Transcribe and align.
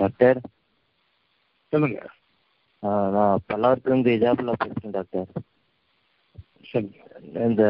Doctor. 0.00 0.38
சொல்லுங்க. 1.68 2.00
நான் 3.16 3.42
பல்லாவரத்துலேருந்து 3.48 4.12
இஜாபுல்லா 4.16 4.52
பேசுகிறேன் 4.62 4.96
டாக்டர். 4.98 5.28
இந்த 7.46 7.62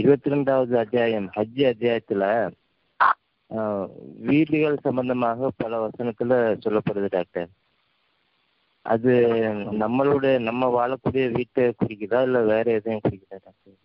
இருபத்தி 0.00 0.30
ரெண்டாவது 0.30 0.74
அத்தியாயம் 0.84 1.28
ஹஜ் 1.36 1.66
அத்தியாயத்தில் 1.72 2.24
வீடுகள் 4.28 4.84
சம்பந்தமாக 4.86 5.50
பல 5.56 5.78
வசனத்தில் 5.84 6.34
சொல்லப்படுது 6.64 7.08
டாக்டர். 7.16 7.48
அது 8.94 9.12
நம்மளோட 9.82 10.26
நம்ம 10.48 10.68
வாழக்கூடிய 10.76 11.24
வீட்டை 11.36 11.64
குறிக்குதா 11.64 12.20
இல்லை 12.22 12.42
வேற 12.52 12.66
எதையும் 12.78 13.04
குறிக்குதா 13.08 13.38
டாக்டர்? 13.46 13.78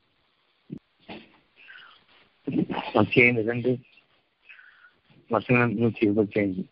அத்தியாயம் 2.94 3.42
இரண்டு. 3.44 3.72
வசனம் 5.34 5.74
நூற்றி 5.82 6.06
இருபத்தி 6.06 6.40
ஐந்து 6.40 6.64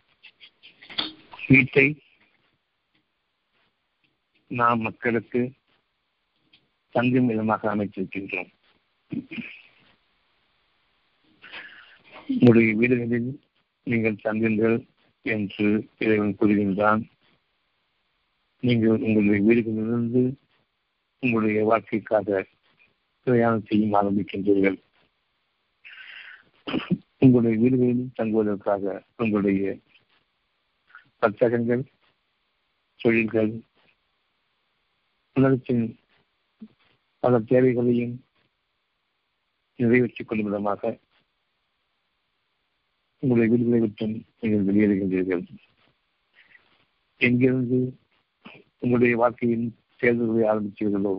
வீட்டை 1.51 1.85
நாம் 4.51 4.79
மக்களுக்கு 4.79 5.41
தங்கும் 6.95 7.25
விதமாக 7.25 7.75
அமைத்திருக்கின்றோம் 7.75 8.51
உங்களுடைய 12.27 12.71
வீடுகளில் 12.75 13.29
நீங்கள் 13.83 14.23
தங்குங்கள் 14.23 14.77
என்று 15.25 15.67
இறைவன் 15.97 16.35
கூறுகின்றான். 16.39 17.01
நீங்கள் 18.63 19.03
உங்களுடைய 19.05 19.41
வீடுகளிலிருந்து 19.47 20.23
உங்களுடைய 21.23 21.65
வாழ்க்கைக்காக 21.65 22.45
பிரயாணம் 23.23 23.65
செய்யும் 23.65 23.93
ஆரம்பிக்கின்றீர்கள். 23.93 24.79
உங்களுடைய 27.17 27.55
வீடுகளில் 27.63 28.15
தங்குவதற்காக 28.15 29.03
உங்களுடைய 29.17 29.77
வர்த்தகங்கள் 31.21 31.81
தொழில்கள் 33.01 33.51
உலகத்தின் 35.35 35.83
பல 37.23 37.39
தேவைகளையும் 37.39 38.15
நிறைவேற்றிக் 39.79 40.27
கொள்ளும் 40.27 40.47
விதமாக 40.47 40.91
உங்களுடைய 43.23 43.49
வீடுகளை 43.51 43.79
விட்டும் 43.79 44.15
நீங்கள் 44.39 44.65
வெளியேறுகின்றீர்கள். 44.67 45.43
எங்கிருந்து 47.21 47.79
உங்களுடைய 48.79 49.15
வாழ்க்கையின் 49.21 49.67
தேர்தல்களை 49.95 50.45
ஆரம்பித்தீர்களோ 50.51 51.13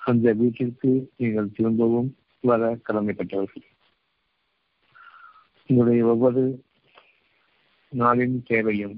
அந்த 0.00 0.32
வீட்டிற்கு 0.32 0.90
நீங்கள் 1.16 1.54
திரும்பவும் 1.56 2.10
வர 2.40 2.62
கடமைப்பட்டவர்கள். 2.86 3.66
உங்களுடைய 5.70 6.02
ஒவ்வொரு 6.06 6.42
நாளின் 7.96 8.36
தேவையும் 8.42 8.96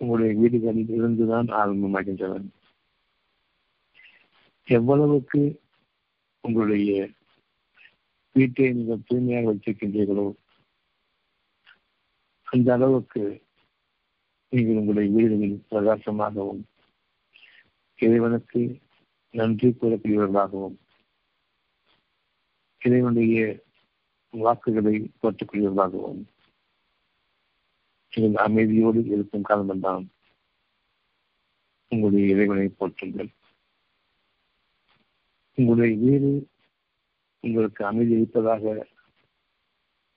உங்களுடைய 0.00 0.32
வீடுகளில் 0.40 0.88
இருந்துதான் 0.88 1.48
ஆரம்பமாகின்றன. 1.60 2.42
எவ்வளவுக்கு 4.68 5.40
உங்களுடைய 6.44 6.90
வீட்டை 8.36 8.66
நீங்கள் 8.72 9.04
தூய்மையாக 9.06 9.48
வைத்திருக்கின்றீர்களோ 9.48 10.26
அந்த 12.48 12.68
அளவுக்கு 12.72 13.22
நீங்கள் 14.52 14.76
உங்களுடைய 14.76 15.08
வீடுகளில் 15.16 15.66
பிரகாசமாகவும் 15.70 16.62
இறைவனுக்கு 17.98 18.62
நன்றி 19.34 19.68
கூறக்கூடியவர்களாகவும் 19.70 20.76
இறைவனுடைய 22.82 23.38
வாக்குகளை 24.34 24.94
போட்டுக்கொள்வதாகவும் 25.20 26.22
நீங்கள் 28.16 28.44
அமைதியோடு 28.44 29.00
இருக்கும் 29.14 29.42
காலமெல்லாம் 29.42 30.04
உங்களுடைய 31.92 32.34
இறைவனை 32.34 32.68
போற்றுங்கள். 32.78 33.30
உங்களுடைய 35.58 35.94
வீடு 36.04 36.30
உங்களுக்கு 37.44 37.82
அமைதி 37.84 38.14
அளிப்பதாக 38.16 38.64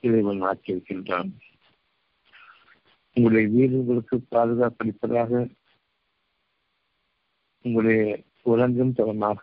இறைவன் 0.04 0.42
ஆக்கியிருக்கின்றான். 0.42 1.30
உங்களுடைய 3.16 3.48
வீடு 3.56 3.76
உங்களுக்கு 3.82 4.18
பாதுகாப்பளிப்பதாக 4.36 5.32
உங்களுடைய 7.66 8.02
உறங்கும் 8.44 8.98
தரமாக 9.00 9.42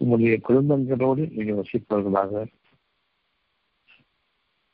உங்களுடைய 0.00 0.36
குடும்பங்களோடு 0.48 1.22
நீங்கள் 1.34 1.58
வசிப்பவர்களாக 1.60 2.32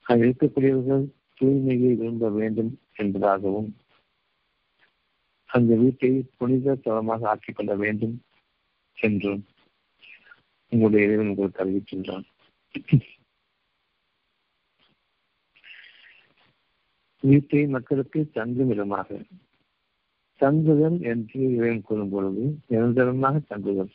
இருக்கக்கூடியவர்கள் 0.07 1.05
தூய்மையை 1.43 1.93
விரும்ப 1.97 2.29
வேண்டும் 2.31 2.73
என்பதாகவும் 2.97 3.71
அந்த 5.51 5.73
வீட்டை 5.77 6.11
புனித 6.39 6.75
தளமாக 6.85 7.29
ஆக்கிக் 7.29 7.57
கொள்ள 7.57 7.73
வேண்டும் 7.77 8.15
என்றும் 8.99 9.43
உங்களுடைய 10.73 11.07
இறைவன் 11.07 11.31
உங்களுக்கு 11.33 11.63
அறிவிக்கின்றான். 11.65 12.27
வீட்டை 17.23 17.63
மக்களுக்கு 17.67 18.21
தங்கும் 18.33 18.71
இடமாக 18.71 19.19
தங்குதல் 20.41 20.97
என்று 21.11 21.41
இறைவன் 21.57 21.85
கூறும் 21.89 22.09
பொழுது 22.09 22.45
நிரந்தரமாக 22.67 23.43
தங்குதல். 23.51 23.93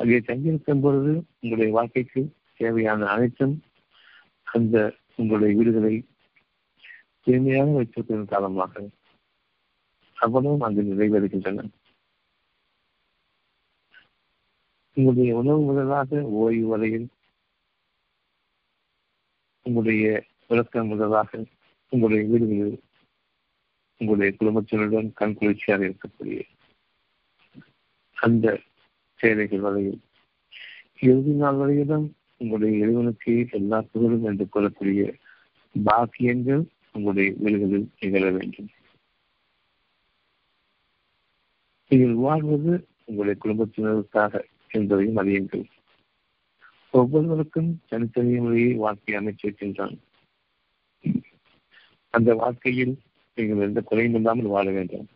அங்கே 0.00 0.18
தங்கியிருக்கும் 0.20 0.80
பொழுது 0.80 1.12
உங்களுடைய 1.40 1.70
வாழ்க்கைக்கு 1.72 2.22
தேவையான 2.60 3.06
அனைத்தும் 3.06 3.54
அந்த 4.46 4.76
உங்களுடைய 5.20 5.52
வீடுகளை 5.56 5.94
தூய்மையாக 7.26 7.72
வைத்திருப்பதன் 7.72 8.32
காரணமாக 8.32 8.82
அவ்வளவும் 10.16 10.64
அங்கு 10.66 10.82
நிறைவேறுகின்றன 10.84 11.64
உங்களுடைய 14.96 15.32
உணவு 15.36 15.60
முதலாக 15.60 16.20
ஓய்வு 16.38 16.66
வரையில் 16.66 17.08
உங்களுடைய 19.66 20.04
விளக்கம் 20.48 20.88
முதலாக 20.88 21.40
உங்களுடைய 21.92 22.22
வீடுகளில் 22.26 22.78
உங்களுடைய 24.00 24.30
குடும்பத்தினருடன் 24.36 25.10
கண் 25.12 25.36
குளிர்ச்சியாக 25.38 25.82
இருக்கக்கூடிய 25.84 26.40
அந்த 28.16 28.46
சேவைகள் 29.20 29.60
வரையில் 29.60 30.00
இறுதி 31.02 31.34
நாள் 31.34 31.60
வரையிலும் 31.60 32.08
உங்களுடைய 32.40 32.76
இறைவனுக்கு 32.82 33.32
எல்லா 33.50 33.78
புகழும் 33.92 34.24
என்று 34.24 34.46
கூறக்கூடிய 34.54 35.02
பாக்கியங்கள் 35.74 36.62
உங்களுடைய 36.92 37.32
வீடுகளில் 37.38 37.88
நிகழ 38.00 38.30
வேண்டும். 38.30 38.68
நீங்கள் 41.88 42.16
வாழ்வது 42.26 42.72
உங்களுடைய 43.04 43.36
குடும்பத்தினருக்காக 43.44 44.42
என்பதையும் 44.70 45.20
அறியுங்கள். 45.22 45.64
ஒவ்வொருவருக்கும் 46.90 47.70
தனித்தனி 47.88 48.34
முறையை 48.36 48.72
வாழ்க்கை 48.84 49.14
அமைச்சிருக்கின்றான் 49.18 49.96
அந்த 52.14 52.30
வாழ்க்கையில் 52.34 52.94
நீங்கள் 53.34 53.66
எந்த 53.68 53.80
குறையும் 53.80 54.14
இல்லாமல் 54.14 54.52
வாழ 54.56 54.66
வேண்டும். 54.70 55.08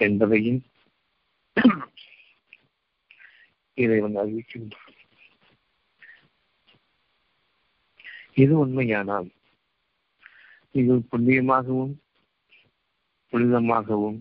என்பதையும் 0.00 0.60
வந்து 3.74 4.22
அறிவிக்கின்றான். 4.22 4.96
இது 8.42 8.54
உண்மையானால் 8.58 9.28
நீங்கள் 10.74 11.08
புண்ணியமாகவும் 11.10 11.94
புனிதமாகவும் 13.32 14.18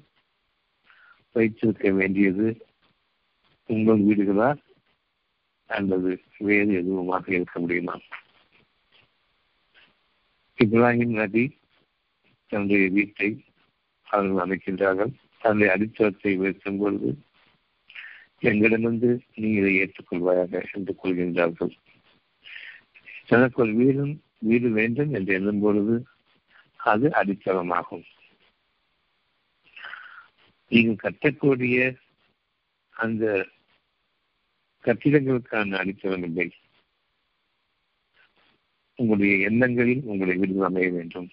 வைத்திருக்க 1.36 1.92
வேண்டியது 1.92 2.48
உங்கள் 3.70 4.00
வீடுகளா 4.00 4.50
அல்லது 5.70 6.12
வேறு 6.38 6.72
எதுவுமாக 6.82 7.26
இருக்க 7.32 7.56
முடியுமா? 7.60 7.96
இப்ராஹிம் 10.60 11.16
நபி 11.22 11.44
தன்னுடைய 12.52 12.90
வீட்டை 12.90 13.30
அவர்கள் 14.08 14.44
அமைக்கின்றார்கள். 14.46 15.12
தன்னுடைய 15.38 15.74
அடித்தளத்தை 15.74 16.32
உயர்த்தும் 16.38 16.80
பொழுது 16.80 17.10
எங்களிடமிருந்து 18.40 19.12
நீ 19.36 19.50
இதை 19.52 19.72
ஏற்றுக்கொள்வாயாக 19.82 20.64
என்று 20.72 20.94
கொள்கின்றார்கள் 21.04 21.74
எனக்கு 23.28 23.62
ஒரு 23.62 23.74
வீடும் 23.74 24.24
வீடு 24.40 24.70
வேண்டும் 24.70 25.14
என்று 25.14 25.34
எழுதும் 25.34 25.60
பொழுது 25.60 26.06
அது 26.78 27.10
அடித்தளமாகும். 27.10 28.04
நீங்கள் 30.70 31.14
கட்டக்கூடிய 31.14 31.98
அந்த 32.90 33.48
கட்டிடங்களுக்கான 34.84 35.76
அடித்தளம் 35.76 36.24
இல்லை. 36.24 36.54
உங்களுடைய 38.96 39.38
எண்ணங்களில் 39.38 40.02
உங்களுடைய 40.04 40.40
வீடுகள் 40.40 40.68
அமைய 40.68 40.90
வேண்டும். 40.90 41.30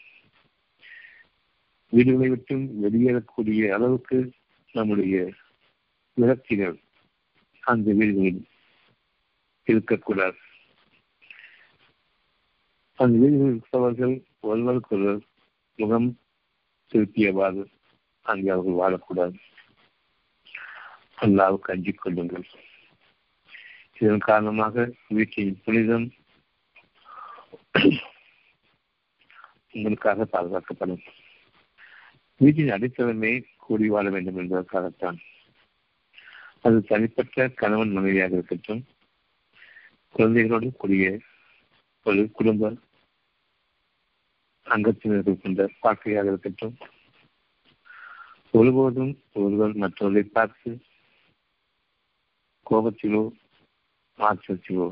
வீடுகளை 1.88 2.28
விட்டும் 2.28 2.82
வெளியேறக்கூடிய 2.82 3.68
அளவுக்கு 3.68 4.32
நம்முடைய 4.72 5.32
விரக்திகள் 6.20 6.78
அந்த 7.60 7.92
வீடுகளில் 7.92 8.46
இருக்கக்கூடாது. 9.64 10.36
அந்த 12.98 13.18
வீடுகளில் 13.18 13.48
இருக்கிறவர்கள் 13.48 14.14
ஒருவருக்கொருவர் 14.40 15.22
முகம் 15.78 16.18
திருப்பியவாறு 16.92 17.62
அங்கே 18.26 18.48
அவர்கள் 18.48 18.80
வாழக்கூடாது. 18.82 19.36
அல்லாவுக்கு 21.20 21.72
அஞ்சிக் 21.72 22.00
கொள்ளுங்கள். 22.00 22.46
இதன் 23.98 24.18
காரணமாக 24.18 24.92
வீட்டின் 25.08 25.60
புனிதம் 25.64 26.06
உங்களுக்காக 29.70 30.24
பாதுகாக்கப்படும். 30.24 31.04
வீட்டின் 32.40 32.70
அடித்தலைமை 32.70 33.44
கூடி 33.56 33.88
வாழ 33.88 34.10
வேண்டும் 34.10 34.38
என்பதற்காகத்தான். 34.38 35.18
அது 36.60 36.82
தனிப்பட்ட 36.82 37.48
கணவன் 37.48 37.92
மனைவியாக 37.92 38.34
இருக்கட்டும் 38.34 38.82
குழந்தைகளோடு 40.14 40.68
கூடிய 40.76 41.06
ஒரு 42.06 42.22
குடும்ப 42.30 42.70
அங்கத்தினர்கள் 44.66 45.42
கொண்ட 45.42 45.62
பார்க்கையாக 45.82 46.30
இருக்கட்டும். 46.30 46.74
ஒருபோதும் 48.54 49.12
ஒருவர் 49.34 49.72
மற்றவர்களை 49.74 50.24
பார்த்து 50.30 50.70
கோபத்திலோ 52.66 53.22
மாற்றத்திலோ 54.18 54.88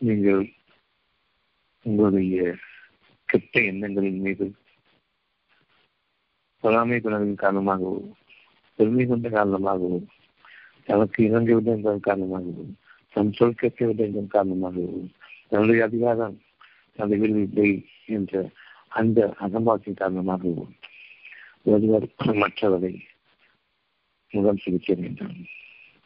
நீங்கள் 0.00 0.42
உங்களுடைய 1.86 2.38
கெட்ட 3.28 3.60
எண்ணங்களின் 3.62 4.20
மீது 4.20 4.46
பொறாமை 6.64 6.98
குணங்களின் 7.00 7.42
காரணமாகவும் 7.44 8.08
பெருமை 8.78 9.04
கொண்ட 9.06 9.28
காரணமாகவும் 9.28 10.08
தனக்கு 10.88 11.20
இறங்கிவிட 11.28 11.70
என்பதன் 11.70 12.06
காரணமாகவும் 12.08 12.72
தன் 13.12 13.32
சொல் 13.32 13.54
கேட்கவில்லை 13.54 14.04
என்பதன் 14.06 15.00
தன்னுடைய 15.48 15.84
அதிகாரம் 15.84 16.42
தனது 16.94 17.18
விரும்பி 17.18 17.88
என்ற 18.06 18.50
அந்த 18.88 19.34
அகம்பாக்கின் 19.40 19.94
காரணமாக 19.94 20.42
ஒருவர் 21.62 22.06
மற்றவரை 22.18 23.02
முகம் 24.32 24.56
சிகிச்சை 24.56 24.94
வேண்டாம். 24.94 25.38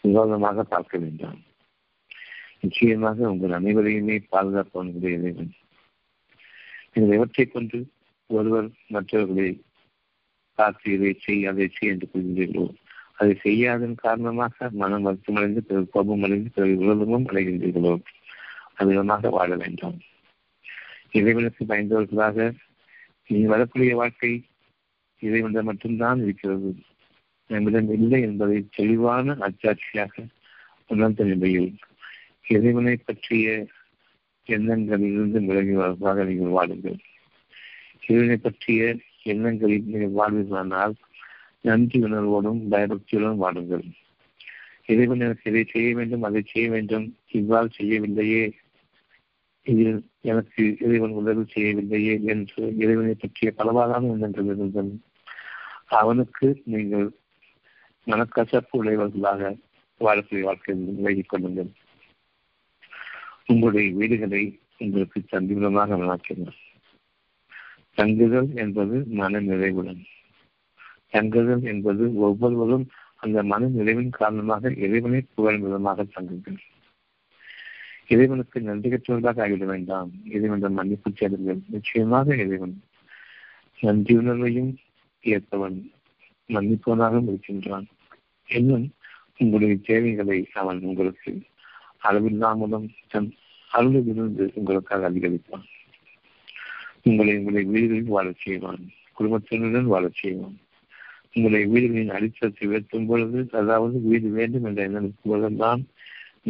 நிவாரணமாக 0.01 0.63
பார்க்க 0.63 0.99
வேண்டாம். 0.99 1.41
நிச்சயமாக 2.61 3.31
உங்கள் 3.31 3.51
அனைவரையுமே 3.51 4.17
பாதுகாப்பவனுடைய 4.31 5.19
இறைவன். 5.19 5.53
நீங்கள் 6.93 7.17
எவற்றை 7.17 7.47
கொண்டு 7.47 7.79
ஒருவர் 8.27 8.69
மற்றவர்களை 8.87 9.63
பார்த்து 10.55 10.93
இதை 10.93 11.17
செய் 11.21 11.47
அதை 11.47 11.69
செய் 11.69 11.89
என்று 11.89 12.09
கூறுகிறீர்களோ 12.13 12.67
அதை 13.15 13.39
செய்யாதன் 13.43 13.95
காரணமாக 13.95 14.69
மனம் 14.73 15.07
வருத்தமடைந்து 15.07 15.59
பிறகு 15.59 15.89
கோபம் 15.89 16.23
அடைந்து 16.23 16.51
பிறகு 16.55 16.75
விரோதமும் 16.83 17.29
அடைகின்றீர்களோ? 17.31 18.03
அதிகமாக 18.75 19.29
வாழ 19.29 19.57
வேண்டும். 19.57 20.01
இறைவனுக்கு 21.11 21.65
பயந்தவர்களாக 21.65 22.53
இனி 23.27 23.47
வரக்கூடிய 23.47 23.97
வாழ்க்கை 23.97 24.33
இறைவனிடம் 25.19 25.65
மட்டும்தான் 25.65 26.23
இருக்கிறது. 26.23 26.77
நம்மிடம் 27.47 27.93
இல்லை 27.93 28.23
என்பதை 28.23 28.67
தெளிவான 28.71 29.37
அச்சாட்சியாக 29.41 30.29
உணர்ந்த 30.87 31.25
நிலையில் 31.25 31.77
இறைவனை 32.47 32.97
பற்றிய 32.97 33.67
எண்ணங்களிலிருந்து 34.47 35.39
விலகியவர்களாக 35.49 36.25
நீங்கள் 36.25 36.57
வாழுங்கள். 36.59 36.99
இறைவனை 38.07 38.37
பற்றிய 38.37 38.97
எண்ணங்களில் 39.23 39.85
நீங்கள் 39.85 40.17
வாழ்வீர்களானால் 40.19 40.95
நன்றி 41.65 41.99
உணர்வோடும் 42.01 42.61
பயபக்தியுடன் 42.69 43.41
வாடுங்கள். 43.43 43.85
இறைவன் 44.87 45.21
எனக்கு 45.21 45.51
இதை 45.51 45.65
செய்ய 45.65 45.91
வேண்டும் 45.95 46.23
அதை 46.23 46.43
செய்ய 46.47 46.71
வேண்டும். 46.71 47.07
இவ்வாறு 47.31 47.69
செய்யவில்லையே. 47.77 48.45
இதில் 49.67 50.01
எனக்கு 50.21 50.63
இறைவன் 50.81 51.15
உதவி 51.21 51.45
செய்யவில்லையே 51.55 52.15
என்று 52.25 52.63
இறைவனை 52.77 53.15
பற்றிய 53.15 53.51
பலவாறான 53.59 54.11
எண்ணங்கள் 54.11 54.45
இருந்தது 54.45 54.95
அவனுக்கு 55.99 56.47
நீங்கள் 56.65 57.07
மனக்கசப்பு 58.07 58.75
உடையவர்களாக 58.81 59.53
வாழ்க்கை 60.01 60.41
வாழ்க்கை 60.43 60.75
விலகிக் 60.99 61.29
கொள்ளுங்கள். 61.29 61.71
உங்களுடைய 63.47 63.89
வீடுகளை 63.93 64.43
உங்களுக்கு 64.79 65.19
தந்திரமாக 65.25 65.97
வளர்க்கிறார் 65.97 66.59
தங்குதல் 67.99 68.51
என்பது 68.55 68.97
மன 69.21 69.41
நிறைவுடன் 69.41 70.03
தங்குதல் 71.15 71.63
என்பது 71.63 72.05
ஒவ்வொருவரும் 72.17 72.87
அந்த 73.17 73.43
மன 73.43 73.67
நிறைவின் 73.67 74.09
காரணமாக 74.11 74.73
இறைவனை 74.85 75.21
புகழும் 75.35 75.61
விதமாக 75.61 76.07
தங்குங்கள். 76.15 76.57
இறைவனுக்கு 78.07 78.61
நன்றி 78.61 78.89
கற்றவர்களாக 78.91 79.41
ஆகிவிட 79.45 79.65
வேண்டாம். 79.65 80.11
இறைவனிடம் 80.25 80.73
மன்னிப்பு 80.73 81.13
தேடுங்கள். 81.13 81.61
நிச்சயமாக 81.69 82.37
இறைவன் 82.37 82.75
நன்றியுணர்வையும் 83.83 84.73
ஏற்பவன் 85.25 85.79
மன்னிப்பவனாகவும் 86.49 87.29
இருக்கின்றான். 87.29 87.87
இன்னும் 88.49 88.87
உங்களுடைய 89.39 89.77
தேவைகளை 89.85 90.39
அவன் 90.53 90.81
உங்களுக்கு 90.83 91.33
அளவில்லாமலும் 92.03 92.89
தன் 93.09 93.31
அருளிலிருந்து 93.73 94.45
உங்களுக்காக 94.55 95.11
அதிகரிப்பான். 95.11 95.67
உங்களை 97.03 97.33
உங்களுடைய 97.39 97.71
வீடுகளில் 97.71 98.15
வாழச் 98.17 98.43
செய்வான் 98.45 98.83
குடும்பத்தினருடன் 99.19 99.91
வாழச் 99.95 100.21
செய்வான். 100.21 100.59
உங்களை 101.37 101.61
உயிர்களின் 101.73 102.15
அடித்தளத்தை 102.17 102.65
உயர்த்தும் 102.71 103.09
பொழுது 103.11 103.41
அதாவது 103.61 103.97
உயிர் 104.09 104.29
வேண்டும் 104.39 104.67
என்ற 104.69 104.81
எண்ணத்தின் 104.89 105.31
பொழுதுதான் 105.31 105.83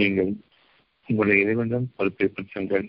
நீங்கள் 0.00 0.32
உங்களுடைய 1.08 1.44
இறைவனிடம் 1.44 1.88
பொறுப்பை 1.96 2.26
பெற்றுங்கள் 2.36 2.86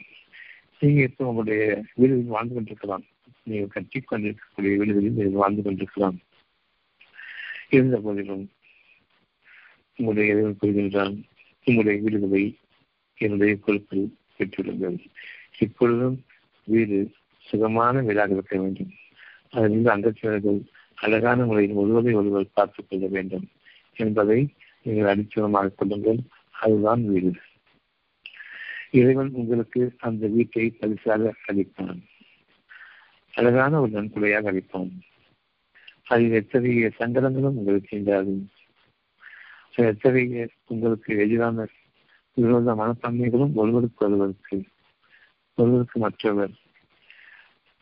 நீங்கள் 0.82 1.08
இப்போ 1.10 1.24
உங்களுடைய 1.32 1.64
வீடுகளில் 2.00 2.34
வாழ்ந்து 2.36 2.56
கொண்டிருக்கலாம். 2.56 3.06
நீங்கள் 3.48 3.74
கட்டி 3.76 4.00
கொண்டிருக்கக்கூடிய 4.02 4.72
வீடுகளில் 4.80 5.18
நீங்கள் 5.18 5.42
வாழ்ந்து 5.44 5.62
கொண்டிருக்கலாம். 5.66 6.18
இருந்த 7.76 7.98
போதிலும் 8.06 8.46
உங்களுடைய 10.00 10.34
இறைவன் 10.34 10.60
கூறுகின்றான் 10.62 11.16
உங்களுடைய 11.68 11.98
வீடுகளை 12.06 12.44
என்னுடைய 13.20 13.54
பொறுப்பில் 13.66 14.08
பெற்றுள்ளங்கள் 14.38 14.98
இப்பொழுதும் 15.66 16.18
வீடு 16.68 16.98
சுகமான 17.46 18.02
வீடாக 18.08 18.36
இருக்க 18.38 18.56
வேண்டும். 18.64 18.92
அதிலிருந்து 19.56 19.94
அங்கத்தினர்கள் 19.96 20.60
அழகான 21.06 21.46
முறையில் 21.46 21.76
ஒருவரை 21.76 22.14
ஒருவர் 22.14 22.46
பார்த்துக் 22.54 22.86
கொள்ள 22.90 23.08
வேண்டும் 23.08 23.50
என்பதை 23.96 24.54
நீங்கள் 24.82 25.16
அடிச்சதமாக 25.16 25.76
கொள்ளுங்கள். 25.76 26.18
அதுதான் 26.52 27.06
வீடு. 27.06 27.34
இறைவன் 28.92 29.30
உங்களுக்கு 29.32 29.96
அந்த 29.98 30.28
வீட்டை 30.28 30.70
பரிசாக 30.70 31.34
அளிப்பான். 31.48 32.02
அழகான 33.34 33.82
ஒரு 33.82 33.92
நன்கொடையாக 33.92 34.52
அளிப்பான். 34.52 34.92
அதில் 36.04 36.32
எத்தகைய 36.32 36.92
சங்கடங்களும் 37.00 37.54
உங்களுக்கு 37.54 37.88
சென்றாது 37.88 38.48
எத்தகைய 39.76 40.50
உங்களுக்கு 40.68 41.18
எதிரான 41.18 41.68
விரோத 42.34 42.74
மனப்பான்மைகளும் 42.74 43.54
ஒருவருக்கு 43.54 44.06
ஒருவருக்கு 44.06 44.64
ஒருவருக்கு 45.56 46.00
மற்றவர் 46.00 46.52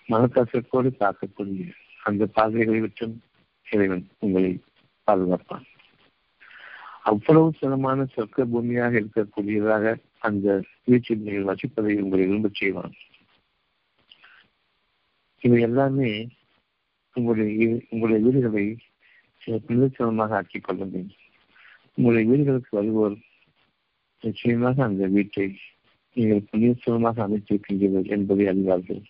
மனக்கசத்தோடு 0.10 0.92
தாக்கக்கூடிய 1.00 1.72
அந்த 2.04 2.24
பாதைகளை 2.38 2.80
விட்டும் 2.80 3.16
இறைவன் 3.68 4.06
உங்களை 4.20 4.52
பாதுகாப்பான். 5.08 5.66
அவ்வளவு 7.12 7.48
சுகமான 7.60 8.06
சொர்க்க 8.16 8.46
பூமியாக 8.54 8.94
இருக்கக்கூடியதாக 9.02 9.96
அந்த 10.28 10.48
வீட்டில் 10.86 11.24
நீங்கள் 11.26 11.50
வசிப்பதை 11.50 11.94
உங்களை 12.04 12.24
விரும்பச் 12.28 12.60
செய்வான். 12.60 12.94
இவை 15.44 15.60
எல்லாமே 15.62 16.12
உங்களுடைய 17.16 17.66
உங்களுடைய 17.90 18.20
வீடுகளை 18.26 18.66
புனிதச்சலமாக 19.66 20.36
ஆக்கிக் 20.40 20.64
கொள்ளுங்கள் 20.64 21.10
உங்களுடைய 21.96 22.26
வீடுகளுக்கு 22.32 22.72
வருவோர் 22.78 23.18
நிச்சயமாக 24.24 24.84
அந்த 24.84 25.08
வீட்டை 25.08 25.48
நீங்கள் 26.16 26.48
புனிதச்சலமாக 26.52 27.18
அமைத்திருக்கின்றீர்கள் 27.28 28.08
என்பதை 28.16 28.46
அறிவார்கள். 28.48 29.04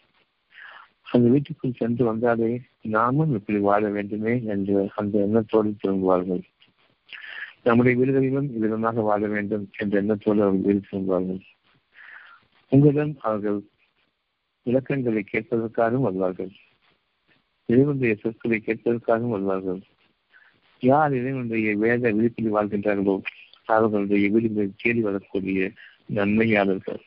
அந்த 1.13 1.27
வீட்டுக்குள் 1.29 1.79
சென்று 1.79 2.03
வந்தாலே 2.05 2.61
நாமும் 2.81 3.33
இப்படி 3.33 3.59
வாழ 3.59 3.89
வேண்டுமே 3.89 4.33
என்று 4.43 4.75
அந்த 4.95 5.19
எண்ணத்தோடு 5.19 5.69
திரும்புவார்கள். 5.81 6.43
நம்முடைய 7.63 7.93
வீடுகளிலும் 7.99 8.47
இதனமாக 8.57 9.03
வாழ 9.09 9.27
வேண்டும் 9.27 9.65
என்ற 9.77 9.99
எண்ணத்தோடு 10.01 10.41
அவர்கள் 10.41 10.65
வீடு 10.67 10.81
திரும்புவார்கள். 10.91 11.41
உங்களிடம் 12.71 13.15
அவர்கள் 13.19 13.59
விளக்கங்களை 14.65 15.23
கேட்பதற்காகவும் 15.31 16.07
வருவார்கள். 16.07 16.51
இறைவனுடைய 17.69 18.15
சொற்களை 18.15 18.63
கேட்பதற்காகவும் 18.65 19.35
வருவார்கள். 19.35 19.81
யார் 20.79 21.13
இறைவனுடைய 21.13 21.75
வேத 21.77 22.13
விழிப்பில் 22.13 22.55
வாழ்கின்றார்களோ 22.55 23.15
அவர்களுடைய 23.65 24.29
வீடுகளில் 24.29 24.79
தேடி 24.83 25.01
வரக்கூடிய 25.01 25.71
நன்மையாளர்கள். 26.05 27.01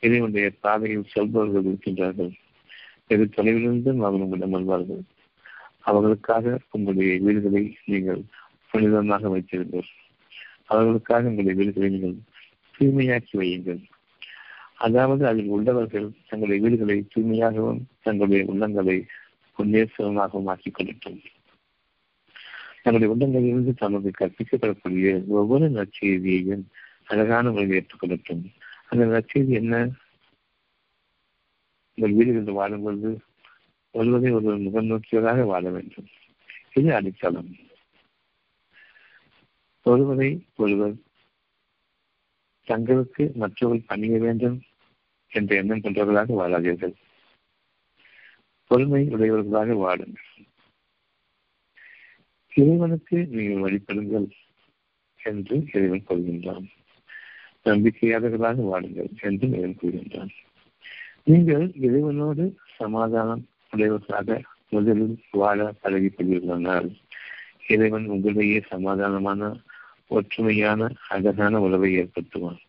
இறைவனுடைய 0.00 0.48
பாதையில் 0.60 1.10
செல்பவர்கள் 1.14 1.68
இருக்கின்றார்கள். 1.70 2.34
வெகு 3.08 3.28
தொலைவிலிருந்தும் 3.36 3.98
அவர்கள் 3.98 4.20
உங்களிடம் 4.20 4.50
வருவார்கள். 4.50 5.02
அவர்களுக்காக 5.80 6.58
உங்களுடைய 6.70 7.18
வீடுகளை 7.20 7.76
நீங்கள் 7.84 8.22
புனிதமாக 8.72 9.30
வைத்திருங்கள். 9.30 9.86
அவர்களுக்காக 10.64 11.28
உங்களுடைய 11.28 11.54
வீடுகளை 11.60 11.88
நீங்கள் 11.90 12.16
தூய்மையாக்கி 12.78 13.32
வையுங்கள். 13.32 13.80
அதாவது 14.74 15.26
அதில் 15.26 15.46
உள்ளவர்கள் 15.46 16.10
தங்களுடைய 16.28 16.62
வீடுகளை 16.62 17.06
தூய்மையாகவும் 17.14 17.80
தங்களுடைய 18.02 18.42
உள்ளங்களை 18.52 19.06
உன்னேசமாகவும் 19.58 20.44
ஆக்கிக் 20.44 20.76
கொள்ளட்டும். 20.78 21.20
தங்களுடைய 22.82 23.10
உள்ளங்களிலிருந்து 23.14 23.74
தமக்கு 23.74 24.10
கற்பிக்கப்படக்கூடிய 24.18 25.26
ஒவ்வொரு 25.26 25.68
நற்செய்தியையும் 25.68 26.64
அழகான 27.06 27.50
முறையில் 27.50 27.76
ஏற்றுக்கொள்ளட்டும் 27.78 28.44
அந்த 28.86 29.04
நற்செய்தி 29.04 29.48
என்ன? 29.48 29.88
உங்கள் 31.98 32.12
வீடுகளில் 32.12 32.52
வாழும் 32.52 32.82
பொழுது 32.82 33.20
ஒருவரை 33.90 34.32
ஒருவர் 34.32 34.58
முகநோக்கியதாக 34.58 35.44
வாழ 35.44 35.70
வேண்டும். 35.70 36.06
இது 36.72 36.94
அடித்தளம். 36.94 37.56
ஒருவரை 39.82 40.46
ஒருவர் 40.56 40.94
தங்களுக்கு 42.64 43.32
மற்றவர்கள் 43.34 43.86
பணிய 43.86 44.18
வேண்டும் 44.18 44.62
என்ற 45.30 45.56
எண்ணம் 45.56 45.80
கொண்டவர்களாக 45.80 46.34
வாழாதீர்கள். 46.34 46.94
பொறுமை 48.66 49.08
உடையவர்களாக 49.08 49.74
வாடுங்கள் 49.74 50.26
இறைவனுக்கு 52.54 53.26
நீங்கள் 53.26 53.62
வழிபடுங்கள் 53.62 54.30
என்று 55.22 55.64
இறைவன் 55.72 56.04
கூறுகின்றான். 56.08 56.66
நம்பிக்கையாளர்களாக 57.64 58.66
வாடுங்கள் 58.72 59.10
என்று 59.20 59.48
இறைவன் 59.48 59.78
கூறுகின்றான். 59.82 60.34
நீங்கள் 61.28 61.64
இறைவனோடு 61.80 62.44
சமாதானம் 62.76 63.42
உடையவர்களாக 63.70 64.36
முதலில் 64.68 65.16
வாழ 65.30 65.74
பழகிக்கொள்வீர்களானால் 65.82 66.88
இறைவன் 67.66 68.06
உங்களிடையே 68.10 68.60
சமாதானமான 68.70 69.50
ஒற்றுமையான 70.10 70.90
அழகான 71.08 71.60
உறவை 71.60 71.90
ஏற்படுத்துவான். 71.98 72.60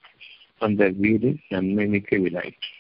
அந்த 0.58 0.90
வீடு 0.98 1.30
நன்மை 1.50 1.86
மிக்க 1.88 2.18
வீடாயிற்று 2.18 2.72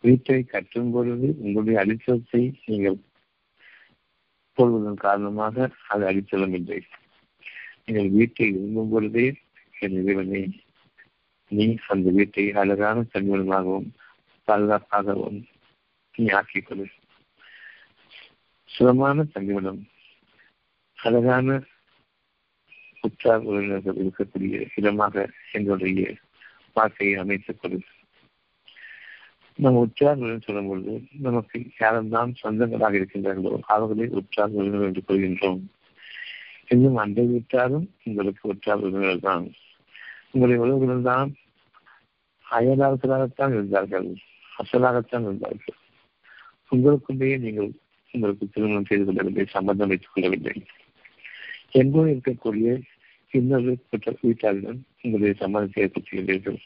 வீட்டை 0.00 0.44
கட்டும் 0.44 0.90
பொழுது 0.90 1.34
உங்களுடைய 1.38 1.78
அடித்தளத்தை 1.80 2.42
நீங்கள் 2.66 2.98
போடுவதன் 4.58 4.94
காரணமாக 4.94 5.70
அது 5.88 6.06
அடித்தளம் 6.06 6.54
இல்லை 6.54 6.80
நீங்கள் 7.84 8.10
வீட்டை 8.10 8.50
விரும்பும் 8.50 8.88
பொழுதே 8.88 9.26
என் 9.74 9.96
இறைவனை 10.02 10.42
நீ 11.50 11.64
அந்த 11.86 12.10
வீட்டை 12.10 12.52
அழகான 12.52 13.06
தன்மூலமாகவும் 13.12 13.88
பாதுகாப்பாகவும் 14.48 15.40
நீ 16.14 16.26
ஆக்கிக் 16.30 16.66
கொடு 16.66 16.86
சுகமான 18.70 19.24
தங்குமிடம் 19.32 19.82
அழகான 20.98 21.56
உற்றார் 23.00 23.42
உறவினர்கள் 23.44 24.00
இருக்கக்கூடிய 24.02 24.66
இடமாக 24.74 25.24
எங்களுடைய 25.52 26.04
வாழ்க்கையை 26.76 27.16
அமைத்துக் 27.18 27.60
கொடு 27.60 27.78
நம் 29.58 29.74
உற்றார் 29.74 30.18
உறவினர் 30.18 30.46
சொல்லும் 30.46 30.68
பொழுது 30.68 30.94
நமக்கு 31.18 31.58
யாரெல்லாம் 31.80 32.32
சொந்தங்களாக 32.42 32.98
இருக்கின்றார்களோ 32.98 33.60
அவர்களே 33.66 34.06
உற்றார் 34.20 34.50
உறவினர் 34.50 34.86
என்று 34.86 35.02
கூறுகின்றோம் 35.08 35.60
இன்னும் 36.68 36.96
அந்த 36.96 37.22
விட்டாலும் 37.22 37.86
உங்களுக்கு 38.04 38.48
உற்றார் 38.48 38.82
உறவினர்கள் 38.82 39.20
தான். 39.20 39.46
உங்களுடைய 40.34 40.58
உறவுகள் 40.64 41.08
தான் 41.10 41.30
அயலாளர்களாகத்தான் 42.46 43.52
இருந்தார்கள் 43.56 44.08
அசலாகத்தான் 44.52 45.24
இருந்தார்கள். 45.28 45.76
உங்களுக்குள்ளேயே 46.72 47.36
நீங்கள் 47.44 47.70
உங்களுக்கு 48.14 48.44
திருமணம் 48.54 48.88
செய்து 48.90 49.04
கொள்ளவில்லை 49.06 49.44
சம்பந்தம் 49.54 49.90
வைத்துக் 49.92 50.14
கொள்ளவில்லை. 50.14 50.54
எங்கோ 51.80 52.02
இருக்கக்கூடிய 52.12 52.68
இன்னொரு 53.32 53.72
வீட்டாரிடம் 54.24 54.80
உங்களுடைய 55.04 55.32
சம்மதத்தை 55.40 55.80
ஏற்படுத்துகின்றீர்கள் 55.84 56.58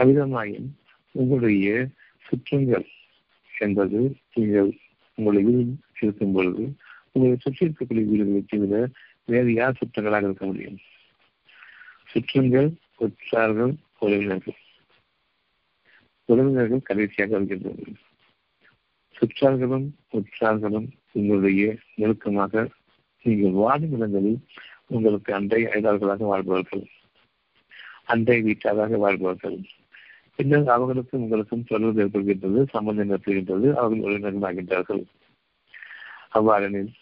அவ்விதமாயின் 0.00 0.68
உங்களுடைய 1.14 1.68
சுற்றங்கள் 2.24 2.86
என்பது 3.54 4.00
நீங்கள் 4.36 4.70
உங்களுடைய 5.18 5.44
வீடு 5.48 5.74
இருக்கும் 6.02 6.34
பொழுது 6.36 6.64
உங்களை 7.12 7.34
சுற்றி 7.44 7.62
இருக்கக்கூடிய 7.66 8.04
வீடுகளை 8.10 8.42
தவிர 8.52 8.80
வேறு 9.32 9.50
யார் 9.60 9.78
சுற்றங்களாக 9.80 10.28
இருக்க 10.28 10.44
முடியும்? 10.46 10.78
சுற்றுங்கள் 12.14 12.68
உற்றார்கள் 12.98 13.74
உறவினர்கள் 13.98 14.58
உறவினர்கள் 16.28 16.82
கடைசியாக 16.82 17.32
வருகின்றனர். 17.32 18.00
சுற்றார்களும் 19.14 19.86
உற்றார்களும் 20.12 20.88
உங்களுடைய 21.12 21.76
நெருக்கமாக 21.94 22.68
நீங்கள் 23.22 23.50
வாழும் 23.50 23.92
இடங்களில் 23.92 24.38
உங்களுக்கு 24.86 25.34
அண்டை 25.34 25.64
அயலாளர்களாக 25.64 26.24
வாழ்பவர்கள். 26.24 26.84
அண்டை 28.04 28.42
வீட்டாராக 28.42 28.96
வாழ்பவர்கள். 28.96 29.58
பின்னர் 30.36 30.68
அவர்களுக்கும் 30.68 31.22
உங்களுக்கும் 31.22 31.64
தொடர்பு 31.64 32.04
ஏற்படுகின்றது 32.04 32.68
சம்பந்தம் 32.68 33.10
ஏற்படுகின்றது 33.10 33.72
அவர்கள் 33.72 34.06
உறவினர்கள் 34.06 34.46
ஆகின்றார்கள். 34.48 35.04
அவ்வாறெனில் 36.32 36.92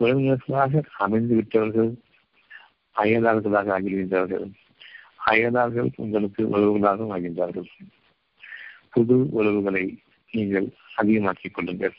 உறவினர்களாக 0.00 0.82
அமைந்து 0.98 1.34
விட்டவர்கள் 1.34 1.92
அயலார்களாக 2.96 3.72
ஆகிவிடுகின்றார்கள் 3.76 4.46
அயலார்கள் 5.26 5.90
உங்களுக்கு 5.96 6.42
உறவுகளாகவும் 6.56 7.12
ஆகின்றார்கள். 7.16 7.68
புது 8.90 9.30
உறவுகளை 9.30 9.84
நீங்கள் 10.30 10.66
அதிகமாக்கிக் 10.96 11.54
கொள்ளுங்கள். 11.54 11.94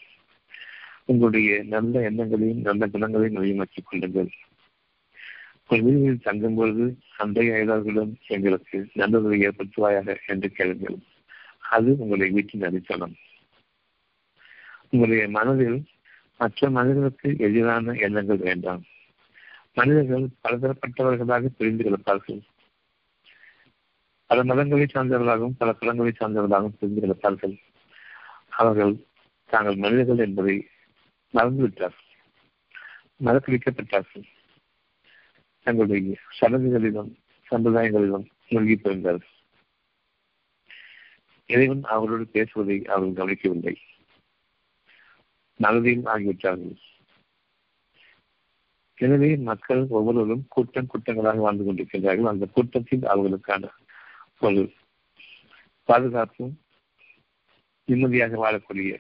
உங்களுடைய 1.06 1.64
நல்ல 1.64 2.02
எண்ணங்களையும் 2.10 2.62
நல்ல 2.62 2.88
குணங்களையும் 2.88 3.40
அதிகமாக்கிக் 3.42 3.88
கொள்ளுங்கள். 3.90 4.30
உங்கள் 5.68 5.86
வீடுகளில் 5.86 6.26
தங்கும் 6.28 6.56
பொழுது 6.56 6.86
அன்றைய 7.18 7.54
அயலார்களும் 7.54 8.14
எங்களுக்கு 8.28 8.78
நல்லதை 8.94 9.48
ஏற்படுத்துவாயாக 9.48 10.18
என்று 10.28 10.52
கேளுங்கள். 10.52 10.98
அது 11.60 11.96
உங்களை 11.98 12.30
வீட்டின் 12.30 12.64
அடித்தளம் 12.64 13.16
உங்களுடைய 14.90 15.30
மனதில் 15.30 15.78
மற்ற 16.38 16.70
மனிதர்களுக்கு 16.70 17.30
எதிரான 17.38 17.94
எண்ணங்கள் 17.94 18.38
வேண்டாம். 18.38 18.84
மனிதர்கள் 19.74 20.28
பலதரப்பட்டவர்களாக 20.44 21.46
பிரிந்து 21.46 21.84
கிடப்பார்கள். 21.84 22.42
பல 24.26 24.44
மதங்களை 24.44 24.88
சார்ந்தவர்களாகவும் 24.94 25.58
பல 25.58 25.76
குலங்களை 25.80 26.12
சார்ந்தவர்களாகவும் 26.20 26.78
பிரிந்து 26.80 27.02
கிடப்பார்கள். 27.02 27.60
அவர்கள் 28.50 28.96
தாங்கள் 29.46 29.76
மனிதர்கள் 29.76 30.18
என்பதை 30.18 30.68
மறந்துவிட்டார்கள் 31.34 32.02
மறக்கடிக்கப்பட்டார்கள் 33.24 34.24
தங்களுடைய 35.64 36.18
சடங்குகளிலும் 36.40 37.12
சம்பிரதாயங்களிலும் 37.52 38.26
மூழ்கி 38.50 38.76
போயிருந்தார்கள். 38.76 39.32
இறைவன் 41.46 41.84
அவர்களோடு 41.84 42.28
பேசுவதை 42.28 42.86
அவர்கள் 42.86 43.14
கவனிக்கவில்லை. 43.14 43.78
மனதில் 45.56 46.06
ஆகிவிட்டார்கள். 46.06 46.78
எனவே 49.04 49.30
மக்கள் 49.50 49.82
ஒவ்வொருவரும் 49.90 50.44
கூட்டம் 50.50 50.90
கூட்டங்களாக 50.92 51.44
வாழ்ந்து 51.46 51.64
கொண்டிருக்கின்றார்கள் 51.66 52.34
அந்த 52.34 52.46
கூட்டத்தில் 52.46 53.04
அவர்களுக்கான 53.04 53.72
ஒரு 54.40 54.62
பாதுகாப்பும் 55.90 56.54
நிம்மதியாக 57.88 58.38
வாழக்கூடிய 58.44 58.92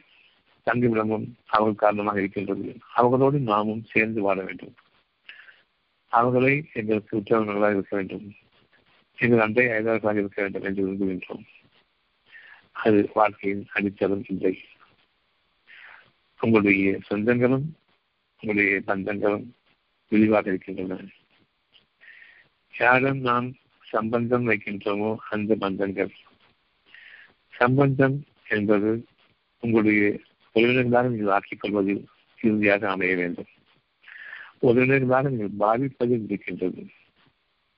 தங்குமிடமும் 0.67 1.27
அவர்கள் 1.45 1.81
காரணமாக 1.83 2.19
இருக்கின்றது. 2.19 2.67
அவர்களோடு 2.93 3.39
நாமும் 3.51 3.83
சேர்ந்து 3.83 4.19
வாழ 4.21 4.39
வேண்டும். 4.43 4.75
அவர்களை 6.11 6.53
எங்களுக்கு 6.73 7.13
உற்றவர்களாக 7.17 7.71
இருக்க 7.71 7.93
வேண்டும். 7.95 8.25
எங்கள் 9.17 9.39
அன்றை 9.39 9.65
ஐதார்களாக 9.67 10.17
இருக்க 10.17 10.39
வேண்டும் 10.41 10.63
என்று 10.63 10.85
விரும்புகின்றோம். 10.85 11.43
அது 12.83 12.99
வாழ்க்கையின் 13.13 13.65
அடித்தளம் 13.73 14.25
இல்லை. 14.27 14.55
உங்களுடைய 16.39 16.99
சொந்தங்களும் 17.09 17.67
உங்களுடைய 18.41 18.81
பந்தங்களும் 18.87 19.45
விரிவாக 20.13 20.49
இருக்கின்றன. 20.49 21.01
யாரும் 22.73 23.21
நாம் 23.21 23.47
சம்பந்தம் 23.93 24.45
வைக்கின்றோமோ 24.49 25.09
அந்த 25.29 25.55
பந்தங்கள் 25.59 26.13
சம்பந்தம் 27.53 28.15
என்பது 28.47 28.91
உங்களுடைய 29.63 30.03
உறவினர்களாக 30.55 31.09
நீங்கள் 31.09 31.35
ஆக்கிக் 31.35 31.59
கொள்வதில் 31.59 32.01
இறுதியாக 32.41 32.89
அமைய 32.89 33.13
வேண்டும். 33.15 33.51
உறவினர்களாக 34.61 35.29
நீங்கள் 35.29 35.59
பாதிப்பதில் 35.59 36.25
இருக்கின்றது. 36.27 36.83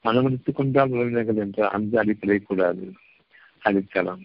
மனமடித்துக் 0.06 0.56
கொண்டால் 0.56 0.94
உறவினர்கள் 0.96 1.42
என்ற 1.46 1.68
அந்த 1.70 1.94
அடிப்படை 2.00 2.40
கூடாது 2.40 2.86
அளிக்கலாம். 3.64 4.24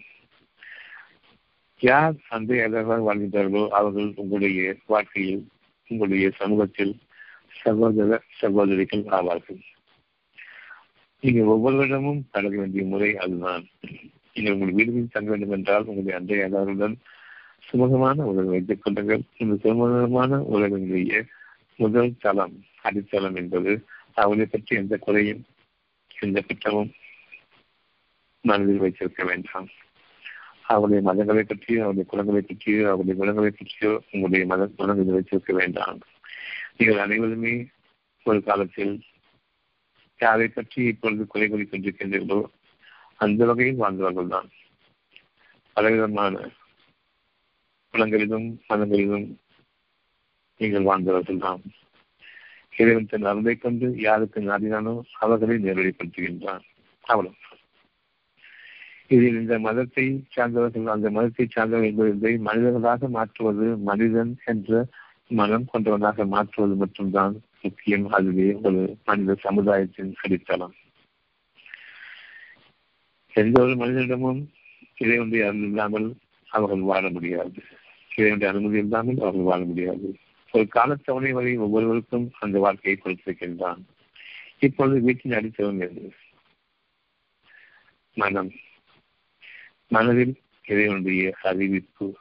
யார் 1.80 2.16
அந்த 2.28 2.50
எதிராக 2.64 2.96
வாழ்கின்றார்களோ 3.06 3.62
அவர்கள் 3.78 4.08
உங்களுடைய 4.16 4.62
வாழ்க்கையில் 4.86 5.44
உங்களுடைய 5.88 6.26
சமூகத்தில் 6.40 6.92
சகோதர 7.50 8.20
சகோதரிகள் 8.40 9.04
ஆவார்கள். 9.18 9.60
நீங்கள் 11.22 11.50
ஒவ்வொருவரிடமும் 11.54 12.20
பழக 12.30 12.56
வேண்டிய 12.56 12.84
முறை 12.84 13.16
அதுதான். 13.16 13.64
நீங்கள் 14.34 14.52
உங்கள் 14.52 14.74
வீடுகளில் 14.74 15.12
தங்க 15.12 15.30
வேண்டும் 15.30 15.50
என்றால் 15.50 15.84
உங்களுடைய 15.84 16.18
அன்றைய 16.18 16.48
அதாருடன் 16.48 16.96
சுமூகமான 17.70 18.22
உறவு 18.22 18.44
வைத்துக் 18.44 18.82
கொள்ளுங்கள். 18.82 19.22
இந்த 19.36 19.54
சுமூகமான 19.54 20.38
உறவினுடைய 20.54 21.22
முதல் 21.76 22.16
தளம் 22.18 22.64
அடித்தளம் 22.82 23.34
என்பது 23.34 23.72
அவளை 24.12 24.46
பற்றி 24.46 24.76
எந்த 24.76 24.96
குறையும் 24.96 25.42
எந்த 26.16 26.40
குற்றமும் 26.40 26.90
மனதில் 28.44 28.78
வைத்திருக்க 28.78 29.24
வேண்டாம். 29.24 29.68
அவருடைய 30.62 31.00
மதங்களை 31.08 31.42
பற்றியோ 31.42 31.82
அவருடைய 31.84 32.06
குலங்களை 32.12 32.42
பற்றியோ 32.48 32.88
அவருடைய 32.88 33.14
குணங்களை 33.20 33.50
பற்றியோ 33.50 33.92
உங்களுடைய 34.10 34.46
மத 34.46 34.68
குணங்களை 34.76 35.12
வைத்திருக்க 35.12 35.52
வேண்டாம். 35.52 36.00
நீங்கள் 36.80 37.00
அனைவருமே 37.00 37.54
ஒரு 38.26 38.38
காலத்தில் 38.42 38.92
யாரை 40.20 40.46
பற்றி 40.48 40.80
இப்பொழுது 40.84 41.22
குறை 41.26 41.46
கூறி 41.48 41.64
கொண்டிருக்கின்றீர்களோ 41.64 42.38
அந்த 43.20 43.46
வகையில் 43.46 43.82
வாழ்ந்தவர்கள் 43.82 44.30
தான் 44.30 44.48
பலவிதமான 45.76 46.34
குளங்களிலும் 47.94 48.48
மதங்களிலும் 48.68 49.28
நீங்கள் 50.60 50.88
வாழ்ந்தவர்கள் 50.88 51.42
தான் 51.42 51.62
இறைவன் 52.74 53.10
தன் 53.12 53.28
அருளை 53.30 53.54
கொண்டு 53.56 53.90
யாருக்கு 53.98 54.42
நாடினானோ 54.42 54.94
அவர்களை 55.18 55.58
நேரடிப்படுத்துகின்றான் 55.58 56.64
அவ்வளவு 57.04 57.38
இதில் 59.10 59.38
இந்த 59.40 59.54
மதத்தை 59.60 60.06
சார்ந்தவர்கள் 60.30 60.94
அந்த 60.94 61.08
மதத்தை 61.10 61.46
சார்ந்தவர்கள் 61.48 62.10
என்பதை 62.12 62.34
மனிதர்களாக 62.40 63.08
மாற்றுவது 63.10 63.68
மனிதன் 63.84 64.34
என்ற 64.44 64.72
மனம் 65.30 65.66
கொண்டவனாக 65.72 66.26
மாற்றுவது 66.26 66.74
மட்டும்தான் 66.74 67.42
முக்கியம். 67.62 68.08
அதுவே 68.08 68.52
ஒரு 68.52 68.96
மனித 69.04 69.34
சமுதாயத்தின் 69.34 70.14
அடித்தளம். 70.22 70.74
எந்த 73.32 73.62
ஒரு 73.62 73.74
மனிதனிடமும் 73.74 74.46
இறைவனுடைய 74.96 75.46
அருள் 75.46 75.60
இல்லாமல் 75.60 76.14
அவர்கள் 76.48 76.78
வாழ 76.78 77.10
முடியாது. 77.10 77.62
இறைவனுடைய 78.16 78.52
அனுமதி 78.52 78.78
இல்லாமல் 78.78 79.18
அவர்கள் 79.18 79.42
வாழ 79.42 79.64
முடியாது. 79.64 80.16
ஒரு 80.52 80.66
காலத்தவணை 80.74 81.30
வரை 81.30 81.56
ஒவ்வொருவருக்கும் 81.56 82.32
அந்த 82.40 82.58
வாழ்க்கையை 82.58 83.00
கொடுத்திருக்கின்றான். 83.00 83.82
இப்பொழுது 84.58 85.00
வீட்டின் 85.00 85.32
அடித்தளம் 85.32 85.80
எது? 85.80 86.12
மனம். 88.14 88.50
மனதில் 89.88 90.40
இறைவனுடைய 90.68 91.34
அறிவிப்பு. 91.42 92.16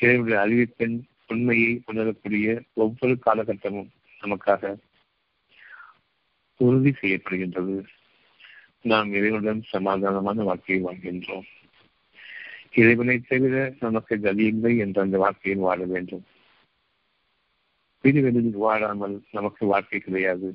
இறைவனுடைய 0.00 0.40
அறிவிப்பின் 0.40 1.08
உண்மையை 1.30 1.82
உணரக்கூடிய 1.86 2.62
ஒவ்வொரு 2.72 3.14
காலகட்டமும் 3.26 3.90
நமக்காக 4.20 4.76
உறுதி 6.56 6.92
செய்யப்படுகின்றது. 7.00 7.76
நாம் 8.82 9.12
இறைவனுடன் 9.12 9.62
சமாதானமான 9.72 10.42
வாழ்க்கையை 10.42 10.80
வாழ்கின்றோம். 10.84 11.46
இறைவனை 12.74 13.16
தவிர 13.20 13.74
நமக்கு 13.80 14.20
கதி 14.20 14.44
இல்லை 14.44 14.76
என்ற 14.76 15.02
அந்த 15.02 15.18
வாழ்க்கையில் 15.18 15.60
வாழ 15.60 15.84
வேண்டும். 15.84 16.24
விடுவெளியில் 18.04 18.56
வாழாமல் 18.56 19.16
நமக்கு 19.30 19.66
வாழ்க்கை 19.66 19.98
கிடையாது. 20.00 20.50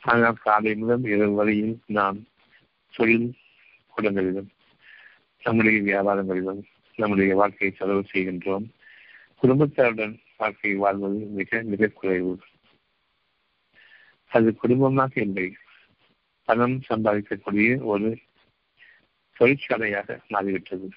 ஆனால் 0.00 0.40
காலை 0.42 0.74
முதல் 0.74 1.04
இரவு 1.04 1.34
வரையில் 1.34 1.74
நாம் 1.86 2.18
தொழில் 2.96 3.28
கூடங்களிலும் 3.96 4.50
நம்முடைய 5.42 5.78
வியாபாரங்களிலும் 5.80 6.62
நம்முடைய 6.96 7.34
வாழ்க்கையை 7.34 7.76
செலவு 7.76 8.04
செய்கின்றோம். 8.12 8.66
குடும்பத்தாருடன் 9.42 10.18
வாழ்க்கை 10.38 10.74
வாழ்வது 10.74 11.14
மிக 11.14 11.62
மிக 11.62 11.86
குறைவு. 11.86 12.38
அது 14.26 14.56
குடும்பமாக 14.56 15.20
இல்லை. 15.20 15.54
பணம் 16.44 16.80
சம்பாதிக்கக்கூடிய 16.88 17.82
ஒரு 17.82 18.18
தொழிற்சாலையாக 19.32 20.18
மாறிவிட்டது. 20.28 20.88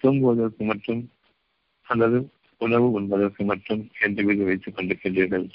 தூங்குவதற்கு 0.00 0.64
மட்டும் 0.64 1.10
அல்லது 1.82 2.30
உணவு 2.58 2.90
உண்பதற்கு 2.90 3.44
மட்டும் 3.44 3.90
என்று 4.00 4.24
வீடு 4.24 4.44
வைத்துக் 4.44 4.76
கொண்டிருக்கின்றீர்கள். 4.76 5.50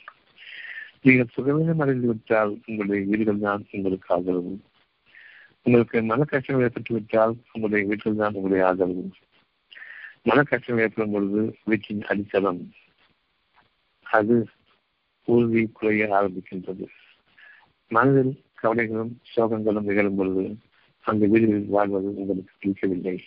நீங்கள் 1.02 1.34
சுகவீனம் 1.36 1.84
அடைந்துவிட்டால் 1.84 2.62
உங்களுடைய 2.66 3.06
வீடுகள் 3.06 3.40
தான் 3.40 3.68
உங்களுக்கு 3.72 4.14
ஆதரவு. 4.14 4.62
உங்களுக்கு 5.62 6.04
மன 6.04 6.24
கஷ்டம் 6.24 6.62
ஏற்பட்டுவிட்டால் 6.62 7.34
உங்களுடைய 7.52 7.88
வீட்டில் 7.88 8.16
தான் 8.16 8.34
உங்களுடைய 8.34 8.68
ஆதரவு. 8.68 9.10
மன 10.26 10.44
கஷ்டம் 10.44 10.82
ஏற்படும் 10.84 11.12
பொழுது 11.12 11.42
வீட்டின் 11.64 12.02
அடித்தளம் 12.04 12.62
அது 14.06 14.36
ஊர்தி 15.28 15.62
குறைய 15.68 16.06
ஆரம்பிக்கின்றது. 16.20 16.86
மனதில் 17.92 18.34
கவலைகளும் 18.54 19.14
சோகங்களும் 19.36 19.88
நிகழும் 19.90 20.16
பொழுது 20.16 20.44
அந்த 21.06 21.24
வீடுகளில் 21.26 21.76
வாழ்வது 21.76 22.10
உங்களுக்கு 22.16 22.54
பிடிக்கவில்லை. 22.60 23.18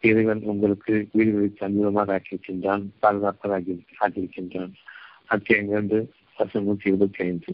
இறைவன் 0.00 0.42
உங்களுக்கு 0.42 1.08
வீடுகளை 1.12 1.48
தந்திரமாக 1.54 2.14
ஆக்கியிருக்கின்றான் 2.16 2.84
பாதுகாப்பதாக 3.02 3.76
ஆக்கியிருக்கின்றான். 4.00 4.72
அத்தியாயம் 5.26 5.70
இரண்டு 5.72 5.98
வருஷம் 6.38 6.64
நூற்றி 6.64 6.90
இருபத்தி 6.90 7.20
ஐந்து 7.24 7.52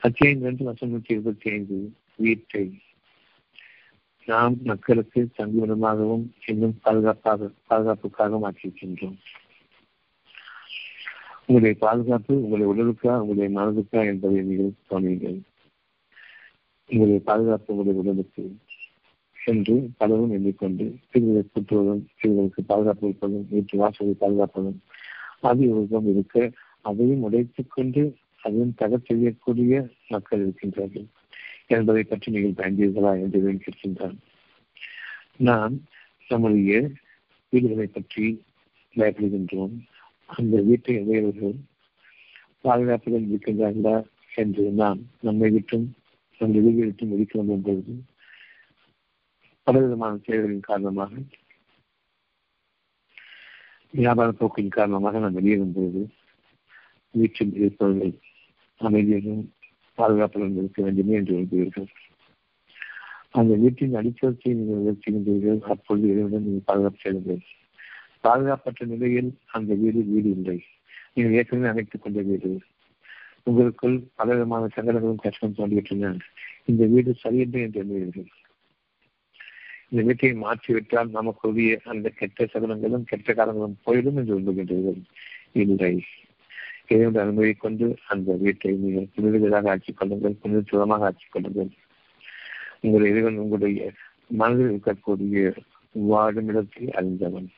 அத்தியாயம் 0.00 0.40
இரண்டு 0.40 0.64
வருஷம் 0.64 0.88
நூற்றி 0.88 1.14
இருபத்தி 1.14 1.50
ஐந்து 1.50 1.76
வீட்டை 2.16 2.64
நாம் 4.26 4.54
மக்களுக்கு 4.62 5.28
தங்குமிடமாகவும் 5.36 6.24
இன்னும் 6.46 6.76
பாதுகாப்பாக 6.82 7.50
பாதுகாப்புக்காகவும் 7.68 8.46
ஆக்கியிருக்கின்றோம் 8.48 9.18
உங்களுடைய 11.40 11.74
பாதுகாப்பு 11.78 12.32
உங்களுடைய 12.42 12.68
உடலுக்கா 12.72 13.12
உங்களுடைய 13.18 13.48
மனதுக்கா 13.58 14.00
என்பதை 14.04 14.40
நீங்கள் 14.42 14.72
தோணுங்கள் 14.88 15.38
உங்களுடைய 16.90 17.20
பாதுகாப்பு 17.24 17.74
உங்களுடைய 17.74 18.00
உடலுக்கு 18.00 18.44
என்று 19.36 19.74
பலரும் 19.96 20.30
எண்ணிக்கொண்டு 20.30 20.84
சிறுவர்களை 21.10 21.42
கூட்டுவதும் 21.48 22.04
சிறுவர்களுக்கு 22.20 22.62
பாதுகாப்பு 22.66 23.06
இருப்பதும் 23.06 23.46
வீட்டு 23.50 23.78
வாசலை 23.78 24.14
பாதுகாப்பதும் 24.20 24.80
அது 25.40 25.64
இருக்க 26.12 26.50
அதையும் 26.80 27.22
உடைத்துக் 27.22 27.70
கொண்டு 27.70 28.02
அதையும் 28.42 28.74
தகர் 28.80 29.06
செய்யக்கூடிய 29.06 29.88
மக்கள் 30.08 30.42
இருக்கின்றார்கள். 30.46 31.06
என்பதை 31.70 32.02
பற்றி 32.04 32.32
நீங்கள் 32.32 32.58
பயந்தீர்களா 32.60 33.12
என்று 33.20 33.38
கேட்கின்றான் 33.58 34.18
நாம் 35.40 35.74
நம்முடைய 36.30 36.74
வீடுகளை 37.52 37.86
பற்றி 37.86 38.26
பயப்படுகின்றோம். 38.96 39.74
அந்த 40.28 40.60
வீட்டை 40.62 40.94
உடையவர்கள் 40.98 41.56
பாதுகாப்புடன் 42.60 43.26
இருக்கின்றார்களா 43.28 43.96
என்று 44.34 44.62
நாம் 44.72 45.00
நம்மை 45.20 45.50
விட்டும் 45.50 45.86
நம்முடைய 46.40 46.62
வீடு 46.66 46.84
விட்டும் 46.84 47.12
ஒதுக்கி 47.12 47.38
வந்த 47.38 47.56
பொழுது 47.62 47.94
பலவிதமான 49.66 50.18
தேவைகளின் 50.26 50.60
காரணமாக 50.60 51.12
வியாபார 53.94 54.30
போக்கின் 54.32 54.68
காரணமாக 54.68 55.18
நாம் 55.18 55.32
வெளியேறும் 55.32 55.72
பொழுது 55.72 56.02
வீட்டில் 57.14 57.54
இருப்பவர்கள் 57.54 58.14
அமைதியுடன் 58.80 59.44
பாதுகாப்புடன் 60.00 60.58
இருக்க 60.60 60.82
வேண்டுமே 60.82 61.14
என்று 61.18 61.34
விரும்புகிறீர்கள். 61.34 61.88
அந்த 63.30 63.52
வீட்டின் 63.62 63.98
அடித்தளத்தை 64.00 64.52
நீங்கள் 64.54 64.82
உயர்த்துகின்றீர்கள் 64.82 65.60
அப்பொழுது 65.74 66.06
இறைவனுடன் 66.12 66.46
நீங்கள் 66.46 66.68
பாதுகாப்பு 66.70 67.00
செய்யுங்கள் 67.02 67.42
பாதுகாப்பற்ற 68.20 68.86
நிலையில் 68.86 69.30
அந்த 69.56 69.70
வீடு 69.74 70.00
வீடு 70.12 70.28
இல்லை. 70.36 70.58
நீங்கள் 71.14 71.36
ஏற்கனவே 71.40 71.68
அமைத்துக் 71.68 72.02
கொண்ட 72.02 72.20
வீடு. 72.22 72.50
உங்களுக்குள் 73.42 73.96
பல 74.14 74.28
விதமான 74.32 74.68
சங்கடங்களும் 74.76 75.24
கஷ்டம் 75.26 75.56
தோன்றிவிட்டன. 75.58 76.12
இந்த 76.64 76.82
வீடு 76.86 77.10
சரியில்லை 77.14 77.60
என்று 77.60 77.80
எண்ணுவீர்கள் 77.82 78.30
இந்த 79.90 80.02
வீட்டை 80.06 80.30
மாற்றிவிட்டால் 80.44 81.10
நமக்குரிய 81.10 81.72
அந்த 81.84 82.08
கெட்ட 82.20 82.44
சகலங்களும் 82.44 83.04
கெட்ட 83.04 83.34
காலங்களும் 83.34 83.76
போயிடும் 83.86 84.18
என்று 84.20 84.32
விரும்புகின்றீர்கள். 84.34 85.00
இல்லை. 85.64 85.94
இறைவனுடைய 86.88 87.26
அனுமதி 87.26 87.52
கொண்டு 87.52 87.96
அந்த 88.06 88.34
வீட்டை 88.34 88.72
நீங்கள் 88.72 89.08
புனிதர்களாக 89.14 89.68
ஆட்சிக் 89.68 89.96
கொள்ளுங்கள் 89.96 90.40
புனிதத்துவமாக 90.42 91.06
ஆட்சிக் 91.08 91.32
கொள்ளுங்கள். 91.32 91.70
உங்கள் 92.80 93.08
இறைவன் 93.10 93.36
உங்களுடைய 93.36 93.90
மனதில் 94.26 94.70
இருக்கக்கூடிய 94.70 95.54
வாழும் 95.92 96.48
இடத்தை 96.48 96.90
அறிந்தவன். 96.90 97.48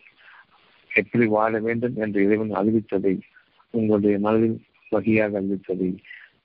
எப்படி 0.91 1.27
வாழ 1.27 1.59
வேண்டும் 1.59 1.97
என்று 1.97 2.25
இறைவன் 2.25 2.53
அறிவித்ததை 2.53 3.21
உங்களுடைய 3.71 4.19
மனதில் 4.19 4.65
வகையாக 4.91 5.41
அறிவித்ததை 5.41 5.91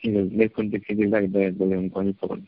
நீங்கள் 0.01 0.29
மேற்கொண்டிருக்கிறீர்களா 0.39 1.21
இல்லை 1.21 1.41
என்பதை 1.41 1.89
கவனிப்பவன். 1.89 2.43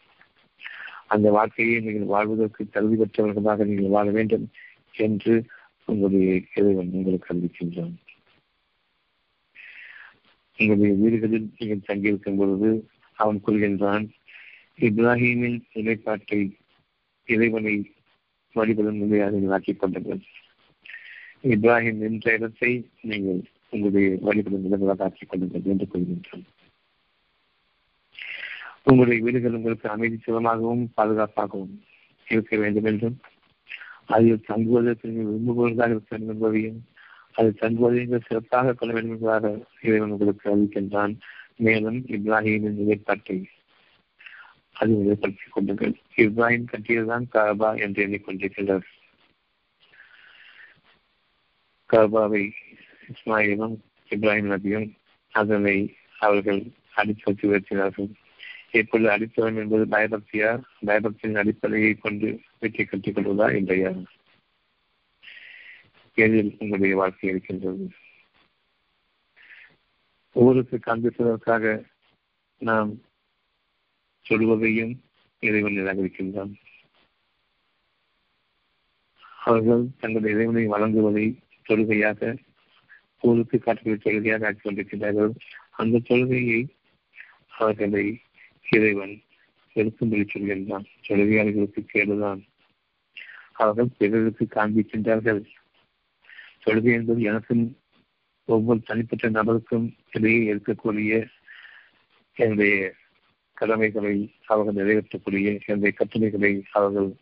அந்த 1.08 1.32
வாழ்க்கையை 1.32 1.80
நீங்கள் 1.80 2.12
வாழ்வதற்கு 2.16 2.70
தகுதி 2.70 2.96
பெற்றவர்களாக 2.96 3.66
நீங்கள் 3.66 3.96
வாழ 3.98 4.10
வேண்டும் 4.12 4.50
என்று 4.94 5.44
உங்களுடைய 5.86 6.42
இறைவன் 6.56 6.92
உங்களுக்கு 6.92 7.34
அறிவிக்கின்றான். 7.34 7.96
உங்களுடைய 10.60 10.94
வீடுகளில் 11.02 11.48
நீங்கள் 11.58 11.88
தங்கியிருக்கும் 11.88 12.38
பொழுது 12.38 12.70
அவன் 13.20 13.40
கொள்கின்றான் 13.48 14.06
இப்ராஹிமின் 14.80 15.60
நிலைப்பாட்டை 15.74 16.40
இறைவனை 17.28 17.76
வழிபடும் 18.56 19.00
நிலையாக 19.02 19.34
நீங்கள் 19.36 19.56
ஆக்கிக் 19.58 19.82
கொண்டீர்கள். 19.82 20.22
இப்ராஹிம் 21.54 22.02
என்ற 22.08 22.34
இடத்தை 22.38 22.72
நீங்கள் 23.02 23.42
உங்களுடைய 23.70 24.10
வழிபடும் 24.28 24.66
நிலைகளாக 24.66 25.04
ஆக்கிக் 25.04 25.30
கொள்ளுங்கள் 25.30 25.72
என்று 25.74 25.88
கூறுகின்றான். 25.94 26.46
உங்களுடைய 28.84 29.20
வீடுகள் 29.26 29.58
உங்களுக்கு 29.60 29.88
அமைதி 29.90 30.18
சுகமாகவும் 30.26 30.84
பாதுகாப்பாகவும் 30.98 31.76
இருக்க 32.28 32.56
வேண்டும் 32.58 32.88
என்றும் 32.92 33.18
அதில் 34.16 34.46
தங்குவதற்கு 34.50 35.10
நீங்கள் 35.10 35.30
விரும்புவதாக 35.30 35.94
இருக்க 35.96 36.12
வேண்டும் 36.12 36.34
என்பதையும் 36.34 36.80
அது 37.36 37.50
தங்குவதை 37.60 38.20
சிறப்பாக 38.28 38.74
கொள்ள 38.74 38.94
வேண்டும் 38.94 39.12
என்பதாக 39.12 39.46
இறைவன் 39.82 40.10
உங்களுக்கு 40.10 40.46
அறிவிக்கின்றான் 40.52 41.14
மேலும் 41.58 42.00
இப்ராஹிமின் 42.08 42.80
நிலைப்பாட்டை 42.80 43.38
அது 44.74 44.94
நிலைப்படுத்திக் 44.94 45.52
கொள்ளுங்கள். 45.52 45.94
இப்ராஹிம் 46.16 46.70
கட்டியதுதான் 46.72 47.26
காபா 47.34 47.70
என்று 47.80 48.00
எண்ணிக்கொண்டிருக்கிறார். 48.08 48.86
காபாவை 51.90 52.44
இஸ்மாயிலும் 53.10 53.76
இப்ராஹிம் 54.12 54.52
நபியும் 54.52 54.88
அதனை 55.34 55.78
அவர்கள் 56.20 56.62
அடித்து 56.94 57.24
வச்சு 57.26 57.50
உயர்த்தினார்கள் 57.50 58.10
இப்பொழுது 58.72 59.10
அடித்தவன் 59.10 59.60
என்பது 59.62 59.86
பயபக்தியா? 59.86 60.52
பயபக்தியின் 60.86 61.36
அடிப்படையை 61.36 61.94
கொண்டு 61.96 62.30
வெற்றி 62.60 62.86
கட்டிக் 62.86 63.16
கொள்வதா? 63.18 63.48
இல்லையா 63.56 63.92
கேள்வியில் 66.16 66.56
உங்களுடைய 66.60 66.96
வாழ்க்கை 66.96 67.30
இருக்கின்றது. 67.30 67.90
ஊருக்கு 70.32 70.80
காண்பிப்பதற்காக 70.86 71.84
நாம் 72.58 73.02
சொல்வதையும் 74.22 75.04
இறைவன் 75.40 75.74
நிராகரிக்கின்றான். 75.74 76.54
அவர்கள் 79.40 79.88
தங்கள் 80.00 80.32
இறைவனை 80.32 80.68
வழங்குவதை 80.68 81.40
தொழுகையாக 81.70 82.38
ஊருக்கு 83.22 83.60
காட்டுகிற 83.60 83.96
தொழுகையாக 83.96 84.46
ஆக்கி 84.46 84.60
கொண்டிருக்கிறார்கள் 84.60 85.34
அந்த 85.72 86.02
தொழுகையை 86.10 86.68
அவர்களை 87.50 88.22
இறைவன் 88.72 89.22
எடுக்கும்படி 89.76 90.28
சொல்கின்றான். 90.34 90.86
தொழுகையாளர்களுக்கு 91.08 91.86
கேடுதான். 91.94 92.48
அவர்கள் 93.54 93.96
பிறருக்கு 93.98 94.48
காண்பிக்கின்றார்கள். 94.50 95.46
தொழுகை 96.66 96.92
என்பது 96.92 97.22
எனக்கும் 97.22 97.78
ஒவ்வொரு 98.46 98.82
தனிப்பட்ட 98.82 99.30
நபருக்கும் 99.30 99.98
இடையே 100.12 100.54
இருக்கக்கூடிய 100.54 101.28
என்னுடைய 102.36 102.94
கடமைகளை 103.54 104.34
அவர்கள் 104.46 104.74
நிறைவேற்றக்கூடிய 104.74 105.60
என்னுடைய 105.66 105.92
கட்டளைகளை 105.92 106.64
அவர்கள் 106.72 107.14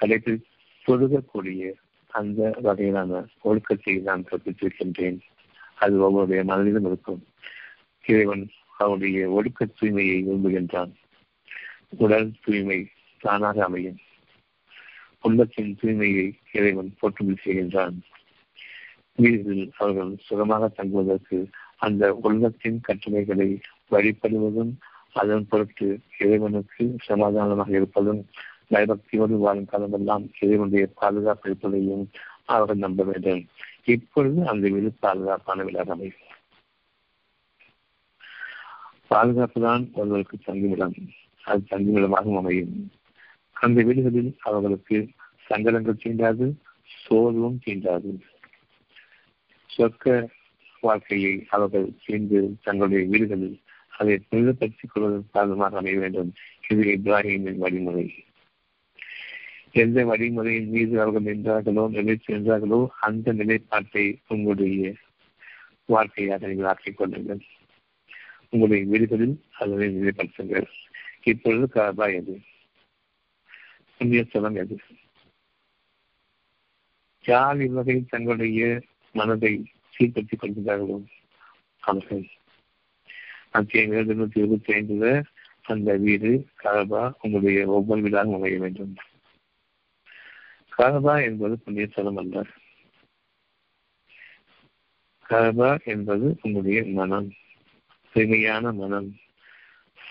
கடைபிடி 0.00 0.42
தொழுகக்கூடிய 0.86 1.72
அந்த 2.08 2.54
வகையிலான 2.64 3.26
ஒழுக்கத்தை 3.42 3.98
நான் 3.98 4.24
கற்பித்திருக்கின்றேன். 4.24 5.20
அது 5.74 6.10
ஒவ்வொருடைய 6.10 6.44
மனதிலும் 6.44 6.86
இருக்கும். 6.86 7.26
இறைவன் 8.06 8.50
அவருடைய 8.78 9.28
ஒழுக்க 9.28 9.68
தூய்மையை 9.80 10.24
விரும்புகின்றான். 10.24 10.92
உடல் 11.88 12.32
தூய்மை 12.44 12.88
தானாக 13.20 13.64
அமையும். 13.64 13.98
உள்ளத்தின் 15.22 15.78
தூய்மையை 15.82 16.32
இறைவன் 16.52 16.94
போற்றுமை 16.98 17.36
செய்கின்றான். 17.44 18.00
வீரில் 19.18 19.70
அவர்கள் 19.78 20.16
சுகமாக 20.20 20.68
தங்குவதற்கு 20.68 21.48
அந்த 21.76 22.14
உள்ளத்தின் 22.14 22.80
கட்டளைகளை 22.80 23.60
வழிபடுவதும் 23.90 24.72
அதன் 25.12 25.46
பொருட்டு 25.48 26.00
இறைவனுக்கு 26.18 26.94
சமாதானமாக 27.04 27.70
இருப்பதும் 27.70 28.26
பயபக்தியோடு 28.70 29.38
வாழும் 29.38 29.64
காலமெல்லாம் 29.64 30.30
இறைவனுடைய 30.40 30.86
பாதுகாப்பு 30.94 31.50
இருப்பதையும் 31.50 32.10
அவர்கள் 32.44 32.76
நம்ப 32.76 33.02
வேண்டும். 33.02 33.48
இப்பொழுது 33.84 34.48
அந்த 34.48 34.68
வீடு 34.68 34.92
பாதுகாப்பான 35.00 35.64
விழாக 35.64 35.96
பாதுகாப்பு 39.06 39.60
தான் 39.60 39.90
ஒருவருக்கு 39.92 40.38
தங்குமிடம். 40.44 40.94
அது 41.44 41.62
தங்குமிடமாகவும் 41.70 42.36
அமையும். 42.36 42.90
அந்த 43.52 43.82
வீடுகளில் 43.82 44.36
அவர்களுக்கு 44.40 45.08
சங்கடங்கள் 45.46 46.02
தீண்டாது 46.04 46.54
சோர்வும் 47.04 47.60
தீண்டாது. 47.66 48.22
சொர்க்க 49.76 50.28
வாழ்க்கையை 50.80 51.46
அவர்கள் 51.48 51.88
சேர்ந்து 52.04 52.56
தங்களுடைய 52.62 53.06
வீடுகளில் 53.06 53.60
அதை 53.88 54.22
புனிதப்படுத்திக் 54.30 54.92
கொள்வதன் 54.92 55.30
காரணமாக 55.32 55.76
அமைய 55.76 55.98
வேண்டும். 55.98 56.32
இது 56.68 56.82
இப்ராஹிமின் 56.82 57.56
வழிமுறை. 57.56 58.14
எந்த 59.72 60.04
வழிமுறையின் 60.04 60.68
மீது 60.68 61.00
அவர்கள் 61.00 61.28
நின்றார்களோ 61.28 61.88
நிலைத்து 61.88 62.38
நின்றார்களோ 62.38 62.88
அந்த 63.00 63.32
நிலைப்பாட்டை 63.32 64.20
உங்களுடைய 64.28 64.94
வாழ்க்கையாக 65.86 66.46
நீங்கள் 66.46 66.66
ஆக்கிக் 66.66 66.96
கொள்ளுங்கள். 66.96 67.42
உங்களுடைய 68.50 68.84
வீடுகளில் 68.86 69.42
அதனை 69.52 69.88
நிலைப்படுத்துங்கள். 69.96 70.66
இப்பொழுது 71.22 71.66
காபா 71.74 72.14
எது? 72.14 72.40
புண்ணியஸ்தலம் 74.00 74.56
எது? 74.56 74.76
யார் 77.24 77.60
இவ்வகையில் 77.60 78.08
தங்களுடைய 78.08 78.82
மனதை 79.12 79.70
சீர்படுத்திக் 79.98 80.38
கொள்கிறார்களோ 80.38 81.02
அவர்கள் 81.80 82.28
அத்தியம் 83.50 83.90
இருநூத்தி 83.90 84.38
இருபத்தி 84.38 84.74
ஐந்துல 84.74 85.24
அந்த 85.62 85.96
வீடு 85.96 86.46
கரபா 86.62 87.12
உங்களுடைய 87.20 87.66
ஒவ்வொரு 87.66 88.02
வீடாக 88.02 88.34
அமைய 88.34 88.58
வேண்டும். 88.58 88.94
கரபா 90.78 91.22
என்பது 91.22 91.58
புண்ணியஸ்தலம் 91.66 92.16
அல்ல. 92.16 92.46
கரபா 95.28 95.84
என்பது 95.84 96.38
உங்களுடைய 96.42 96.84
மனம். 96.84 97.32
தூய்மையான 98.12 98.72
மனம் 98.72 99.16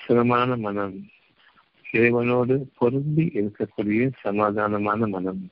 சிரமான 0.07 0.57
மனம் 0.57 1.07
இறைவனோடு 1.91 2.69
பொருந்தி 2.77 3.31
இருக்கக்கூடிய 3.33 4.11
சமாதானமான 4.23 5.09
மனம். 5.09 5.49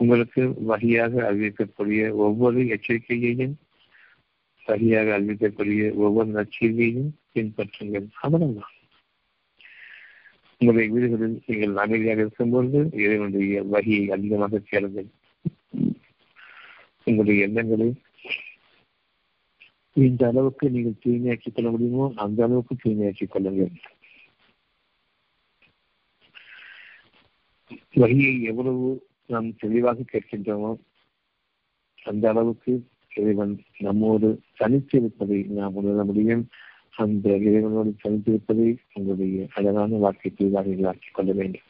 உங்களுக்கு 0.00 0.42
வகையாக 0.70 1.14
அறிவிக்கக்கூடிய 1.30 2.02
ஒவ்வொரு 2.26 2.60
எச்சரிக்கையையும் 2.74 3.56
சரியாக 4.68 5.08
அறிவிக்கக்கூடிய 5.18 5.82
ஒவ்வொரு 6.04 6.30
நச்செய்தியையும் 6.36 7.10
பின்பற்றுங்கள். 7.34 8.06
அவ்வளவுதான். 8.20 8.74
உங்களுடைய 10.60 10.88
வீடுகளில் 10.94 11.36
நீங்கள் 11.46 11.82
அமைதியாக 11.84 12.20
இருக்கும்போது 12.20 12.78
இறைவனுடைய 13.02 13.62
வகையை 13.74 14.04
அதிகமாக 14.16 14.60
சேருங்கள் 14.70 15.08
உங்களுடைய 17.06 17.46
எண்ணங்களை 17.46 17.88
இந்த 19.96 20.22
அளவுக்கு 20.30 20.66
நீங்கள் 20.70 21.00
தூய்மையாக்கிக் 21.04 21.54
கொள்ள 21.54 21.68
முடியுமோ 21.70 22.04
அந்த 22.24 22.40
அளவுக்கு 22.44 22.74
தூய்மையாக்கிக் 22.82 23.32
கொள்ளுங்கள். 23.34 23.72
வகையை 28.02 28.34
எவ்வளவு 28.50 28.84
நாம் 29.30 29.56
தெளிவாக 29.56 30.00
கேட்கின்றோமோ? 30.12 30.76
அந்த 32.04 32.28
அளவுக்கு 32.28 32.86
இறைவன் 33.14 33.62
நம்மோடு 33.78 34.40
தனித்திருப்பதை 34.58 35.46
நாம் 35.46 35.74
உணர 35.74 36.04
முடியும். 36.04 36.48
அந்த 36.90 37.30
இறைவனோடு 37.30 37.96
தனித்திருப்பதை 38.04 38.76
உங்களுடைய 38.92 39.46
அழகான 39.54 39.96
வாழ்க்கை 39.96 40.30
தெளிவாக 40.30 40.88
ஆக்கிக் 40.88 41.14
கொள்ள 41.14 41.32
வேண்டும். 41.32 41.68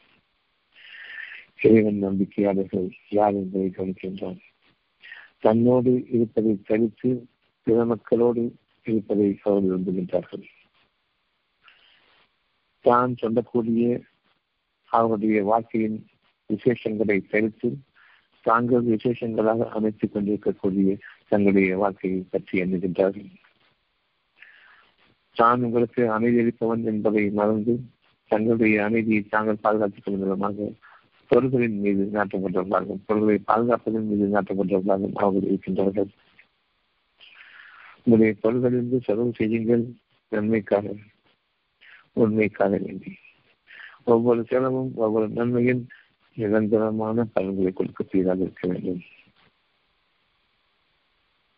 இறைவன் 1.61 2.03
நம்பிக்கையாளர்கள் 2.03 2.91
யார் 3.09 3.33
என்பதை 3.33 3.67
கவனிக்கின்றான் 3.67 4.39
தன்னோடு 5.39 6.07
இருப்பதை 6.11 6.61
தடுத்து 6.61 7.27
பிற 7.63 7.85
மக்களோடு 7.85 8.55
இருப்பதை 8.85 9.39
அவர்கள் 9.43 9.69
விரும்புகின்றார்கள். 9.69 10.43
தான் 12.81 13.15
சொல்லக்கூடிய 13.15 14.01
அவருடைய 14.85 15.43
வாழ்க்கையின் 15.43 16.05
விசேஷங்களை 16.51 17.17
தவிர்த்து 17.33 17.69
தாங்கள் 18.45 18.83
விசேஷங்களாக 18.83 19.67
அமைத்துக் 19.77 20.13
கொண்டிருக்கக்கூடிய 20.13 20.97
தங்களுடைய 21.29 21.77
வாழ்க்கையை 21.77 22.19
பற்றி 22.29 22.61
எண்ணுகின்றார்கள். 22.61 23.29
தான் 25.35 25.63
உங்களுக்கு 25.63 26.01
அமைதியளிப்பவன் 26.17 26.83
என்பதை 26.91 27.23
மறந்து 27.39 27.73
தங்களுடைய 28.31 28.77
அமைதியை 28.85 29.21
தாங்கள் 29.29 29.63
பாதுகாத்துக் 29.65 30.03
கொள்ளும் 30.03 30.23
மூலமாக 30.23 30.67
பொருள்களின் 31.29 31.79
மீது 31.79 32.03
நாட்டம் 32.15 32.43
பொருள்களை 33.07 33.37
பாதுகாப்பதன் 33.51 34.09
மீது 34.11 34.25
நாட்டம் 34.35 34.59
அவர்கள் 34.59 35.49
இருக்கின்றார்கள் 35.51 36.11
உங்களுடைய 38.03 38.33
பொருள்களிலிருந்து 38.43 38.99
செலவு 39.07 39.31
செய்யுங்கள். 39.39 39.83
நன்மைக்காக 40.31 40.93
உண்மைக்காக 42.13 42.75
வேண்டி. 42.85 43.11
ஒவ்வொரு 44.03 44.41
செலவும் 44.49 44.91
ஒவ்வொரு 44.95 45.27
நன்மையின் 45.37 45.83
நிரந்தரமான 46.37 47.25
பலன்களை 47.33 47.71
கொடுக்கக்கூடியதாக 47.73 48.41
இருக்க 48.45 48.67
வேண்டும். 48.67 49.01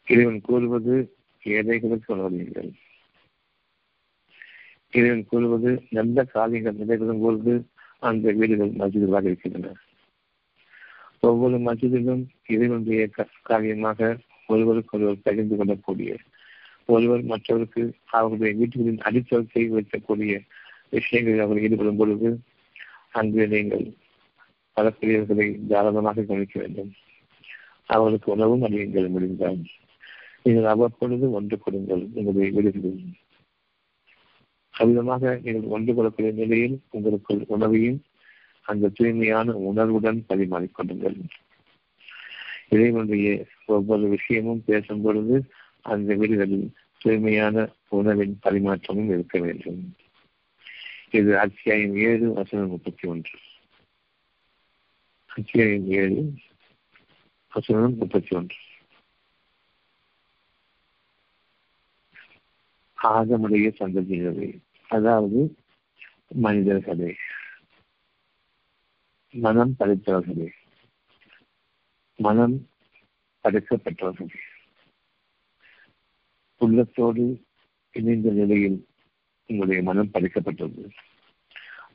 இறைவன் 0.08 0.42
கூறுவது 0.42 0.96
ஏழைகளுக்கு 1.44 2.10
உணவளியுங்கள் 2.16 2.72
இறைவன் 4.94 5.26
கூறுவது 5.26 5.70
நல்ல 5.90 6.24
காரியங்கள் 6.36 6.80
நடைபெறும் 6.82 7.22
பொழுது 7.22 7.54
அந்த 8.00 8.32
வீடுகள் 8.32 8.72
மசிதர்களாக 8.82 9.30
இருக்கின்றன. 9.32 9.74
ஒவ்வொரு 11.20 11.58
மசிதிலும் 11.58 12.24
இறைவனுடைய 12.48 13.02
காரியமாக 13.42 14.00
ஒருவருக்கு 14.50 14.96
ஒருவர் 14.98 15.24
பகிர்ந்து 15.24 15.56
கொள்ளக்கூடிய 15.56 16.14
ஒருவர் 16.86 17.24
மற்றவருக்கு 17.24 17.84
அவருடைய 18.18 18.52
வீட்டுகளின் 18.60 19.04
அடித்தளத்தை 19.08 19.64
வைக்கக்கூடிய 19.76 20.32
விஷயங்களில் 20.90 21.44
அவர்கள் 21.46 21.66
ஈடுபடும் 21.68 22.00
பொழுது 22.02 22.30
அங்கு 23.12 23.44
நீங்கள் 23.48 23.86
பலப்பிரியர்களை 24.78 25.48
தாராளமாக 25.68 26.22
கவனிக்க 26.22 26.60
வேண்டும். 26.60 26.92
அவர்களுக்கு 27.86 28.32
உணவும் 28.32 28.64
அறியுங்கள் 28.64 29.10
முடிந்தால். 29.10 29.62
நீங்கள் 30.44 30.66
அவ்வப்பொழுது 30.66 31.32
ஒன்று 31.32 31.60
கொடுங்கள் 31.60 32.04
உங்களுடைய 32.14 32.52
விடுகிறேன் 32.56 33.14
அவ்விதமாக 34.74 35.40
நீங்கள் 35.44 35.72
ஒன்று 35.76 35.92
கொள்ளக்கூடிய 35.94 36.32
நிலையில் 36.42 36.82
உங்களுக்குள் 36.90 37.44
உணவையும் 37.48 38.00
அந்த 38.62 38.90
தூய்மையான 38.90 39.54
உணர்வுடன் 39.70 40.20
பரிமாறிக்கொள்ளுங்கள் 40.28 41.18
இறைவனுடைய 42.70 43.46
ஒவ்வொரு 43.66 44.08
விஷயமும் 44.08 44.64
பேசும் 44.66 45.02
பொழுது 45.02 45.36
அந்த 45.82 46.16
வீடுகளில் 46.16 46.68
தூய்மையான 46.98 47.66
உணவின் 47.90 48.36
பரிமாற்றமும் 48.44 49.12
இருக்க 49.16 49.40
வேண்டும். 49.40 49.82
இது 51.12 51.40
அத்தியாயம் 51.40 51.96
ஏழு 51.96 52.34
வசனம் 52.34 52.70
முப்பத்தி 52.70 53.08
ஒன்று. 53.08 53.36
அத்தியாயம் 55.36 55.86
ஏழு 55.86 56.34
வசனம் 57.54 57.96
முப்பத்தி 57.96 58.36
ஒன்று. 58.36 58.56
ஆகமுடைய 63.04 63.70
சந்ததியினரை 63.80 64.50
அதாவது 64.88 65.58
மனிதர்களே 66.28 67.16
மனம் 69.30 69.76
படைத்தவர்களே 69.80 70.50
மனம் 72.16 72.68
படைக்கப்பட்டவர்களே 73.44 74.42
உள்ளத்தோடு 76.58 77.26
இணைந்த 77.92 78.32
நிலையில் 78.32 78.88
உங்களுடைய 79.48 79.84
மனம் 79.84 80.14
படைக்கப்பட்டது. 80.14 80.90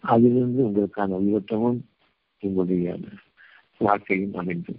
அதிலிருந்து 0.00 0.66
உங்களுக்கான 0.68 1.22
உயிரோட்டமும் 1.22 1.80
உங்களுடைய 2.40 2.98
வாழ்க்கையும் 3.78 4.34
அமைந்தது 4.34 4.78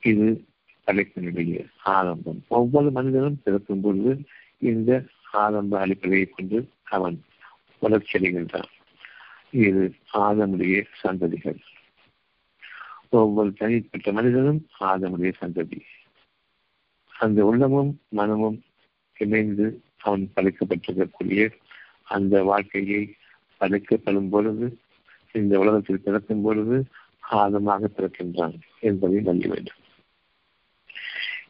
இது 0.00 0.44
படைப்பினுடைய 0.86 1.66
ஆரம்பம். 1.82 2.44
ஒவ்வொரு 2.48 2.90
மனிதனும் 2.90 3.40
பிறக்கும் 3.44 3.80
பொழுது 3.80 4.22
இந்த 4.58 5.04
ஆரம்ப 5.32 5.80
அடிப்படையை 5.80 6.26
கொண்டு 6.26 6.68
அவன் 6.82 7.22
வளர்ச்சி 7.80 8.18
அடைகின்றான். 8.18 8.70
இது 9.50 9.94
ஆதமுடைய 10.14 10.84
சந்ததிகள். 11.02 11.58
ஒவ்வொரு 13.10 13.52
தனிப்பட்ட 13.52 14.12
மனிதனும் 14.12 14.66
ஆதமுடைய 14.80 15.32
சந்ததி. 15.40 15.80
அந்த 17.18 17.44
உள்ளமும் 17.44 18.00
மனமும் 18.08 18.62
இணைந்து 19.18 19.82
அவன் 19.98 20.32
படைக்கப்பட்டிருக்கக்கூடிய 20.36 21.50
அந்த 22.02 22.42
வாழ்க்கையை 22.42 23.14
படைக்கப்படும் 23.58 24.28
பொழுது 24.28 24.78
இந்த 25.32 25.58
உலகத்தில் 25.58 26.00
பிறக்கும் 26.00 26.42
பொழுது 26.42 26.86
ஆதமாக 27.30 27.90
பிறக்கின்றான் 27.96 28.60
என்பதை 28.80 29.20
நம்ப 29.20 29.46
வேண்டும். 29.46 29.80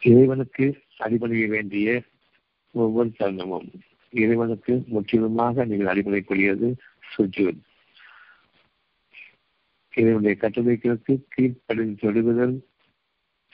இறைவனுக்கு 0.00 0.80
அடிபணிய 0.98 1.46
வேண்டிய 1.46 2.02
ஒவ்வொரு 2.70 3.12
தருணமும் 3.18 3.68
இறைவனுக்கு 4.10 4.82
முற்றிலுமாக 4.86 5.64
நீங்கள் 5.64 5.96
அடிபணிக்கூடியது 5.96 6.74
சுஜூத் 7.16 7.60
இதனுடைய 9.94 10.36
கட்டளைகளுக்கு 10.40 11.24
கீழ்ப்படிந்து 11.28 11.98
தொழுகுதல் 12.00 12.64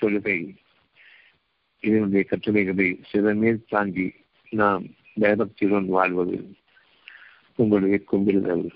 தொழுகை. 0.01 0.57
இதனுடைய 1.81 2.25
கட்டளைகளை 2.25 3.01
சிறமேல் 3.13 3.65
தாங்கி 3.69 4.15
நாம் 4.51 4.87
வேதத்திலுடன் 5.21 5.87
வாழ்வது 5.87 6.57
உங்களுடைய 7.55 8.05
கும்பிடுதல். 8.13 8.71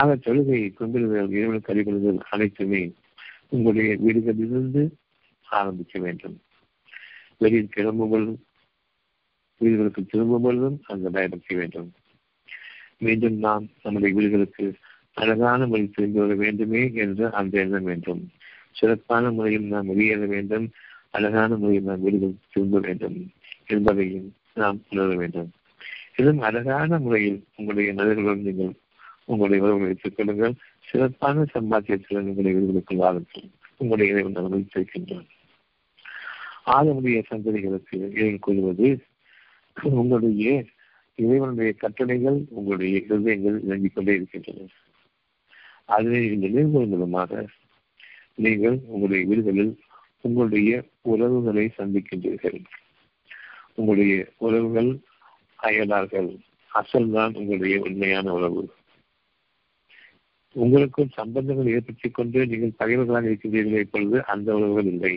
ஆக 0.00 0.16
தொழுகையை 0.16 0.68
கும்பிடுதல் 0.78 1.30
இரவு 1.30 1.58
அடிபடுதல் 1.66 2.20
அனைத்துமே 2.30 2.80
உங்களுடைய 3.48 3.92
வீடுகளிலிருந்து 4.06 4.82
ஆரம்பிக்க 5.48 5.98
வேண்டும். 5.98 6.36
வெளியில் 7.38 7.68
கிளம்பும் 7.68 8.10
பொழுதும் 8.10 8.40
வீடுகளுக்கு 9.60 10.02
திரும்பும் 10.04 10.42
பொழுதும் 10.42 10.78
அந்த 10.86 11.10
பயன்படுத்த 11.10 11.54
வேண்டும். 11.56 11.88
மீண்டும் 12.98 13.36
நாம் 13.38 13.64
நம்முடைய 13.82 14.10
வீடுகளுக்கு 14.14 14.66
அழகான 15.14 15.66
முறையில் 15.66 15.94
திரும்பி 15.94 16.18
வர 16.18 16.34
வேண்டுமே 16.34 16.82
என்று 16.94 17.32
அந்த 17.32 17.54
எண்ணம் 17.58 17.84
வேண்டும். 17.84 18.22
சிறப்பான 18.70 19.30
முறையில் 19.30 19.66
நாம் 19.66 19.86
வெளியேற 19.86 20.26
வேண்டும். 20.26 20.66
அழகான 21.10 21.56
முறையில் 21.56 21.84
நாம் 21.84 22.00
வீடுகள் 22.00 22.42
திரும்ப 22.52 22.80
வேண்டும் 22.80 23.18
என்பதையும் 23.66 24.28
நாம் 24.54 24.80
உணர 24.88 25.08
வேண்டும். 25.16 25.50
இன்னும் 26.16 26.40
அழகான 26.40 26.98
முறையில் 26.98 27.38
உங்களுடைய 27.56 27.92
நலர்களுடன் 27.92 28.46
நீங்கள் 28.48 28.74
உங்களுடைய 29.26 29.62
உறவுகளை 29.64 29.92
வைத்துக் 29.92 30.16
கொள்ளுங்கள். 30.16 30.54
சிறப்பான 30.80 31.42
சம்பாத்தியத்தில் 31.42 32.20
உங்களை 32.20 32.52
வீடுகளுக்கு 32.52 32.96
வாருங்கள். 32.96 33.48
உங்களுடைய 33.76 34.12
இறைவன் 34.12 34.36
அனுமதித்திருக்கின்றான் 34.36 35.26
ஆதமுடைய 36.66 37.22
சந்ததிகளுக்கு 37.30 38.10
இறைவன் 38.10 38.38
கூறுவது 38.38 39.04
உங்களுடைய 39.82 40.64
இறைவனுடைய 41.14 41.72
கட்டளைகள் 41.72 42.44
உங்களுடைய 42.48 42.98
இருதயங்கள் 42.98 43.64
இறங்கிக் 43.64 43.94
கொண்டே 43.94 44.14
இருக்கின்றன. 44.14 44.68
அதனை 45.84 46.28
நீங்கள் 46.28 46.50
நிறுவனம் 46.50 46.88
மூலமாக 46.88 47.46
நீங்கள் 48.34 48.78
உங்களுடைய 48.86 49.26
வீடுகளில் 49.26 49.80
உங்களுடைய 50.20 50.84
உறவுகளை 51.00 51.72
சந்திக்கின்றீர்கள். 51.78 52.64
உங்களுடைய 53.74 54.26
உறவுகள் 54.36 54.98
அயலார்கள். 55.62 56.30
அசல் 56.68 57.10
தான் 57.10 57.34
உங்களுடைய 57.34 57.80
உண்மையான 57.80 58.32
உறவு. 58.32 58.75
உங்களுக்கும் 60.56 61.14
சம்பந்தங்கள் 61.14 61.72
ஏற்படுத்திக் 61.72 62.14
கொண்டு 62.14 62.46
நீங்கள் 62.46 62.78
பகைவர்களாக 62.78 63.26
இருக்கின்றீர்கள் 63.26 63.80
இப்பொழுது 63.80 64.24
அந்த 64.24 64.54
உறவுகள் 64.54 64.84
இல்லை. 64.84 65.14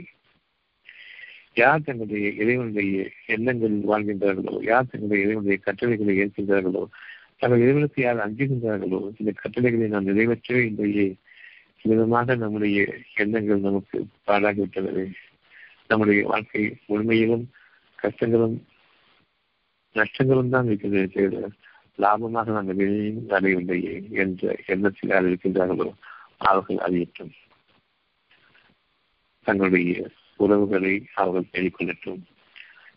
யார் 1.56 1.84
தங்களுடைய 1.84 2.30
இறைவனுடைய 2.34 2.98
எண்ணங்களில் 3.28 3.88
வாழ்கின்றார்களோ 3.88 4.54
யார் 4.64 4.90
தங்களுடைய 4.90 5.26
இறைவனுடைய 5.26 5.58
கட்டளைகளை 5.60 6.16
ஏற்கின்றார்களோ 6.20 6.84
தங்கள் 7.38 7.60
இறைவனுக்கு 7.60 8.02
யார் 8.02 8.26
அஞ்சுகின்றார்களோ 8.26 9.00
இந்த 9.18 9.32
கட்டளைகளை 9.36 9.88
நாம் 9.88 10.10
நிறைவேற்றவே 10.10 10.62
இன்றைய 10.64 11.06
விதமாக 11.86 12.36
நம்முடைய 12.36 12.80
எண்ணங்கள் 13.16 13.60
நமக்கு 13.60 13.98
பாடாகிவிட்டது 14.28 15.04
நம்முடைய 15.90 16.22
வாழ்க்கை 16.28 16.64
முழுமையிலும் 16.88 17.46
கஷ்டங்களும் 18.00 18.58
நஷ்டங்களும் 19.96 20.50
தான் 20.50 20.68
இருக்கின்றது 20.68 21.42
லாபமாக 22.00 22.52
நாம் 22.52 22.72
எதையும் 22.74 23.30
அடையவில்லையே 23.30 24.12
என்ற 24.12 24.56
எண்ணத்தில் 24.66 25.10
யார் 25.10 25.26
இருக்கின்றார்களோ 25.26 25.88
அவர்கள் 26.38 26.78
அறியட்டும். 26.78 27.32
தங்களுடைய 29.46 30.10
உறவுகளை 30.38 30.94
அவர்கள் 31.14 31.52
தேடிக்கொள்ளட்டும். 31.54 32.22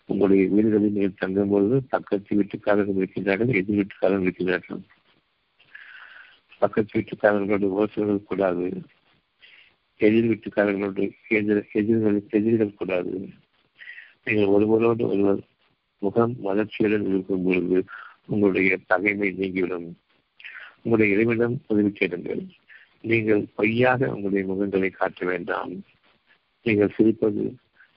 உங்களுடைய 0.06 0.44
வீடுகளில் 0.48 0.92
நீங்கள் 0.92 1.18
தங்கும் 1.18 1.48
பொழுது 1.48 1.76
பக்கத்து 1.82 2.36
வீட்டுக்காரர்கள் 2.36 3.00
இருக்கின்றார்கள் 3.02 3.54
எதிர் 3.60 3.78
வீட்டுக்காரர்கள் 3.78 4.26
இருக்கின்றார்கள். 4.28 4.82
பக்கத்து 6.58 6.92
வீட்டுக்காரர்களோடு 6.98 7.68
ஓசல்கள் 7.70 8.22
கூடாது. 8.22 8.66
எதிர் 9.96 10.28
வீட்டுக்காரர்களோடு 10.30 11.04
எதிர் 11.28 11.68
எதிர்கள் 11.72 12.18
எதிரிகள் 12.30 12.74
கூடாது. 12.74 13.14
நீங்கள் 14.24 14.52
ஒருவரோடு 14.56 15.08
ஒருவர் 15.08 15.42
முகம் 15.98 16.34
வளர்ச்சியுடன் 16.44 17.06
இருக்கும் 17.08 17.44
பொழுது 17.44 17.84
உங்களுடைய 18.32 18.78
தகைமை 18.86 19.28
நீங்கிவிடும். 19.38 19.88
உங்களுடைய 20.82 21.14
இறைவனிடம் 21.14 21.56
உதவி 21.66 21.90
கேளுங்கள். 21.90 22.42
நீங்கள் 23.10 23.42
பொய்யாக 23.54 24.08
உங்களுடைய 24.14 24.44
முகங்களை 24.50 24.90
காட்ட 24.90 25.26
வேண்டாம். 25.26 25.72
நீங்கள் 26.66 26.94
சிரிப்பது 26.96 27.44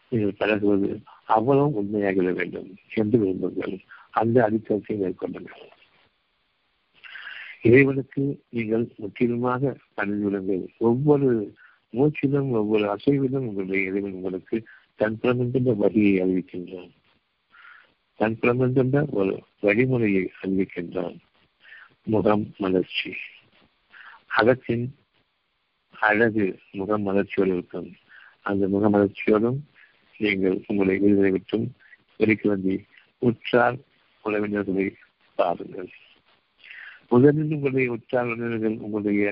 நீங்கள் 0.10 0.38
பழகுவது 0.38 0.90
அவ்வளவு 1.28 1.78
உண்மையாக 1.80 2.32
வேண்டும் 2.32 2.70
என்று 2.94 3.18
விரும்புங்கள். 3.20 3.76
அந்த 4.12 4.38
அடித்தளத்தை 4.44 4.96
மேற்கொள்ளுங்கள். 4.98 5.66
இறைவனுக்கு 7.62 8.24
நீங்கள் 8.50 8.84
முற்றிலுமாக 8.98 9.72
பணிந்துவிடுங்கள் 9.98 10.66
ஒவ்வொரு 10.88 11.30
மூச்சிலும் 11.94 12.52
ஒவ்வொரு 12.60 12.86
அசைவிலும் 12.96 13.48
உங்களுடைய 13.50 13.90
இறைவன் 13.90 14.18
உங்களுக்கு 14.20 14.58
தன் 15.00 15.18
பிறந்த 15.22 15.74
வழியை 15.82 16.14
அறிவிக்கின்றான். 16.24 16.92
தன் 18.20 18.38
புலமென்ற 18.40 19.06
ஒரு 19.12 19.34
வழிமுறையை 19.64 20.24
அறிவிக்கின்றான் 20.42 21.18
முகம் 22.04 22.46
மலர்ச்சி. 22.58 23.12
அகத்தின் 24.28 24.86
அழகு 25.96 26.46
முகம் 26.72 27.06
மலர்ச்சியோடு 27.08 27.54
இருக்கும். 27.56 27.90
அந்த 28.42 28.68
முகமலர்ச்சியோடும் 28.68 29.60
நீங்கள் 30.20 30.58
உங்களை 30.68 30.96
விடுதலை 30.98 31.32
விட்டும் 31.32 31.66
வெளிக்கிழந்தி 32.20 32.76
உற்றார் 33.22 33.78
உறவினர்களை 34.24 34.88
பாருங்கள். 35.40 35.90
முதலில் 37.10 37.52
உங்களுடைய 37.52 37.90
உற்றார் 37.92 38.28
உறவினர்கள் 38.28 38.78
உங்களுடைய 38.78 39.24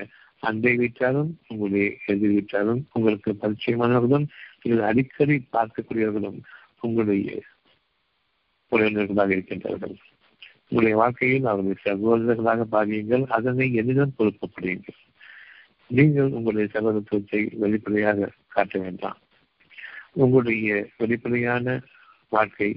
அண்டை 0.42 0.72
வீட்டாலும் 0.76 1.30
உங்களுடைய 1.48 1.86
எதிர் 2.06 2.34
வீட்டாலும் 2.36 2.80
உங்களுக்கு 2.92 3.30
பரிச்சயமானவர்களும் 3.42 4.26
நீங்கள் 4.62 4.88
அடிக்கடி 4.90 5.36
பார்க்கக்கூடியவர்களும் 5.52 6.38
உங்களுடைய 6.80 7.42
உறவினர்களாக 8.74 9.34
இருக்கின்றார்கள். 9.36 9.96
உங்களுடைய 10.68 10.96
வாழ்க்கையில் 11.00 11.44
அவருடைய 11.44 11.76
சகோதரர்களாக 11.84 12.62
பாருங்கள் 12.64 13.24
அதனை 13.28 13.66
எதிரும் 13.74 14.14
பொறுப்பப்படுங்கள் 14.18 15.00
நீங்கள் 15.90 16.30
உங்களுடைய 16.30 16.68
சகோதரத்துவத்தை 16.72 17.40
வெளிப்படையாக 17.58 18.30
காட்ட 18.48 18.78
வேண்டாம். 18.78 19.18
உங்களுடைய 20.12 20.86
வெளிப்படையான 20.96 21.82
வாழ்க்கை 22.28 22.70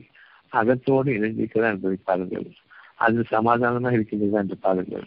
அகத்தோடு 0.52 1.12
இணைந்திருக்கிறதா 1.12 1.70
என்பதை 1.70 1.98
பாருங்கள். 2.04 2.48
அது 2.96 3.24
சமாதானமாக 3.24 3.98
இருக்கின்றதா 3.98 4.38
என்று 4.38 4.58
பாருங்கள். 4.58 5.06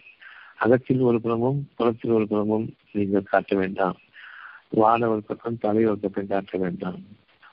அகத்தில் 0.55 0.99
ஒரு 0.99 1.21
புறமும் 1.21 1.59
புறத்தில் 1.75 2.11
ஒரு 2.11 2.27
புறமும் 2.27 2.67
நீங்கள் 2.91 3.23
காட்ட 3.23 3.55
வேண்டாம். 3.55 3.97
வாழ 4.69 4.99
ஒரு 5.09 5.21
பக்கம் 5.23 5.57
தலை 5.57 5.83
ஒரு 5.85 5.97
பக்கம் 5.97 6.27
காட்ட 6.27 6.57
வேண்டாம். 6.57 6.99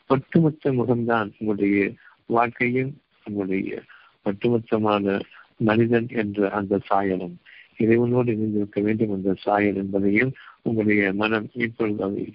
ஒட்டுமொத்த 0.07 0.72
முகம்தான் 0.72 1.31
உங்களுடைய 1.38 1.92
வாழ்க்கையின் 2.27 2.92
உங்களுடைய 3.28 3.82
ஒட்டுமொத்தமான 4.24 5.20
மனிதன் 5.56 6.06
என்ற 6.10 6.50
அந்த 6.50 6.80
சாயலும் 6.90 7.34
இறைவனோடு 7.78 8.28
இணைந்திருக்க 8.28 8.80
வேண்டும் 8.80 9.10
என்ற 9.10 9.34
சாயல் 9.34 9.74
என்பதையும் 9.74 10.32
உங்களுடைய 10.62 11.12
மனம் 11.12 11.50
இப்பொழுது 11.52 12.02
அதை 12.02 12.34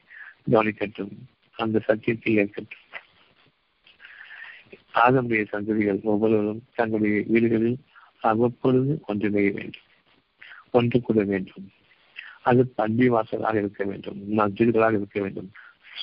கவனிக்கட்டும். 0.52 1.12
அந்த 1.52 1.80
சத்தியத்தை 1.80 2.34
ஏற்கட்டும். 2.36 2.80
ஆதமுடைய 4.94 5.46
சந்ததிகள் 5.52 6.02
ஒவ்வொருவரும் 6.02 6.64
தங்களுடைய 6.76 7.24
வீடுகளில் 7.28 7.78
அவ்வப்பொழுது 8.20 9.02
ஒன்றிணைய 9.08 9.54
வேண்டும். 9.54 9.82
ஒன்று 10.72 11.02
கூட 11.02 11.24
வேண்டும். 11.24 11.70
அது 12.42 12.68
பள்ளி 12.68 13.10
வாசலாக 13.10 13.58
இருக்க 13.58 13.84
வேண்டும். 13.84 14.38
மஸ்ஜித்களாக 14.38 14.94
இருக்க 14.94 15.22
வேண்டும். 15.22 15.52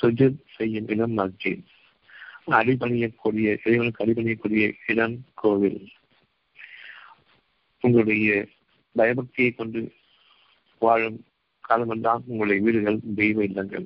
சுஜத் 0.01 0.37
செய்யும் 0.55 0.87
இடம் 0.87 1.17
மஸ்ஜித். 1.17 1.63
அடிபணியக்கூடிய 2.51 3.57
இறைவனுக்கு 3.65 4.05
அடிபணியக்கூடிய 4.05 4.71
இடம் 4.87 5.25
கோவில். 5.33 5.89
உங்களுடைய 7.81 8.47
பயபக்தியை 8.97 9.55
கொண்டு 9.55 9.91
வாழும் 10.79 11.25
காலமெல்லாம் 11.61 12.23
உங்களுடைய 12.25 12.61
வீடுகள் 12.61 12.99
தெய்வ 13.15 13.43
இல்லங்கள். 13.43 13.85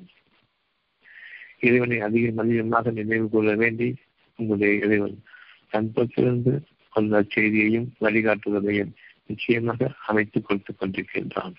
இறைவனை 1.60 2.00
அதிகம் 2.00 2.36
அதிகமாக 2.36 2.90
நினைவு 2.90 3.30
கொள்ள 3.30 3.54
வேண்டி 3.54 3.94
உங்களுடைய 4.36 4.84
இறைவன் 4.84 5.22
தன்பத்திலிருந்து 5.68 6.64
அந்த 6.88 7.22
செய்தியையும் 7.22 7.92
வழிகாட்டுவதையும் 8.00 8.92
நிச்சயமாக 9.26 9.92
அமைத்துக் 10.06 10.46
கொடுத்துக் 10.46 10.82
கொண்டிருக்கின்றான். 10.82 11.54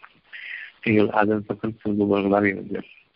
நீங்கள் 0.84 1.10
அதன் 1.10 1.46
பக்கம் 1.46 1.78
செல்பவர்களாக 1.84 2.46
இருங்கள். 2.48 3.07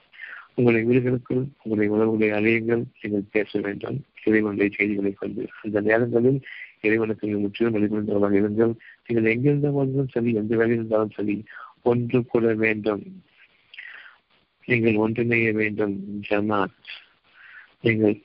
உங்களை 0.57 0.79
வீடுகளுக்குள் 0.83 1.43
உங்களை 1.63 1.87
உறவுகளை 1.87 2.29
அழியுங்கள். 2.37 2.83
நீங்கள் 3.01 3.29
பேச 3.35 3.59
வேண்டும். 3.59 3.97
இறைவனுடைய 4.23 4.69
செய்திகளை 4.77 5.11
கொண்டு 5.11 5.43
அந்த 5.61 5.81
நேரங்களில் 5.81 6.39
இறைவனுக்கு 6.81 7.25
நீங்கள் 7.27 7.43
முற்றிலும் 7.45 7.75
வெளிப்படுத்தவர்களாக 7.75 8.37
இருங்கள். 8.41 8.73
நீங்கள் 9.07 9.31
எங்கிருந்த 9.33 9.69
போதிலும் 9.71 10.11
சரி 10.15 10.33
எந்த 10.33 10.53
வேலையில் 10.55 10.79
இருந்தாலும் 10.79 11.15
சரி 11.17 11.35
ஒன்று 11.91 12.19
கூட 12.25 12.53
வேண்டும். 12.53 13.03
நீங்கள் 14.67 14.99
ஒன்றிணைய 15.03 15.53
வேண்டும். 15.61 15.95
ஜமாத் 16.29 16.77
நீங்கள் 17.85 18.17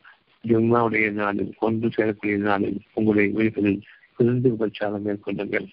ஜும்மாவுடைய 0.44 1.06
நாளில் 1.10 1.52
ஒன்று 1.58 1.88
சேரக்கூடிய 1.88 2.36
நாளில் 2.48 2.78
உங்களுடைய 2.94 3.28
வீடுகளில் 3.36 3.80
விருந்து 4.16 4.50
பிரச்சாரம் 4.60 5.04
மேற்கொள்ளுங்கள். 5.06 5.66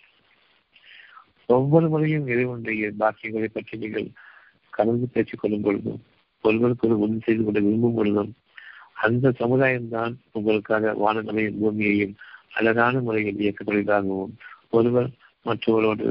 ஒவ்வொரு 1.46 1.88
முறையும் 1.90 2.28
இறைவனுடைய 2.28 2.92
பாக்கியங்களை 3.02 3.50
பற்றி 3.54 3.78
நீங்கள் 3.78 4.08
கலந்து 4.70 5.08
பேசிக் 5.08 5.42
கொள்ளும் 5.42 5.62
பொழுதும் 5.62 6.02
ஒருவருக்கு 6.44 6.88
உதவி 6.96 7.20
செய்து 7.26 7.44
கொள்ள 7.44 7.60
விரும்பும் 7.60 7.98
பொழுதும் 7.98 8.32
அந்த 9.06 9.32
சமுதாயம் 9.42 9.90
தான் 9.90 10.14
உங்களுக்காக 10.32 10.94
வானங்களையும் 11.04 11.60
பூமியையும் 11.62 12.16
அழகான 12.52 13.00
முறையில் 13.00 13.42
இயக்கப்படுவதாகவும் 13.44 14.34
ஒருவர் 14.70 15.10
மற்றவரோடு 15.46 16.08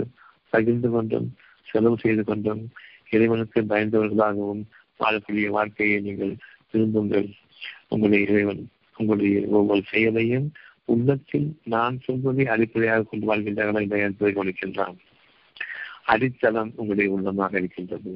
பகிர்ந்து 0.52 0.88
கொண்டும் 0.90 1.28
செலவு 1.66 1.96
செய்து 1.96 2.22
கொண்டும் 2.24 2.62
இறைவனுக்கு 3.10 3.60
பயந்தவர்களாகவும் 3.62 4.62
வாழக்கூடிய 5.00 5.46
வாழ்க்கையை 5.48 6.00
நீங்கள் 6.00 6.34
விரும்புங்கள். 6.72 7.28
உங்களுடைய 7.88 8.22
இறைவன் 8.30 8.62
உங்களுடைய 8.96 9.40
ஒவ்வொரு 9.58 9.82
செயலையும் 9.90 10.46
உள்ளத்தில் 10.84 11.48
நான் 11.64 11.96
சொல்வதை 12.00 12.44
அடிப்படையாக 12.46 13.06
கொண்டு 13.10 13.26
வாழ்கின்றார்கள் 13.30 13.84
இல்லையா 13.86 14.06
என்பதை 14.06 14.32
கொடுக்கின்றான் 14.32 14.96
அடித்தளம் 16.04 16.70
உங்களுடைய 16.76 17.08
உள்ளமாக 17.16 17.52
இருக்கின்றது. 17.56 18.12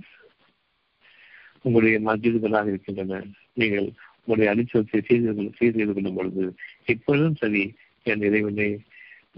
உங்களுடைய 1.66 1.98
மஸ்ஜிதுகளாக 2.08 2.70
இருக்கின்றன. 2.72 3.20
நீங்கள் 3.60 3.86
உங்களுடைய 4.20 4.48
அடித்தளத்தை 4.52 5.00
செய்து 5.08 5.50
செய்து 5.58 5.84
கொள்ளும் 5.88 6.18
பொழுது 6.18 6.44
இப்பொழுதும் 6.92 7.38
சரி 7.42 7.62
என் 8.10 8.24
இறைவனை 8.28 8.68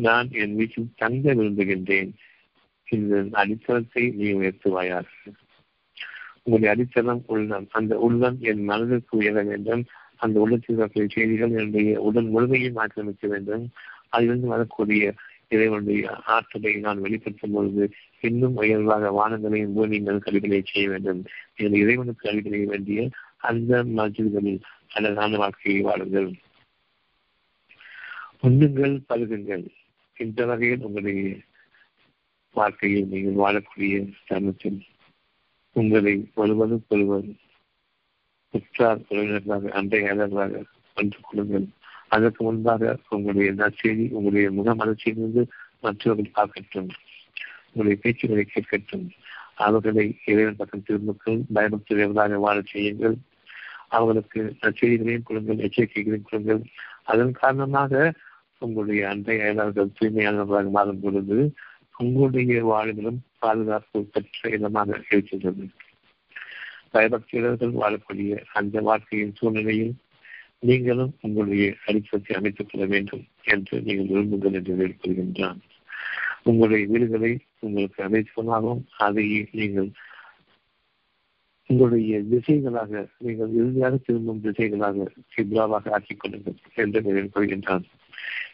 நான் 0.07 0.29
என் 0.43 0.57
வீட்டில் 0.59 0.95
தங்க 1.03 1.35
விரும்புகின்றேன். 1.39 2.11
இந்த 2.89 3.13
அடித்தளத்தை 3.43 4.05
நீ 4.19 4.27
உயர்த்துவாயாக. 4.41 5.07
உங்களுடைய 6.43 6.71
அடித்தளம் 6.75 7.23
உள்ளம் 7.35 7.67
அந்த 7.79 7.95
உள்ளம் 8.07 8.37
என் 8.51 8.63
மனதிற்கு 8.71 9.15
உயர 9.21 9.39
வேண்டும். 9.51 9.83
அந்த 10.25 10.37
உள்ளத்தில் 10.41 10.81
வரக்கூடிய 10.81 11.09
செய்திகள் 11.15 11.57
என்னுடைய 11.59 11.91
உடல் 12.09 12.31
முழுமையும் 12.35 12.79
ஆக்கிரமிக்க 12.85 13.27
வேண்டும். 13.35 13.65
அதிலிருந்து 14.15 14.49
வரக்கூடிய 14.55 15.03
இறைவனுடைய 15.49 16.17
ஆற்றலை 16.35 16.73
நான் 16.77 17.01
வெளிப்படுத்தும் 17.01 17.53
பொழுது 17.53 17.85
இன்னும் 18.21 18.57
உயர்வாக 18.57 19.11
வானங்களையும் 19.11 19.73
பூமியின் 19.73 20.19
கல்விகளை 20.19 20.63
செய்ய 20.65 20.89
வேண்டும். 20.89 21.25
நீங்கள் 21.57 21.81
இறைவனுக்கு 21.81 22.31
கல்வி 22.31 22.65
வேண்டிய 22.65 23.09
அந்த 23.37 23.85
மஜில்களில் 23.85 24.61
அழகான 24.93 25.37
வாழ்க்கையை 25.37 25.81
வாழுங்கள். 25.83 26.31
உண்ணுங்கள் 28.43 28.95
பருகுங்கள். 29.09 29.67
இந்த 30.17 30.47
வகையில் 30.47 30.81
உங்களுடைய 30.81 31.37
வாழ்க்கையில் 32.53 33.07
நீங்கள் 33.07 33.41
வாழக்கூடிய 33.45 33.97
தருணத்தில் 34.27 34.81
உங்களை 35.73 36.15
ஒருவருக்கொருவர் 36.35 37.29
உற்றார் 38.51 39.03
உறவினர்களாக 39.11 39.73
அன்றையாளர்களாக 39.81 40.63
ஒன்று 40.95 41.19
கொடுங்கள். 41.23 41.69
அதற்கு 42.09 42.45
முன்பாக 42.45 42.99
உங்களுடைய 43.09 43.53
நற்செய்தி 43.53 44.11
உங்களுடைய 44.11 44.51
முகமலர்ச்சியிலிருந்து 44.51 45.47
மற்றவர்கள் 45.81 46.35
பார்க்கட்டும். 46.35 46.89
உங்களுடைய 47.73 47.99
பேச்சுகளை 48.03 48.45
கேட்கட்டும். 48.47 49.11
அவர்களை 49.55 50.17
இறைவன் 50.25 50.57
பக்கம் 50.57 50.83
திரும்புக்கள் 50.83 51.41
பயபக்தியவர்களாக 51.55 52.35
வாழச் 52.35 52.67
செய்யுங்கள். 52.67 53.17
அவர்களுக்கு 53.89 54.57
நற்செய்திகளையும் 54.61 55.23
கொடுங்கள் 55.23 55.59
எச்சரிக்கைகளையும் 55.59 56.29
கொடுங்கள். 56.31 56.63
அதன் 57.05 57.33
காரணமாக 57.33 58.15
உங்களுடைய 58.59 59.09
அன்றைய 59.09 59.43
அயலாளர்கள் 59.43 59.97
தூய்மையானவர்களாக 60.01 60.71
மாறும் 60.71 61.01
பொழுது 61.01 61.55
உங்களுடைய 61.97 62.65
வாழ்விலும் 62.65 63.19
பாதுகாப்பு 63.39 64.05
பெற்ற 64.05 64.49
இடமாக 64.49 65.01
இருக்கின்றது. 65.11 65.69
பயபக்தியர்கள் 66.93 67.73
வாழக்கூடிய 67.73 68.45
அந்த 68.53 68.81
வாழ்க்கையின் 68.81 69.35
சூழ்நிலையில் 69.35 69.95
நீங்களும் 70.59 71.19
உங்களுடைய 71.21 71.75
அடித்தத்தை 71.87 72.37
அமைத்துக் 72.37 72.69
கொள்ள 72.71 72.87
வேண்டும் 72.87 73.27
என்று 73.43 73.83
நீங்கள் 73.83 74.07
விரும்புங்கள் 74.07 74.53
என்று 74.53 74.75
வேண்டுகொள்கின்றான் 74.75 75.59
உங்களுடைய 76.43 76.87
வீடுகளை 76.87 77.39
உங்களுக்கு 77.59 78.05
அமைத்துக்கொள்ளாகவும் 78.05 78.83
அதையே 78.99 79.49
நீங்கள் 79.53 79.91
உங்களுடைய 81.67 82.23
திசைகளாக 82.31 83.07
நீங்கள் 83.19 83.53
இறுதியாக 83.53 83.97
திரும்பும் 83.97 84.41
திசைகளாக 84.45 85.07
சிப்ராவாக 85.37 85.91
ஆக்கிக் 85.91 86.21
கொள்ளுங்கள் 86.21 86.55
என்று 86.75 87.01
நினைவுகொள்கின்றான் 87.01 87.85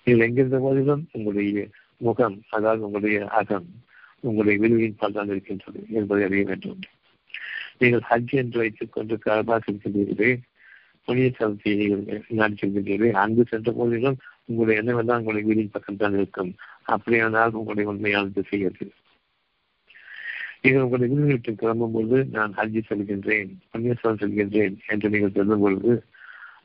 நீங்கள் 0.04 0.26
எங்கிருந்த 0.26 0.58
போதிலும் 0.58 1.08
உங்களுடைய 1.12 1.68
முகம் 1.96 2.42
அதாவது 2.50 2.84
உங்களுடைய 2.84 3.26
அகம் 3.26 3.82
உங்களுடைய 4.20 4.58
விழுவின் 4.60 4.96
பால்தான் 4.98 5.28
இருக்கின்றது 5.28 5.86
என்பதை 5.90 6.24
அறிய 6.24 6.44
வேண்டும். 6.44 6.78
நீங்கள் 7.78 8.02
ஹஜ் 8.10 8.34
என்று 8.34 8.58
வைத்துக் 8.58 8.92
கொண்டு 8.92 9.18
கரபா 9.24 9.58
புனித 11.04 11.28
சலத்தை 11.38 11.72
நீங்கள் 11.76 12.22
நாடி 12.28 13.10
அங்கு 13.12 13.44
சென்ற 13.48 13.72
போதிலும் 13.72 14.18
உங்களுடைய 14.44 14.80
எண்ணமெல்லாம் 14.82 15.18
உங்களுடைய 15.18 15.44
வீடின் 15.48 15.72
பக்கம் 15.72 15.96
தான் 15.96 16.12
இருக்கும் 16.12 16.52
அப்படியானால் 16.82 17.52
உங்களுடைய 17.52 17.90
உண்மையான 17.90 18.28
திசை 18.28 18.58
நீங்கள் 20.62 20.82
உங்களுடைய 20.82 21.08
வீடுகளுக்கு 21.14 21.54
கிளம்பும் 21.54 21.92
பொழுது 21.92 22.18
நான் 22.24 22.52
ஹஜ்ஜி 22.52 22.80
செல்கின்றேன் 22.88 23.50
புண்ணியஸ்தலம் 23.72 24.20
செல்கின்றேன் 24.20 24.76
என்று 24.86 25.10
நீங்கள் 25.10 25.34
சொல்லும் 25.34 25.60
பொழுது 25.60 26.04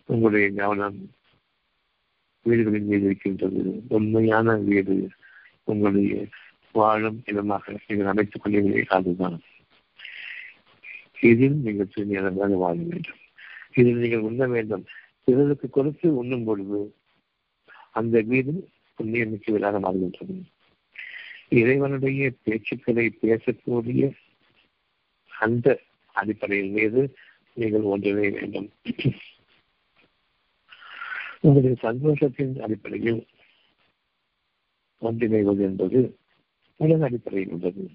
உங்களுடைய 0.06 0.52
கவனம் 0.52 1.00
வீடுகளின் 2.46 2.86
மீது 2.86 3.06
இருக்கின்றது. 3.06 3.84
உண்மையான 3.88 4.56
வீடு 4.56 5.10
உங்களுடைய 5.64 6.26
வாழும் 6.72 7.24
இடமாக 7.26 7.74
நீங்கள் 7.88 8.06
அமைத்துக் 8.06 8.42
கொள்ளவில்லை 8.42 8.84
அதுதான். 8.88 9.40
இதில் 11.20 11.58
நீங்கள் 11.66 11.92
தூய்மையானதாக 11.96 12.58
வாழ 12.58 12.76
வேண்டும். 12.76 13.22
இதில் 13.74 14.02
நீங்கள் 14.04 14.20
உண்ண 14.20 14.48
வேண்டும். 14.48 14.86
பிறருக்கு 15.24 15.70
கொடுத்து 15.70 16.16
உண்ணும் 16.16 16.44
பொழுது 16.44 16.96
அந்த 17.92 18.22
வீடு 18.22 18.70
புண்ணிய 18.96 19.26
மிக்கவராக 19.26 19.80
மாறுகின்றது. 19.80 20.36
இறைவனுடைய 21.50 22.32
பேச்சுக்களை 22.44 23.06
பேசக்கூடிய 23.22 24.12
அந்த 25.40 25.68
அடிப்படையின் 26.12 26.72
மீது 26.72 27.02
நீங்கள் 27.54 27.82
ஒன்றிணைய 27.82 28.32
வேண்டும். 28.32 28.70
உங்களுடைய 31.42 31.76
சந்தோஷத்தின் 31.82 32.60
அடிப்படையில் 32.60 33.28
ஒன்றிணைவது 35.02 35.60
என்பது 35.60 36.18
உலக 36.76 37.04
அடிப்படையில் 37.04 37.52
உள்ளது. 37.52 37.90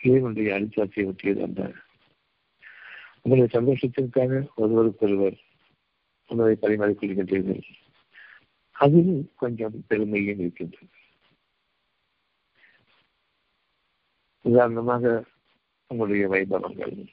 இறைவனுடைய 0.00 0.60
அடிச்சாட்சியை 0.60 1.06
ஒட்டியது 1.10 1.42
அந்த 1.42 1.72
உங்களுடைய 3.26 3.48
சந்தோஷத்திற்காக 3.52 4.46
ஒருவருக்கொருவர் 4.56 5.36
உணவை 6.28 6.56
பரிமாறிக்கொள்கின்றீர்கள். 6.62 7.62
அதில் 8.72 9.32
கொஞ்சம் 9.36 9.84
பெருமையும் 9.86 10.38
இருக்கின்றது. 10.38 10.86
உதாரணமாக 14.40 15.24
உங்களுடைய 15.88 16.28
வைபவங்கள் 16.28 17.08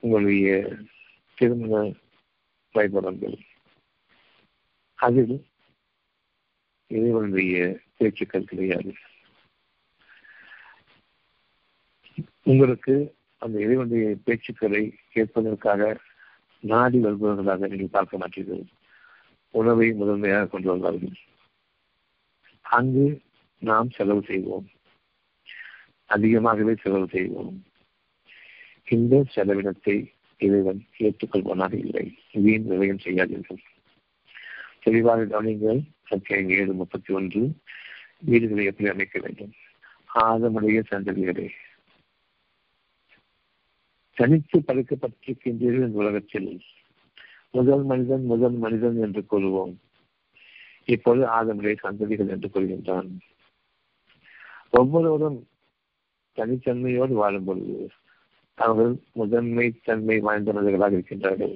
உங்களுடைய 0.00 0.76
திருமண 1.34 1.92
வைபவங்கள் 2.74 3.38
அதில் 4.94 5.46
இறைவனுடைய 6.86 7.80
பேச்சுக்கள் 7.96 8.44
கிடையாது. 8.44 8.94
உங்களுக்கு 12.42 13.14
அந்த 13.44 13.60
இறைவனுடைய 13.60 14.16
பேச்சுக்களை 14.26 14.92
கேட்பதற்காக 15.14 15.96
நாடி 16.60 16.98
வருபவர்களாக 16.98 17.68
நீங்கள் 17.68 17.92
பார்க்க 17.92 18.18
மாட்டீர்கள். 18.18 18.64
உணவை 19.50 19.92
முதன்மையாக 19.92 20.46
கொண்டு 20.46 20.68
வந்தார்கள். 20.68 21.12
அங்கு 22.60 23.20
நாம் 23.58 23.90
செலவு 23.90 24.22
செய்வோம். 24.26 24.68
அதிகமாகவே 26.06 26.74
செலவு 26.82 27.08
செய்வோம். 27.08 27.64
இந்த 28.88 29.24
செலவினத்தை 29.34 30.12
இறைவன் 30.38 30.86
ஏற்றுக்கொள்வனாக 30.98 31.74
இல்லை. 31.74 32.18
வீண் 32.32 32.70
விரயம் 32.70 33.04
செய்யாதீர்கள். 33.04 33.62
தெளிவாக 34.82 35.24
கவனிங்கள் 35.24 35.80
அத்தியாயம் 36.08 36.50
ஏழு 36.50 36.72
முப்பத்தி 36.72 37.14
ஒன்று. 37.14 37.52
வீடுகளை 38.18 38.64
எப்படி 38.64 38.88
அமைக்க 38.88 39.20
வேண்டும்? 39.20 39.52
ஆதமுடைய 40.14 40.82
சந்ததிகளே 40.90 41.48
தனித்து 44.16 44.58
படைக்கப்பட்டிருக்கின்றீர்கள் 44.60 45.86
இந்த 45.88 45.98
உலகத்தில். 46.04 46.50
முதல் 47.50 47.82
மனிதன் 47.82 48.24
முதல் 48.24 48.56
மனிதன் 48.64 48.98
என்று 49.00 49.22
கூறுவோம் 49.30 49.74
இப்போது 50.84 51.22
ஆதமுடைய 51.28 51.74
சந்ததிகள் 51.82 52.32
என்று 52.34 52.48
கூறுகின்றான் 52.48 53.10
ஒவ்வொருவரும் 54.70 55.38
தனித்தன்மையோடு 56.38 57.14
வாழும் 57.20 57.44
பொழுது 57.44 57.76
அவர்கள் 58.58 58.94
முதன்மை 59.12 59.66
தன்மை 59.84 60.16
வாய்ந்தவர்களாக 60.20 60.96
இருக்கின்றார்கள். 60.96 61.54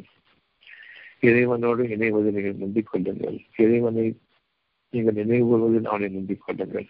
இறைவனோடு 1.21 1.83
இணைவதை 1.95 2.31
நீங்கள் 2.37 2.61
முந்திக் 2.63 2.91
கொள்ளுங்கள் 2.91 3.39
இறைவனை 3.57 4.07
நீங்கள் 4.93 5.19
நினைவுவதில் 5.21 5.85
அவனை 5.85 6.09
முந்திக் 6.09 6.45
கொள்ளுங்கள் 6.45 6.89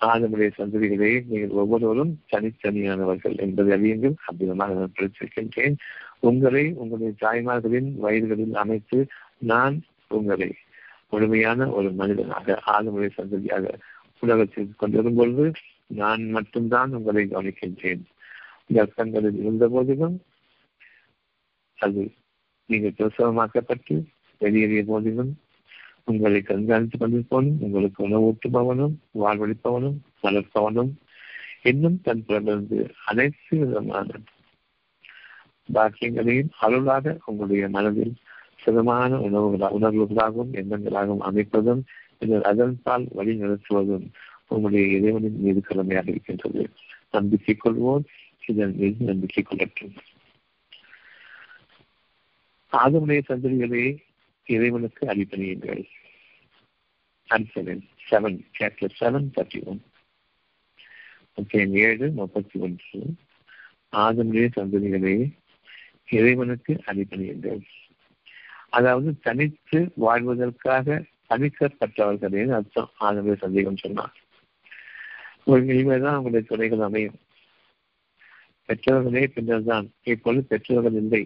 ஆதமுடைய 0.00 0.50
சந்ததிகளே 0.58 1.10
நீங்கள் 1.28 1.50
ஒவ்வொருவரும் 1.50 2.12
தனித்தனியானவர்கள் 2.32 3.36
என்பதை 3.36 3.70
அறியுங்கள். 3.76 4.16
அவ்விதமாக 4.26 4.74
நான் 4.74 4.94
படித்திருக்கின்றேன் 4.96 5.76
உங்களை 6.20 6.64
உங்களுடைய 6.72 7.12
தாய்மார்களின் 7.20 7.90
வயதுகளில் 8.02 8.54
அமைத்து 8.54 8.98
நான் 9.38 9.76
உங்களை 10.08 10.50
முழுமையான 11.10 11.68
ஒரு 11.70 11.90
மனிதனாக 11.92 12.56
ஆதமுடைய 12.66 13.10
சந்ததியாக 13.16 13.74
உலகத்தில் 14.20 14.76
கொண்டிருக்கும் 14.76 15.14
பொழுது 15.14 15.46
நான் 15.86 16.22
மட்டும்தான் 16.28 16.92
உங்களை 16.92 17.24
கவனிக்கின்றேன். 17.24 18.04
கர்ப்பங்களில் 18.74 19.40
இருந்த 19.40 19.64
போதிலும் 19.68 20.16
அது 21.78 22.02
நீங்கள் 22.70 22.96
பிரசவமாக்கப்பட்டு 22.98 23.96
வெளியேறிய 24.40 24.82
போதிலும் 24.84 25.32
உங்களை 26.08 26.40
கண்காணித்துக் 26.40 27.00
கொண்டிருப்பவனும் 27.00 27.58
உங்களுக்கு 27.60 28.00
உணவூட்டுபவனும் 28.08 28.94
வாழ்வழிப்பவனும் 29.20 29.96
வளர்ப்பவனும் 30.22 30.92
இன்னும் 31.62 32.00
தன் 32.02 32.24
பிறந்து 32.24 32.78
அனைத்து 33.04 33.58
விதமான 33.58 34.08
பாக்கியங்களையும் 35.68 36.52
அருளாக 36.58 37.16
உங்களுடைய 37.24 37.68
மனதில் 37.68 38.14
சுகமான 38.64 39.16
உணவுகளா 39.16 39.68
உணர்வுகளாகவும் 39.78 40.52
எண்ணங்களாகவும் 40.52 41.24
அமைப்பதும் 41.24 41.82
பின்னர் 42.18 42.42
அதன்பால் 42.42 43.06
வழி 43.12 43.34
நடத்துவதும் 43.36 44.06
உங்களுடைய 44.48 44.98
இறைவனின் 44.98 45.40
மீது 45.40 45.60
கடமையாக 45.60 46.10
இருக்கின்றது. 46.10 46.62
நம்பிக்கை 47.10 47.56
கொள்வோம் 47.56 48.04
இதன் 48.46 48.74
மீது 48.76 49.04
நம்பிக்கை 49.04 49.44
கொள்ளட்டும். 49.44 49.94
ஆதமுடைய 52.72 53.20
சந்ததிகளே 53.28 53.84
இறைவனுக்கு 54.46 55.06
அடிப்பணியுங்கள் 55.06 55.84
seven 58.10 58.38
chapter 58.58 58.94
seven 59.00 59.26
thirty 59.36 59.60
one 59.64 59.82
ஏழு 61.86 62.10
முப்பத்தி 62.10 62.60
ஒன்று. 62.60 63.00
ஆதமுடைய 63.96 64.46
சந்ததிகளே 64.56 65.16
இறைவனுக்கு 66.10 66.72
அடிப்பணியுங்கள் 66.86 67.62
அதாவது 68.68 69.18
தனித்து 69.18 69.92
வாழ்வதற்காக 69.94 71.04
தனிக்கப்பட்டவர்களே 71.28 72.42
அர்த்தம். 72.58 72.90
ஆதமுடைய 73.00 73.36
சந்தேகம் 73.36 73.82
சொன்னார். 73.84 74.16
இனிமேதான் 75.46 76.16
அவங்களுடைய 76.16 76.44
துறைகள் 76.44 76.86
அமையும். 76.88 77.18
பெற்றவர்களே 78.68 79.26
பின்னர் 79.26 79.68
தான் 79.70 79.86
இப்பொழுது 80.02 80.46
பெற்றவர்கள் 80.46 80.98
இல்லை. 81.02 81.24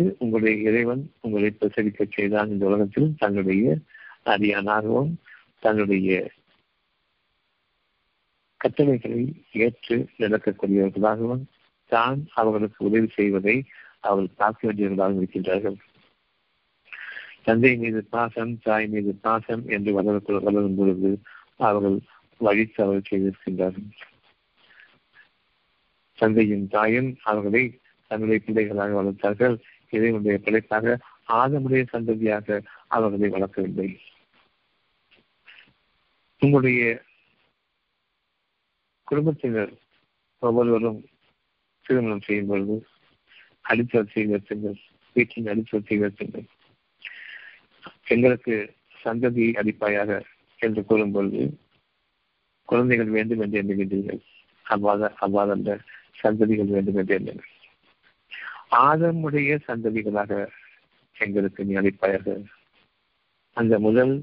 உங்களுக்கு 0.00 0.24
உங்களுடைய 0.24 0.56
இறைவன் 0.68 1.02
உங்களை 1.20 1.48
பிரசரிக்க 1.50 2.04
செய்தான் 2.08 2.50
இந்த 2.52 2.64
உலகத்தில் 2.68 3.08
தன்னுடைய 3.18 3.64
அடியானாகவும் 4.32 5.10
தன்னுடைய 5.64 6.10
கட்டளைகளை 8.60 9.22
ஏற்று 9.64 9.96
நடக்கக்கூடியவர்களாகவும் 10.22 11.44
தான் 11.92 12.20
அவர்களுக்கு 12.40 12.80
உதவி 12.88 13.08
செய்வதை 13.18 13.56
அவர்கள் 14.00 14.38
பார்க்க 14.42 14.68
வேண்டியவர்களாக 14.68 15.18
இருக்கின்றார்கள். 15.20 15.76
தந்தை 17.46 17.72
மீது 17.82 18.00
பாசம் 18.14 18.54
தாய் 18.66 18.88
மீது 18.94 19.12
பாசம் 19.26 19.64
என்று 19.76 19.92
வளர 19.98 20.38
வளரும் 20.46 20.78
பொழுது 20.78 21.10
அவர்கள் 21.68 21.98
வழி 22.40 22.64
தவறு 22.78 23.02
செய்திருக்கின்றார்கள். 23.10 23.90
தந்தையும் 26.18 26.66
தாயும் 26.76 27.10
அவர்களை 27.32 27.64
தன்னுடைய 28.10 28.40
பிள்ளைகளாக 28.46 28.96
வளர்த்தார்கள். 29.00 29.58
இறைவனுடைய 29.92 30.36
பிழைப்பாக 30.44 30.96
ஆதமுடைய 31.32 31.82
சந்ததியாக 31.92 32.60
அவர்களை 32.88 33.28
வளர்க்கவில்லை. 33.28 33.88
உங்களுடைய 36.42 36.82
குடும்பத்தினர் 39.08 39.72
ஒவ்வொருவரும் 40.42 41.00
திருமணம் 41.86 42.24
செய்யும் 42.26 42.46
பொழுது 42.46 42.76
அடித்தவற்றை 43.64 44.22
உயர்த்துங்கள் 44.26 44.78
வீட்டின் 45.16 45.50
அடித்தவற்றை 45.52 45.96
உயர்த்துங்கள் 45.98 46.46
எங்களுக்கு 48.04 48.54
சந்ததி 49.04 49.44
அடிப்பாயாக 49.60 50.10
என்று 50.60 50.80
கூறும் 50.84 51.12
பொழுது 51.12 51.42
குழந்தைகள் 52.68 53.10
வேண்டும் 53.10 53.40
என்று 53.40 53.60
எண்ணுகின்றீர்கள். 53.62 54.20
அவ்வாத 54.66 55.12
அவ்வாதல்ல 55.20 55.78
சந்ததிகள் 56.22 56.74
வேண்டும் 56.74 56.96
என்று 56.96 57.14
எண்ணுங்கள். 57.18 57.50
ஆதமுடைய 58.70 59.58
சந்ததிகளாக 59.66 60.48
எங்களுக்கு 61.16 61.64
நீ 61.64 61.74
அளிப்பாயாக 61.74 62.36
அந்த 63.56 63.78
முதல் 63.78 64.14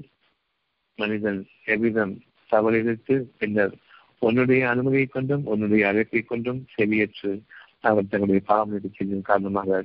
மனிதன் 0.98 1.40
எவ்விதம் 1.64 2.14
தவறிழைத்து 2.52 3.14
பின்னர் 3.38 3.74
உன்னுடைய 4.18 4.68
அனுமதியை 4.68 5.06
கொண்டும் 5.06 5.44
உன்னுடைய 5.44 5.82
அழைப்பை 5.88 6.22
கொண்டும் 6.22 6.66
செவியேற்று 6.76 7.32
அவர் 7.80 8.08
தங்களுடைய 8.08 8.42
பாவம் 8.46 8.72
செய்ததன் 8.94 9.22
காரணமாக 9.22 9.84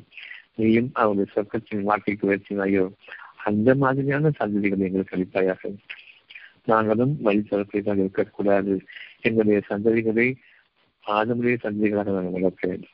நீயும் 0.56 0.90
அவருடைய 0.94 1.28
சொர்க்கத்தின் 1.34 1.84
வாழ்க்கைக்கு 1.84 2.28
உயர்த்தினாயோ 2.28 2.86
அந்த 3.44 3.76
மாதிரியான 3.76 4.32
சந்ததிகளை 4.40 4.84
எங்களுக்கு 4.88 5.16
அளிப்பாயாக. 5.18 5.72
நாங்களும் 6.64 7.22
வழி 7.22 7.44
தான் 7.44 7.98
இருக்கக்கூடாது. 7.98 8.82
எங்களுடைய 9.22 9.62
சந்ததிகளை 9.70 10.28
ஆதமுடைய 11.06 11.56
சந்ததிகளாக 11.64 12.12
நாங்கள் 12.12 12.32
வளர்க்க 12.32 12.68
வேண்டும் 12.68 12.93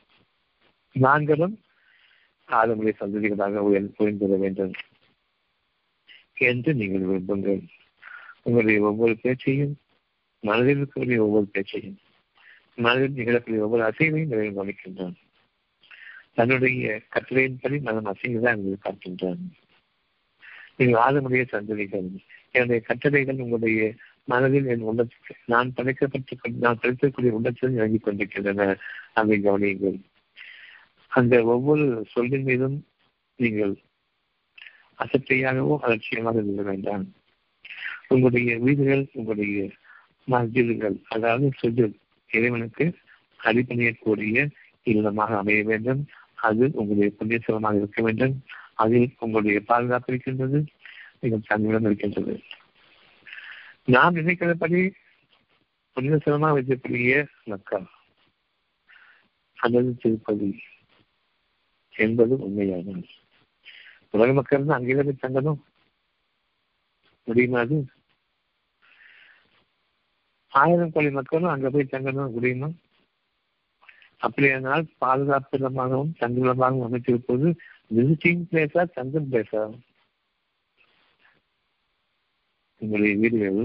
நாங்களும் 0.92 1.60
ஆதமுடைய 2.48 2.92
சந்ததிகளாக 3.00 3.54
உயர் 3.54 3.94
புரிந்துட 3.98 4.38
வேண்டும் 4.38 4.72
என்று 6.34 6.74
நீங்கள் 6.74 7.00
விரும்புங்கள். 7.00 7.66
உங்களுடைய 8.42 8.80
ஒவ்வொரு 8.80 9.16
பேச்சையும் 9.16 9.76
மனதில் 10.40 10.82
இருக்கக்கூடிய 10.82 11.18
ஒவ்வொரு 11.18 11.48
பேச்சையும் 11.52 11.98
மனதில் 12.76 13.24
நிகழக்கூடிய 13.24 13.58
ஒவ்வொரு 13.58 13.82
அசைவையும் 13.82 14.26
நிறைவு 14.26 14.64
கவனிக்கின்றான் 14.64 15.14
தன்னுடைய 16.34 17.02
கட்டளையின்படி 17.14 17.82
மனம் 17.82 18.06
அசைந்துதான் 18.06 18.54
உங்களுக்கு 18.54 18.90
காட்டுகின்றான் 18.90 19.38
நீங்கள் 20.76 21.02
ஆளுமுடைய 21.02 21.44
சந்ததிகள் 21.52 22.16
என்னுடைய 22.50 22.80
கட்டளைகள் 22.80 23.38
உங்களுடைய 23.38 23.94
மனதில் 24.24 24.66
என் 24.66 24.88
உள்ளத்துக்கு 24.88 25.34
நான் 25.46 25.72
படைக்கப்பட்டு 25.76 26.52
நான் 26.58 26.78
படைத்திருக்கக்கூடிய 26.82 27.30
உள்ளத்தில் 27.30 27.74
இறங்கிக் 27.74 28.02
கொண்டிருக்கின்றன. 28.02 28.76
அதை 29.12 29.44
கவனியுங்கள். 29.44 30.00
அந்த 31.12 31.34
ஒவ்வொரு 31.44 31.84
சொல்லின் 32.08 32.42
மீதும் 32.42 32.76
நீங்கள் 33.36 33.74
அசட்டையாகவோ 34.98 35.74
அலட்சியமாக 35.78 36.40
இருக்க 36.42 36.62
வேண்டாம். 36.62 37.04
உங்களுடைய 38.08 38.58
வீடுகள் 38.58 39.04
உங்களுடைய 39.12 39.70
மஸ்ஜிதுகள் 40.28 40.96
அதாவது 41.08 41.46
சுஜல் 41.62 41.94
இறைவனுக்கு 42.30 42.84
அடிப்பணியக்கூடிய 43.40 44.48
இல்லமாக 44.86 45.36
அமைய 45.36 45.62
வேண்டும். 45.64 46.00
அது 46.48 46.64
உங்களுடைய 46.74 47.10
புண்ணியசலமாக 47.18 47.76
இருக்க 47.76 48.02
வேண்டும். 48.02 48.34
அதில் 48.74 49.08
உங்களுடைய 49.18 49.60
பாதுகாப்பு 49.60 50.10
இருக்கின்றது 50.12 50.58
நீங்கள் 51.20 51.46
தன்னிடம் 51.46 51.84
இருக்கின்றது. 51.84 52.34
நாம் 53.84 54.14
நினைக்கிறபடி 54.14 54.80
புண்ணியசலமாக 55.96 56.56
வைக்கக்கூடிய 56.56 57.12
மக்கள் 57.44 57.86
அல்லது 59.58 59.90
திருப்பதி 59.96 60.50
என்பது 62.00 62.34
உண்மையாகும். 62.46 63.02
உலக 64.14 64.30
மக்கள் 64.32 64.68
தான் 64.68 64.78
அங்கே 64.78 65.02
போய் 65.02 65.22
தங்கணும். 65.24 65.60
முடியுமா 67.28 67.58
அது? 67.60 67.76
ஆயிரம் 70.52 70.94
கோடி 70.94 71.10
மக்களும் 71.10 71.52
அங்க 71.52 71.68
போய் 71.70 71.92
தங்கணும் 71.92 72.32
முடியுமா? 72.36 72.68
அப்படியானால் 74.22 74.82
பாதுகாப்பு 74.98 75.58
இடமாகவும் 75.58 76.10
தங்குமிடமாகவும் 76.20 76.86
அமைத்திருப்பது 76.86 77.48
விசிட்டிங் 77.90 78.42
பிளேஸா 78.50 78.82
தங்கும் 78.96 79.28
பிளேஸா 79.30 79.62
உங்களுடைய 82.82 83.14
வீடுகள் 83.22 83.62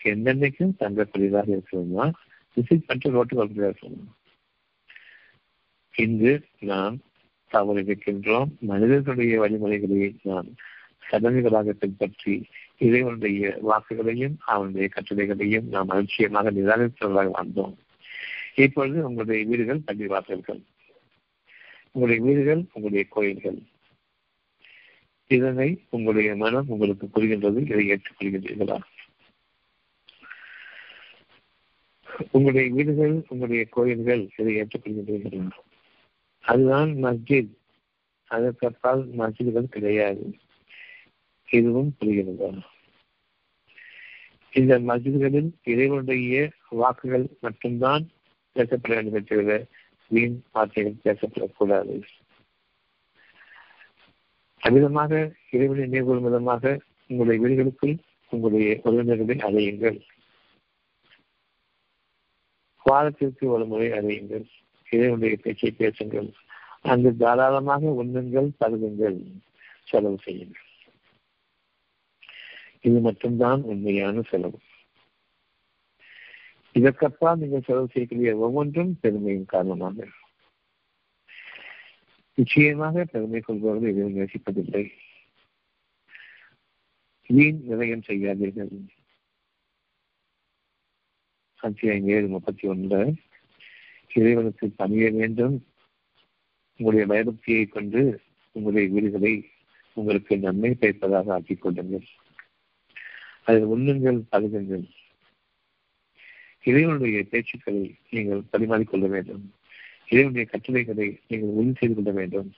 எந்தெந்தைக்கும் 0.00 0.76
தங்கக்கூடியதாக 0.82 1.48
இருக்கணுமா 1.56 2.04
விசிட் 2.56 2.86
பண்ணிட்டு 2.86 3.14
ரோட்டு 3.16 3.38
வரக்கூடியதாக 3.38 3.72
இருக்கணும் 3.72 4.12
இன்று 5.94 6.32
நாம் 6.70 6.96
தவறிருக்கின்றோம் 7.52 8.50
மனிதர்களுடைய 8.60 9.38
வழிமுறைகளை 9.40 10.14
நாம் 10.22 10.48
சடங்குகளாக 11.10 11.72
பின்பற்றி 11.72 12.34
இறைவனுடைய 12.78 13.58
வாக்குகளையும் 13.68 14.36
அவனுடைய 14.44 14.88
கட்டளைகளையும் 14.94 15.68
நாம் 15.68 15.88
அலட்சியமாக 15.88 16.50
நிராகரித்தவர்களாக 16.50 17.30
வாழ்ந்தோம். 17.36 17.76
இப்பொழுது 18.54 18.98
உங்களுடைய 19.08 19.44
வீடுகள் 19.44 19.84
பள்ளி 19.84 20.06
வாசல்கள் 20.06 20.60
உங்களுடைய 21.92 22.20
வீடுகள் 22.26 22.62
உங்களுடைய 22.72 23.04
கோயில்கள். 23.08 23.58
இதனை 25.30 25.68
உங்களுடைய 25.90 26.36
மனம் 26.36 26.68
உங்களுக்கு 26.68 27.06
புரிகின்றது 27.06 27.60
இதை 27.70 27.84
ஏற்றுக்கொள்கின்றீர்களா 27.92 28.76
உங்களுடைய 32.30 32.66
வீடுகள் 32.74 33.16
உங்களுடைய 33.28 33.64
கோயில்கள் 33.70 34.22
இதை 34.36 34.52
ஏற்றுக்கொள்கின்றீர்களா 34.60 35.48
அதுதான் 36.46 36.88
மஸ்ஜித். 36.88 37.54
அதற்கப்பால் 38.26 39.08
மஸ்ஜிதுகள் 39.08 39.64
கிடையாது. 39.64 40.36
இதுவும் 41.50 41.96
புரிகிறதா? 42.00 42.62
இந்த 44.52 44.78
மஸ்ஜிதுகளில் 44.78 45.50
இறைவனுடைய 45.64 46.50
வாக்குகள் 46.70 47.26
மட்டும்தான் 47.40 48.08
பேசப்பட 48.54 48.94
வேண்டும் 48.94 49.24
தவிர 49.24 49.66
வீண் 50.08 50.42
வார்த்தைகள் 50.52 51.14
பேசப்படக்கூடாது. 51.14 52.02
அமிதமாக 54.62 55.32
இறைவனை 55.50 55.84
நினைவுகொள்ளும் 55.84 56.24
விதமாக 56.24 56.80
உங்களுடைய 57.08 57.40
வீடுகளுக்குள் 57.42 57.98
உங்களுடைய 58.30 58.80
உறவினர்களை 58.84 59.38
அடையுங்கள். 59.38 60.00
வாரத்திற்கு 62.84 63.48
ஒரு 63.48 63.66
முறை 63.66 63.90
அடையுங்கள். 63.90 64.46
இறைவனுடைய 64.96 65.36
பேச்சை 65.36 65.70
பேசுங்கள். 65.70 66.32
அங்கு 66.82 67.16
தாராளமாக 67.16 68.04
உண்ணுங்கள் 68.04 68.50
பருகுங்கள். 68.60 69.18
செலவு 69.84 70.18
செய்யுங்கள். 70.22 70.64
இது 72.80 73.00
மட்டும்தான் 73.00 73.62
உண்மையான 73.62 74.22
செலவு. 74.22 74.58
இதற்கப்பால் 76.72 77.38
நீங்கள் 77.38 77.62
செலவு 77.62 77.88
செய்யக்கூடிய 77.92 78.36
ஒவ்வொன்றும் 78.36 78.98
பெருமையின் 79.00 79.44
காரணமாக. 79.44 80.06
நிச்சயமாக 82.34 83.04
பெருமை 83.04 83.40
கொள்பவர்கள் 83.40 83.88
எதுவும் 83.88 84.16
நேசிப்பதில்லை. 84.16 84.90
வீண் 87.28 87.60
நிலையம் 87.62 88.02
செய்யாதீர்கள். 88.06 88.68
அத்தியாயம் 91.56 92.08
ஏழு 92.08 92.28
முப்பத்தி 92.28 92.68
ஒன்று. 92.68 93.14
இறைவனுக்கு 94.16 94.66
பணிய 94.80 95.10
வேண்டும். 95.10 95.56
உங்களுடைய 96.76 97.06
பயபக்தியை 97.12 97.68
கொண்டு 97.68 98.00
உங்களுடைய 98.52 98.88
வீடுகளை 98.88 99.32
உங்களுக்கு 99.96 100.38
நன்மை 100.38 100.70
பயப்பதாக 100.74 101.32
ஆக்கிக் 101.32 101.62
கொள்ளுங்கள். 101.62 102.06
அதில் 103.44 103.66
உண்ணுங்கள் 103.66 104.20
பருகுங்கள். 104.32 104.86
இறைவனுடைய 106.62 107.18
பேச்சுக்களை 107.30 107.82
நீங்கள் 108.10 108.42
பரிமாறிக்கொள்ள 108.52 109.06
வேண்டும். 109.08 109.44
இறைவனுடைய 110.08 110.46
கட்டளைகளை 110.50 111.08
நீங்கள் 111.28 111.54
உறுதி 111.58 111.74
செய்து 111.78 111.94
கொள்ள 111.94 112.10
வேண்டும். 112.10 112.48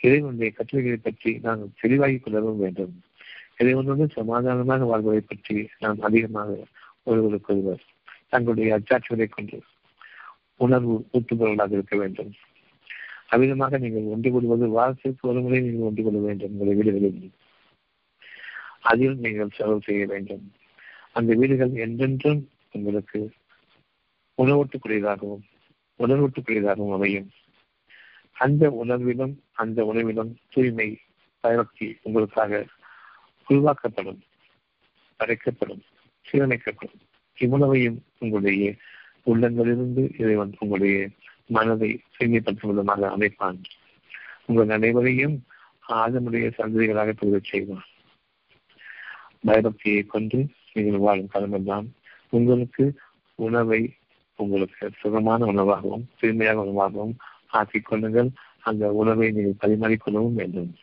இறைவனுடைய 0.00 0.50
கட்டளைகளை 0.52 0.96
பற்றி 0.96 1.32
நாங்கள் 1.42 1.76
தெளிவாகிக் 1.82 2.22
கொள்ளவும் 2.22 2.58
வேண்டும். 2.58 2.94
இறைவனோடு 3.58 4.04
சமாதானமாக 4.10 4.84
வாழ்வதை 4.84 5.20
பற்றி 5.20 5.56
நாம் 5.78 6.00
அதிகமாக 6.00 6.50
ஒருவருக்கொருவர் 7.02 7.82
தங்களுடைய 8.28 8.70
அச்சாட்சிகளை 8.78 9.26
கொண்டு 9.28 9.58
உணர்வு 10.64 10.94
ஊட்டுபவர்களாக 11.12 11.72
இருக்க 11.72 11.96
வேண்டும். 11.96 12.30
அவ்விதமாக 13.32 13.78
நீங்கள் 13.78 14.10
ஒன்று 14.14 14.28
கொள்வது 14.32 14.68
வாரத்திற்கு 14.68 15.28
ஒரு 15.28 15.40
முறை 15.40 15.60
நீங்கள் 15.60 15.88
ஒன்று 15.88 16.02
கொள்ள 16.02 16.18
வேண்டும் 16.18 16.52
உங்களை 16.52 16.74
வீடுகளில். 16.78 17.30
அதில் 18.90 19.16
நீங்கள் 19.24 19.54
செலவு 19.56 19.80
செய்ய 19.84 20.06
வேண்டும். 20.06 20.44
அந்த 21.12 21.30
வீடுகள் 21.34 21.72
என்றென்றும் 21.84 22.42
உங்களுக்கு 22.72 23.20
உணவூட்டுக்குரியதாகவும் 24.38 25.44
உணர்வூட்டுக்குரியதாகவும் 26.00 26.96
அமையும். 26.96 27.28
அந்த 28.36 28.64
உணர்விலும் 28.82 29.34
அந்த 29.62 29.78
உணவிலும் 29.84 30.32
தூய்மை 30.48 30.88
பயபக்தி 31.44 31.88
உங்களுக்காக 32.02 32.62
உருவாக்கப்படும் 33.48 34.20
படைக்கப்படும் 35.20 35.82
சீரமைக்கப்படும். 36.26 37.02
இவ்வளவையும் 37.38 37.98
உங்களுடைய 38.18 38.74
உள்ளங்களிலிருந்து 39.26 40.20
இறைவன் 40.20 40.54
உங்களுடைய 40.58 41.08
மனதை 41.46 42.00
தூய்மைப்படுத்தும் 42.16 42.68
விதமாக 42.68 43.16
அமைப்பான். 43.18 43.62
உங்கள் 44.46 44.68
அனைவரையும் 44.68 45.44
ஆதனுடைய 45.88 46.52
சந்ததிகளாக 46.58 47.12
பெறுவச் 47.12 47.44
செய்வான். 47.44 47.84
பயபக்தியை 49.46 50.06
கொண்டு 50.06 50.46
நீங்கள் 50.72 50.98
வாழும் 50.98 51.28
காலமெல்லாம் 51.28 51.92
உங்களுக்கு 52.28 52.94
உணவை 53.34 53.94
உங்களுக்கு 54.36 54.90
சுகமான 54.98 55.44
உணவாகவும் 55.44 56.04
தூய்மையான 56.20 56.62
உணவாகவும் 56.62 57.14
ஆக்கிக் 57.46 57.84
கொள்ளுங்கள். 57.84 58.30
அந்த 58.60 58.92
உணவை 58.92 59.30
நீங்கள் 59.30 59.70
பரிமாறிக்கொள்ளவும் 59.70 60.32
வேண்டும். 60.32 60.76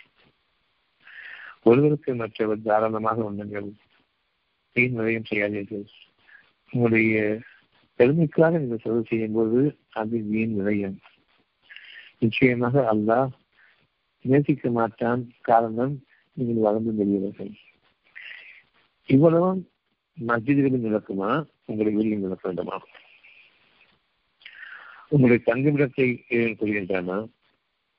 ஒருவருக்கு 1.64 2.16
மற்றவர் 2.16 2.62
தாராளமாக 2.62 3.32
உண்ணுங்கள் 3.32 3.72
வீண் 4.74 4.92
நிறையும் 4.92 5.24
செய்யாதீர்கள். 5.30 5.86
உங்களுடைய 6.72 7.40
பெருமைக்காக 8.00 8.58
நீங்கள் 8.58 8.78
செலவு 8.78 9.04
செய்யும் 9.04 9.32
போது 9.32 9.60
அது 9.92 10.18
வீண் 10.24 10.54
நிலையம் 10.54 10.98
நிச்சயமாக 12.20 12.84
அல்லாஹ் 12.90 13.32
நேசிக்க 14.26 14.70
மாட்டான் 14.70 15.22
காரணம் 15.42 15.96
நீங்கள் 16.38 16.66
வளர்ந்து 16.66 16.94
வெளியவர்கள் 16.94 17.52
இவ்வளவும் 19.10 19.60
மஸ்ஜிதுகளில் 20.18 20.88
நடக்குமா? 20.88 21.32
உங்களை 21.66 21.92
வெளியில் 21.94 22.24
நடக்க 22.24 22.44
வேண்டுமா? 22.48 22.78
உங்களுடைய 25.10 25.42
தங்குமிடத்தை 25.46 26.08
ஏன் 26.30 26.58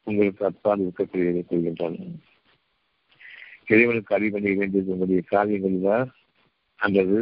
உங்களுக்கு 0.06 0.44
அப்பால் 0.44 0.82
இருக்கக்கூடியதை 0.84 1.42
கூறுகின்றன 1.42 2.10
இறைவனுக்கு 3.66 4.14
அறிவடைய 4.14 4.54
வேண்டியது 4.56 4.92
உங்களுடைய 4.92 5.22
காரியங்களா 5.30 5.96
அல்லது 6.80 7.18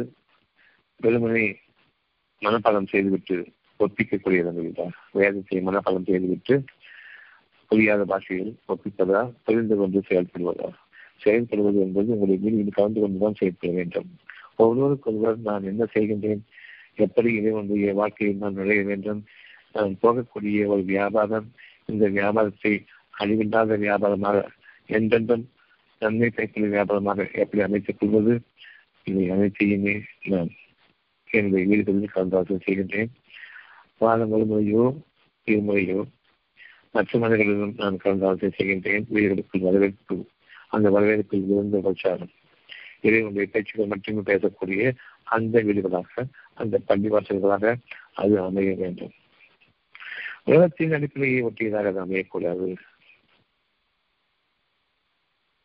பெருமனை 0.99 1.45
மனப்பாடம் 2.41 2.91
செய்துவிட்டு 2.93 3.37
ஒப்பிக்கக்கூடியதா 3.79 4.87
வேதத்தை 5.11 5.59
மனப்பாடம் 5.61 6.07
செய்துவிட்டு 6.09 6.55
புரியாத 7.71 8.01
பாஷையில் 8.05 8.51
ஒப்பிப்பதா 8.67 9.21
புரிந்து 9.45 9.75
கொண்டு 9.75 9.99
செயல்படுவதா? 10.09 10.69
செயல்படுவது 11.25 11.77
என்பது 11.85 12.09
உங்களை 12.15 12.35
மீது 12.37 12.71
கலந்து 12.71 12.99
கொண்டுதான் 13.01 13.37
செயல்பட 13.39 13.71
வேண்டும். 13.71 14.09
ஒருவருக்கொருவர் 14.55 15.39
நான் 15.39 15.63
என்ன 15.63 15.83
செய்கின்றேன்? 15.93 16.43
எப்படி 16.95 17.29
இறைவனுடைய 17.33 17.93
வாழ்க்கையில் 17.93 18.37
நான் 18.37 18.53
நுழைய 18.53 18.83
வேண்டும்? 18.83 19.21
நான் 19.73 19.97
போகக்கூடிய 20.01 20.67
ஒரு 20.67 20.83
வியாபாரம் 20.83 21.47
இந்த 21.85 22.05
வியாபாரத்தை 22.09 22.73
அழிவில்லாத 23.13 23.77
வியாபாரமாக 23.77 24.37
என்றென்றும் 24.89 25.45
நன்மை 26.01 26.29
பயக்கூடிய 26.29 26.69
வியாபாரமாக 26.75 27.19
எப்படி 27.43 27.63
அமைத்துக் 27.63 27.99
கொள்வது? 27.99 28.33
இதை 29.03 29.29
அனைத்தையுமே 29.29 29.95
நான் 30.33 30.51
என்னுடைய 31.31 31.67
வீடுகளில் 31.67 32.15
கலந்தாலோசனை 32.15 32.59
செய்கின்றேன். 32.65 33.09
வாரம் 33.97 34.31
ஒரு 34.31 34.45
முறையோ 34.45 35.03
இருமுறையோ 35.45 36.03
மற்ற 36.91 37.19
மனிதர்களிலும் 37.19 37.73
நான் 37.77 37.97
கலந்தாலோசனை 37.97 38.51
செய்கின்றேன். 38.57 39.05
வீடுகளுக்குள் 39.13 39.59
வரவேற்பு 39.59 40.27
அந்த 40.67 40.89
வரவேற்பில் 40.89 41.49
இருந்த 41.49 41.79
பிரச்சாரம். 41.79 42.29
இறைவனுடைய 43.01 43.47
பேச்சுகள் 43.51 43.85
மட்டுமே 43.85 44.19
பேசக்கூடிய 44.19 44.93
அந்த 45.23 45.63
வீடுகளாக 45.63 46.23
அந்த 46.53 46.79
பள்ளிவாசல்களாக 46.87 47.75
அது 48.13 48.41
அமைய 48.41 48.75
வேண்டும். 48.75 49.11
உலகத்தின் 50.43 50.93
அடிப்படையை 50.93 51.43
ஒட்டியதாக 51.43 51.85
அது 51.85 52.05
அமையக்கூடாது. 52.05 52.75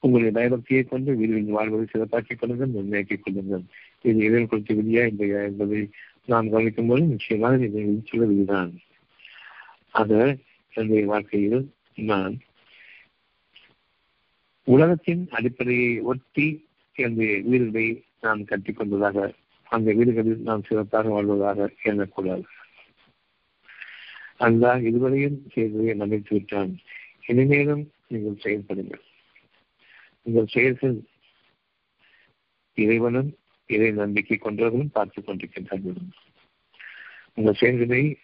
உங்களுடைய 0.00 0.32
பயபக்தியை 0.38 0.88
கொண்டு 0.88 1.16
வீடுகளில் 1.16 1.50
வாழ்வதை 1.50 1.86
சிறப்பாக்கிக் 1.86 2.38
கொள்ளுங்கள் 2.38 2.68
நிர்ணயிக்கிக் 2.68 3.22
கொள்ளுங்கள். 3.22 3.64
இது 4.03 4.18
இறைவன் 4.18 4.48
கொடுத்த 4.48 4.74
விதியா 4.74 5.05
இல்லையா 5.07 5.42
என்பதை 5.42 5.90
நாம் 6.24 6.50
கவனிக்கும் 6.50 6.86
போது 6.86 7.05
நிச்சயமாக 7.07 7.59
இதை 7.64 7.82
விதிச்சுள்ள 7.84 8.24
விதிதான் 8.30 8.72
ஆக 9.90 10.38
என்னுடைய 10.74 11.07
வாழ்க்கையில் 11.07 11.72
நான் 11.94 12.34
உலகத்தின் 14.66 15.28
அடிப்படையை 15.30 16.00
ஒட்டி 16.00 16.66
என்னுடைய 16.96 17.42
வீடுகளை 17.42 17.86
நான் 18.20 18.44
கட்டிக் 18.44 18.76
கொண்டதாக 18.76 19.34
அந்த 19.68 19.92
வீடுகளில் 19.92 20.42
நாம் 20.42 20.62
சிறப்பாக 20.62 21.09
வாழ்வதாக 21.09 21.68
எண்ணக்கூடாது. 21.82 22.44
அந்த 24.36 24.74
இதுவரையும் 24.78 25.38
செய்ததை 25.48 25.94
நம்பித்து 25.94 26.28
விட்டான். 26.28 26.72
இனிமேலும் 27.26 27.84
நீங்கள் 28.09 28.42
செயல்படுங்கள். 28.42 29.05
உங்கள் 30.22 30.46
செயல்கள் 30.46 30.96
இறைவனும் 32.78 33.30
இதை 33.73 33.91
நம்பிக்கை 33.91 34.39
கொண்டவர்களும் 34.39 34.91
பார்த்துக் 34.93 35.29
கொண்டிருக்கின்றார்கள். 35.29 36.11
உங்கள் 37.35 37.55
செயல்களை 37.55 38.18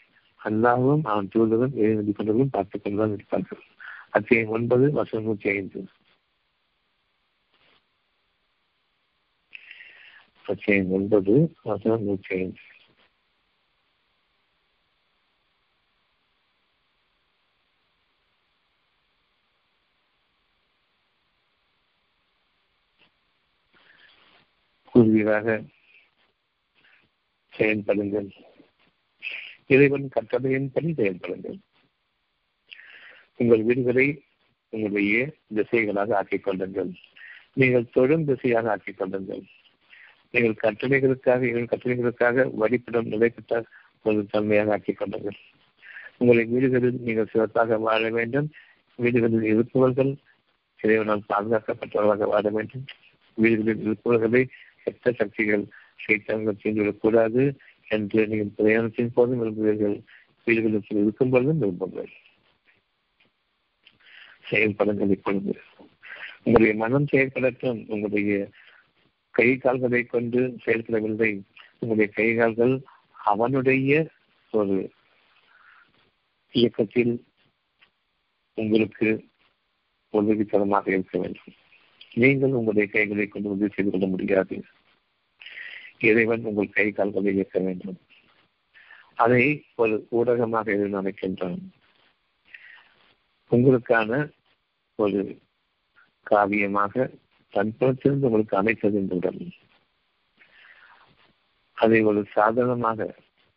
அல்லாவும் 0.45 1.01
அவன் 1.03 1.29
தூதரும் 1.35 1.77
இறை 1.77 1.95
நம்பி 1.95 2.13
கொண்டவர்களும் 2.13 2.49
பார்த்துக் 2.51 2.85
கொண்டுதான் 2.85 3.13
இருப்பார்கள். 3.13 3.63
அத்தியாயம் 4.11 4.51
ஒன்பது 4.51 4.91
வசம் 4.91 5.23
நூற்றி 5.23 5.51
ஐந்து. 5.51 5.87
அத்தியம் 10.43 10.91
ஒன்பது 10.91 11.55
வசனம் 11.63 12.03
நூற்றி 12.03 12.37
ஐந்து. 12.37 12.59
கூறுவீராக 25.29 25.64
செயல்படுங்கள். 27.53 28.29
இறைவன் 29.66 30.09
கட்டளையின்படி 30.16 30.91
செயல்படுங்கள். 31.01 31.59
உங்கள் 33.37 33.62
வீடுகளை 33.62 34.07
உங்களுடைய 34.68 35.33
திசைகளாக 35.55 36.14
ஆக்கிக் 36.14 36.45
கொள்ளுங்கள். 36.45 36.91
நீங்கள் 37.53 37.91
தொழும் 37.91 38.24
திசையாக 38.24 38.70
ஆக்கிக் 38.70 38.99
கொள்ளுங்கள். 38.99 39.43
நீங்கள் 40.31 40.61
கட்டளைகளுக்காக 40.62 41.66
கட்டளைகளுக்காக 41.72 42.47
வழிபடும் 42.55 43.07
நிலைப்பட்ட 43.07 43.64
ஒரு 44.03 44.26
தன்மையாக 44.31 44.70
ஆக்கிக் 44.70 44.97
கொள்ளுங்கள். 44.97 45.39
உங்களை 46.16 46.45
வீடுகளில் 46.45 47.01
நீங்கள் 47.01 47.31
சிறப்பாக 47.33 47.79
வாழ 47.79 48.11
வேண்டும். 48.11 48.49
வீடுகளில் 48.97 49.43
இருப்பவர்கள் 49.43 50.16
இறைவனால் 50.83 51.29
பாதுகாக்கப்பட்டவர்களாக 51.29 52.26
வாழ 52.35 52.49
வேண்டும். 52.49 52.85
வீடுகளில் 53.35 53.85
இருப்பவர்களை 53.85 54.43
எத்த 54.89 55.12
சக்திகள் 55.12 55.64
சைத்தான்கள் 56.05 56.62
செய்துவிடக்கூடாது 56.62 57.45
என்று 57.89 58.20
நீங்கள் 58.30 58.57
பிரயாணத்தின் 58.59 59.14
போதும் 59.14 59.41
விரும்புவீர்கள். 59.41 59.99
வீடுகளுக்கு 60.47 60.97
இருக்கும் 61.01 61.30
பொழுதும் 61.30 61.62
விரும்புங்கள். 61.62 62.12
செயல்படுங்கள் 64.51 65.11
இப்பொழுது 65.11 65.53
உங்களுடைய 66.43 66.74
மனம் 66.82 67.11
செயல்படட்டும். 67.12 67.80
உங்களுடைய 67.86 68.32
கை 69.34 69.49
கால்களை 69.57 70.03
கொண்டு 70.05 70.41
செயல்படவில்லை. 70.64 71.32
உங்களுடைய 71.80 72.09
கை 72.12 72.28
கால்கள் 72.34 72.74
அவனுடைய 73.24 73.93
ஒரு 74.53 74.76
இயக்கத்தில் 76.55 77.12
உங்களுக்கு 78.59 79.09
உதவித்தரமாக 80.14 80.86
இருக்க 80.89 81.14
வேண்டும். 81.18 81.55
நீங்கள் 82.14 82.57
உங்களுடைய 82.59 82.86
கைகளை 82.93 83.26
கொண்டு 83.26 83.49
உதவி 83.51 83.70
செய்து 83.74 83.91
கொள்ள 83.91 84.07
முடியாது. 84.07 84.57
இறைவன் 86.01 86.47
உங்கள் 86.51 86.75
கை 86.77 86.87
கால்களை 86.93 87.31
இயக்க 87.35 87.59
வேண்டும். 87.59 87.99
அதை 89.25 89.45
ஒரு 89.83 89.95
ஊடகமாக 90.19 90.67
இறைவன் 90.75 91.01
அமைக்கின்றான் 91.01 91.61
உங்களுக்கான 93.51 94.11
ஒரு 94.99 95.21
காவியமாக 96.27 96.95
தன் 97.55 97.77
புறத்திலிருந்து 97.79 98.29
உங்களுக்கு 98.29 98.57
அமைத்தது 98.61 98.97
என்பதுடன் 99.01 99.41
அதை 101.79 101.99
ஒரு 102.11 102.21
சாதனமாக 102.35 103.01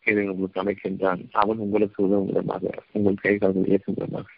இதை 0.04 0.22
உங்களுக்கு 0.28 0.62
அமைக்கின்றான். 0.62 1.20
அவன் 1.32 1.62
உங்களுக்கு 1.64 1.98
உதவும் 2.06 2.28
விதமாக 2.30 2.70
உங்கள் 2.92 3.22
கை 3.24 3.34
கால்கள் 3.38 3.70
இயக்கும் 3.70 3.96
விதமாக 3.98 4.28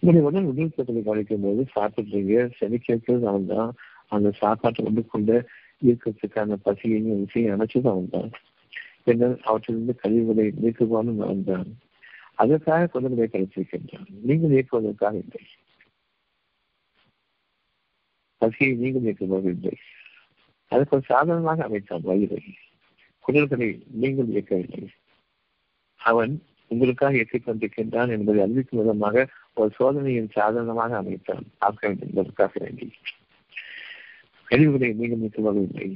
உங்களுடைய 0.00 0.24
உடல் 0.28 0.48
உடல்பட்டத்தை 0.50 1.00
கவனிக்கும் 1.06 1.44
போது 1.46 1.62
சாப்பிட்றீங்க 1.76 2.34
செமிக்கிறது 2.58 3.28
அவன் 3.30 3.48
தான். 3.54 3.70
அந்த 4.14 4.28
சாப்பாட்டை 4.42 4.80
கொண்டு 4.84 5.02
கொண்டு 5.14 5.36
இயக்கத்துக்கான 5.86 6.56
பசியையும் 6.62 7.18
விஷயம் 7.18 7.60
அணைச்சுதான் 7.60 7.82
வந்தான். 7.82 8.30
பின்னர் 9.04 9.40
அவற்றிலிருந்து 9.40 9.94
கழிவுகளை 9.94 10.52
நீக்குவானும் 10.62 11.18
அவன் 11.18 11.78
அதற்காக 12.34 12.86
குழந்தைகளை 12.86 13.30
கழித்திருக்கின்றான். 13.30 14.06
நீங்கள் 14.22 14.50
இயக்குவதற்காக 14.50 15.12
இல்லை. 15.12 15.46
பசியை 18.38 18.74
நீங்கள் 18.74 19.02
இயக்குவது 19.02 19.50
இல்லை. 19.50 19.76
அதற்கு 20.68 20.96
ஒரு 20.96 21.04
சாதனமாக 21.04 21.64
அமைத்தான் 21.64 22.04
வயிறை. 22.04 22.42
குடல்களை 23.26 23.82
நீங்கள் 23.90 24.26
இயக்கவில்லை. 24.26 24.88
அவன் 25.96 26.42
உங்களுக்காக 26.68 27.16
இயக்கிக் 27.16 27.46
கொண்டிருக்கின்றான் 27.46 28.08
என்பதை 28.08 28.42
அறிவிக்கும் 28.42 28.80
விதமாக 28.80 29.28
ஒரு 29.54 29.70
சோதனையின் 29.70 30.30
சாதனமாக 30.30 30.96
அமைத்தான். 30.96 31.42
பார்க்க 31.58 31.86
வேண்டும் 31.86 32.08
என்பதற்காக 32.08 32.52
வேண்டி. 32.54 32.92
கழிவுகளை 34.50 34.90
நீங்கள் 35.00 35.22
நீக்குவதில்லை. 35.22 35.88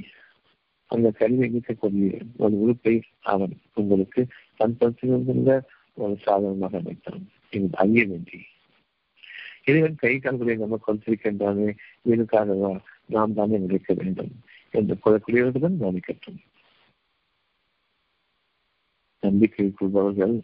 அந்த 0.91 1.07
கழிவை 1.19 1.47
நீக்கக்கூடிய 1.53 2.09
ஒரு 2.37 2.55
உறுப்பை 2.63 2.95
அவன் 3.33 3.53
உங்களுக்கு 3.73 4.21
தன்படுத்தியிருந்த 4.59 5.53
ஒரு 5.97 6.15
சாதனமாக 6.25 6.77
அமைத்தான். 6.77 7.23
இது 7.55 7.67
அறிய 7.83 8.03
வேண்டி. 8.11 8.39
இறைவன் 9.65 9.95
கை 9.95 10.13
கால்களை 10.19 10.55
நம்ம 10.55 10.79
கொடுத்திருக்கின்றானே 10.87 11.67
இதற்காகவா 12.09 12.71
நாம் 13.15 13.33
தானே 13.33 13.57
நினைக்க 13.57 13.93
வேண்டும் 13.93 14.33
என்று 14.77 14.95
கூறக்கூடியவர்களுடன் 15.03 15.79
கவனிக்கட்டும் 15.83 16.39
நம்பிக்கை 19.23 19.65
கொள்பவர்கள் 19.71 20.35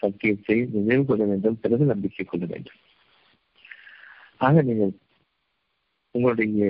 சத்தியத்தை 0.00 0.56
நினைவு 0.74 1.04
கொள்ள 1.04 1.24
வேண்டும் 1.24 1.60
பிறகு 1.62 1.84
நம்பிக்கை 1.84 2.24
கொள்ள 2.24 2.44
வேண்டும். 2.46 2.80
ஆக 4.46 4.62
நீங்கள் 4.62 4.92
உங்களுடைய 6.14 6.68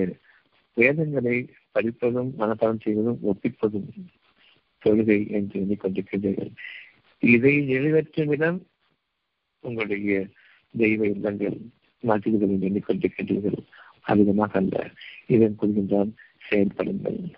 வேதங்களை 0.79 1.35
படிப்பதும் 1.71 2.31
மனப்பாடம் 2.39 2.81
செய்வதும் 2.81 3.19
ஒப்பிப்பதும் 3.23 3.89
தொழுகை 4.85 5.19
என்று 5.29 5.61
எண்ணிக்கொண்டிருக்கின்றீர்கள். 5.61 6.53
இதை 7.19 7.53
நிறைவேற்றும் 7.61 8.27
விதம் 8.27 8.59
உங்களுடைய 9.59 10.27
தெய்வ 10.77 11.07
இல்லங்கள் 11.07 11.57
மசிதிகளில் 12.01 12.65
எண்ணிக்கொண்டிருக்கின்றீர்கள். 12.67 13.59
அதிகமாக 14.01 14.59
அல்ல. 14.59 14.75
இதன் 15.27 15.57
கொள்கின்றான் 15.61 16.11
செயல்படுங்கள். 16.49 17.33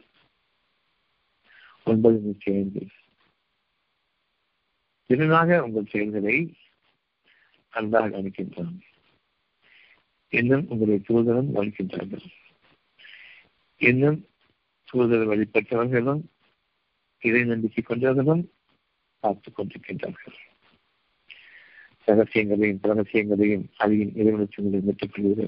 ஒன்பது 1.85 2.17
நூற்றி 2.19 2.53
ஐந்து. 2.53 2.81
திறனாக 5.09 5.59
உங்கள் 5.59 5.91
செயல்களை 5.91 6.37
அன்பாக 7.69 8.21
அனுக்கின்றான் 8.21 8.77
இன்னும் 10.29 10.65
உங்களுடைய 10.69 10.99
தூதரும் 11.07 11.51
கவனிக்கின்றார்கள். 11.55 12.27
இன்னும் 13.81 14.27
தூதர் 14.83 15.27
வழிபட்டவர்களும் 15.27 16.21
இதை 17.19 17.43
நம்பிக்கை 17.43 17.83
கொண்டவர்களும் 17.83 18.49
பார்த்துக் 19.19 19.59
கொண்டிருக்கின்றார்கள். 19.59 20.35
ரகசியங்களையும் 22.07 22.79
ரகசியங்களையும் 22.83 23.67
அதையும் 23.77 24.09
இறைவனச்சங்களையும் 24.09 24.85
பெற்றுக் 24.85 25.11
கொள்வீர்கள் 25.13 25.47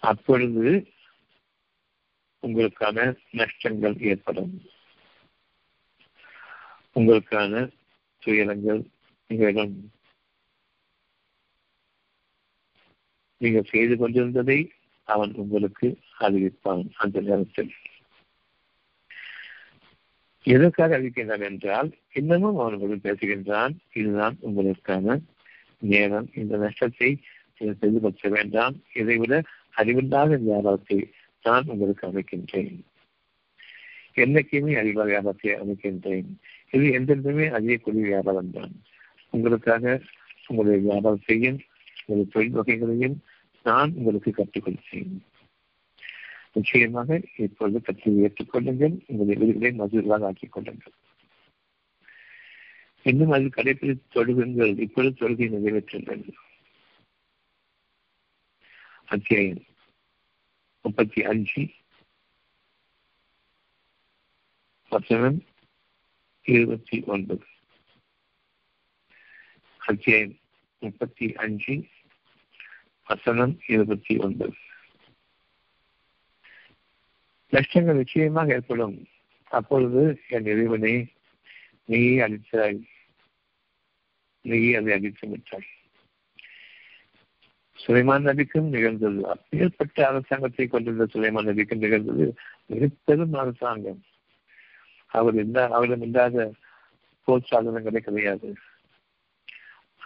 அப்பொழுது 0.00 0.92
உங்களுக்கான 2.42 3.16
நஷ்டங்கள் 3.30 4.00
ஏற்படும். 4.00 4.62
உங்களுக்கான 6.94 7.72
துயரங்கள் 8.18 8.86
நிகழும். 9.26 9.92
நீங்கள் 13.36 13.64
செய்து 13.64 13.96
கொண்டிருந்ததை 13.96 14.72
அவன் 15.04 15.32
உங்களுக்கு 15.34 15.98
அறிவிப்பான் 16.20 16.84
அந்த 16.96 17.20
நேரத்தில். 17.20 17.72
எதற்காக 20.42 20.98
அறிவிக்கின்றான் 20.98 21.42
என்றால் 21.42 21.90
இன்னமும் 22.12 22.58
அவன் 22.58 22.74
உங்களுக்கு 22.74 23.10
பேசுகின்றான். 23.10 23.74
இதுதான் 23.92 24.36
உங்களுக்கான 24.42 25.20
நேரம். 25.78 26.30
இந்த 26.34 26.56
நஷ்டத்தை 26.56 27.20
செய்து 27.80 28.30
வேண்டாம். 28.30 28.82
இதைவிட 28.94 29.42
அறிவில்லாத 29.70 30.36
வியாபாரத்தை 30.36 31.10
நான் 31.42 31.64
உங்களுக்கு 31.66 32.06
அமைக்கின்றேன். 32.06 32.80
என்னைக்குமே 34.14 34.72
அறிவாக 34.80 35.04
வியாபாரத்தை 35.04 35.52
அமைக்கின்றேன். 35.52 36.28
இது 36.70 36.84
எந்தெந்தமே 36.98 37.46
அறியக்கூடிய 37.58 38.00
வியாபாரம் 38.00 38.50
தான் 38.50 38.72
உங்களுக்காக 39.30 40.00
உங்களுடைய 40.46 40.80
வியாபாரத்தையும் 40.88 41.58
உங்களுடைய 42.06 42.30
தொழில் 42.30 42.52
வகைகளையும் 42.52 43.16
நான் 43.62 43.92
உங்களுக்கு 43.92 44.32
கற்றுக் 44.32 44.66
கொடுத்தேன் 44.66 45.18
நிச்சயமாக 46.52 47.20
இப்பொழுது 47.36 47.80
கட்சி 47.80 48.10
ஏற்றுக்கொள்ளுங்கள் 48.10 49.04
உங்கள் 49.06 49.36
எதிர்களை 49.36 49.78
மதுர்களாக 49.78 50.24
ஆக்கிக் 50.24 50.52
கொள்ளுங்கள். 50.52 50.92
இன்னும் 53.02 53.30
அது 53.30 53.44
கடைபிடித்து 53.44 54.00
தொழுகுங்கள். 54.14 54.78
இப்பொழுது 54.78 55.28
தொழுகை 55.28 55.48
நிறைவேற்றுங்கள். 55.50 56.32
அத்தியாயம் 59.06 59.64
முப்பத்தி 60.82 61.24
அஞ்சு. 61.24 61.68
வசனம் 64.88 65.44
இருபத்தி 66.42 67.02
ஒன்பது. 67.06 67.44
அத்தியாயம் 69.76 70.38
முப்பத்தி 70.78 71.32
அஞ்சு. 71.32 71.86
வசனம் 73.12 73.54
இருபத்தி 73.66 74.14
ஒன்பது 74.16 74.54
லட்சங்கள் 77.52 78.00
நிச்சயமாக 78.00 78.54
ஏற்படும். 78.54 78.96
அப்பொழுது 79.50 80.02
என் 80.28 80.46
இறைவனை 80.46 80.94
நீயே 81.84 82.14
அழித்தாய். 82.26 82.78
நீயே 84.44 84.70
அதை 84.74 84.92
அழித்து 84.92 85.26
விட்டாய் 85.28 85.68
சுலைமான் 87.78 88.26
நபிக்கும் 88.28 88.72
நிகழ்ந்தது. 88.74 89.20
அப்பேற்பட்ட 89.28 90.06
அரசாங்கத்தை 90.06 90.64
கொண்டிருந்த 90.66 91.06
சுலைமான் 91.14 91.48
நபிக்கும் 91.48 91.84
நிகழ்ந்தது. 91.84 92.26
மிகப்பெரும் 92.66 93.38
அரசாங்கம். 93.42 94.02
அவர் 95.06 95.36
இந்த 95.44 95.58
அவரிடம் 95.68 96.04
இல்லாத 96.08 96.44
போர் 97.26 97.48
சாதனங்களே 97.50 98.00
கிடையாது. 98.06 98.50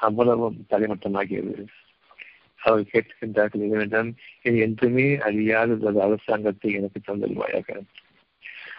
அவ்வளவும் 0.06 0.56
தலைமட்டமாகியது 0.70 1.66
அவர் 2.66 2.90
கேட்கின்றார்கள் 2.92 3.64
இறைவனிடம் 3.66 4.10
இது 4.42 4.56
என்றுமே 4.58 5.06
அழியாத 5.18 5.76
ஒரு 5.80 6.00
அரசாங்கத்தை 6.00 6.70
எனக்கு 6.72 7.00
தந்தருவாயாக. 7.00 7.68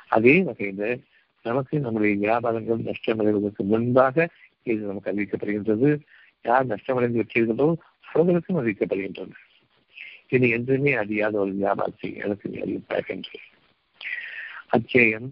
அதே 0.08 0.36
வகையில் 0.42 1.04
நமக்கு 1.46 1.80
நம்முடைய 1.80 2.14
வியாபாரங்கள் 2.28 2.88
நஷ்டமடைவதற்கு 2.90 3.64
முன்பாக 3.64 4.28
இது 4.64 4.80
நமக்கு 4.86 5.12
அறிவிக்கப்படுகின்றது. 5.12 5.90
யார் 6.46 6.72
நஷ்டமடைந்து 6.74 7.22
விட்டீர்களோ 7.22 7.68
அவர்களுக்கும் 8.06 8.60
அறிவிக்கப்படுகின்றன 8.60 9.38
இது 10.28 10.50
என்றுமே 10.50 10.92
அறியாத 10.94 11.36
ஒரு 11.40 11.54
வியாபாரத்தை 11.54 12.10
எனக்கு 12.16 12.48
அறிவிப்பாகின்றது 12.64 13.44
அச்சேயம் 14.70 15.30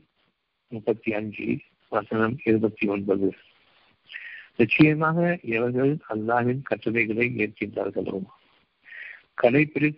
முப்பத்தி 0.71 1.09
அஞ்சு 1.13 1.47
வசனம் 1.91 2.35
இருபத்தி 2.43 2.85
ஒன்பது. 2.87 3.27
நிச்சயமாக 4.55 5.19
எவர்கள் 5.55 5.93
அல்லாவின் 6.13 6.61
கட்டுரைகளை 6.61 7.27
ஏற்கின்றார்களோ? 7.43 8.17
கடைபிடி 9.41 9.89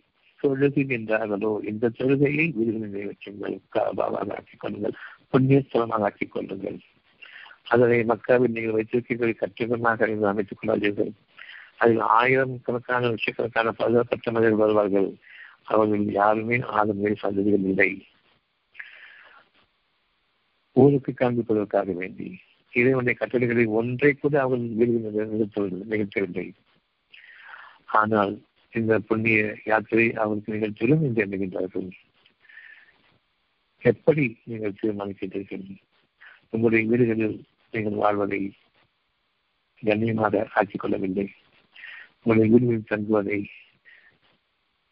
தொழுகின்றார்களோ 0.44 1.52
இந்த 1.70 1.92
தொழுகையை 2.00 2.46
விருது 2.58 2.80
நிறைவேற்றுங்கள் 2.84 3.56
காபாவாக 3.76 4.36
ஆக்கிக் 4.38 4.62
கொள்ளுங்கள். 4.64 4.96
புண்ணியஸ்தலமாக 5.32 6.08
ஆக்கிக் 6.10 6.34
கொள்ளுங்கள். 6.36 6.78
அதனை 7.74 7.98
மக்காவில் 8.12 8.56
நீங்கள் 8.56 8.78
வைத்திருக்கீர்கள் 8.78 9.40
கட்டிடமாக 9.42 10.08
நீங்கள் 10.08 10.32
அமைத்துக் 10.32 10.60
கொள்ளாதீர்கள். 10.60 11.12
அதில் 11.78 12.04
ஆயிரம் 12.20 12.54
கணக்கான 12.66 13.10
லட்சக்கணக்கான 13.14 13.72
பலதரப்பட்ட 13.72 14.32
மனிதர்கள் 14.32 14.64
வருவார்கள். 14.64 15.10
அவர்கள் 15.64 16.06
யாருமே 16.22 16.58
ஆளுமை 16.80 17.14
சந்ததிகள் 17.24 17.66
இல்லை. 17.72 17.90
ஊருக்கு 20.76 21.12
காண்பிப்பதற்காக 21.14 21.94
வேண்டி 22.02 22.28
இறைவனுடைய 22.74 23.16
கட்டளைகளை 23.20 23.66
ஒன்றை 23.80 24.14
கூட 24.14 24.34
அவர்கள் 24.42 24.78
வீடுகள் 24.80 25.32
நிகழ்த்தவில்லை. 25.92 26.48
ஆனால் 28.02 28.34
இந்த 28.74 29.00
புண்ணிய 29.00 29.40
யாத்திரை 29.66 30.14
அவருக்கு 30.14 30.56
நிகழ்ச்சியிலும் 30.56 31.04
இன்று 31.08 31.24
எண்ணுகின்றார்கள் 31.26 31.90
எப்படி 33.78 34.24
நீங்கள் 34.44 34.80
தீர்மானிக்கின்றீர்கள் 34.82 35.66
உங்களுடைய 36.50 36.84
வீடுகளில் 36.90 37.38
நீங்கள் 37.74 38.02
வாழ்வதை 38.04 38.42
கண்ணியமாக 39.84 40.44
ஆக்கிக் 40.54 40.80
கொள்ளவில்லை. 40.80 41.28
உங்களுடைய 42.22 42.48
வீடுகளில் 42.54 42.90
தங்குவதை 42.92 43.40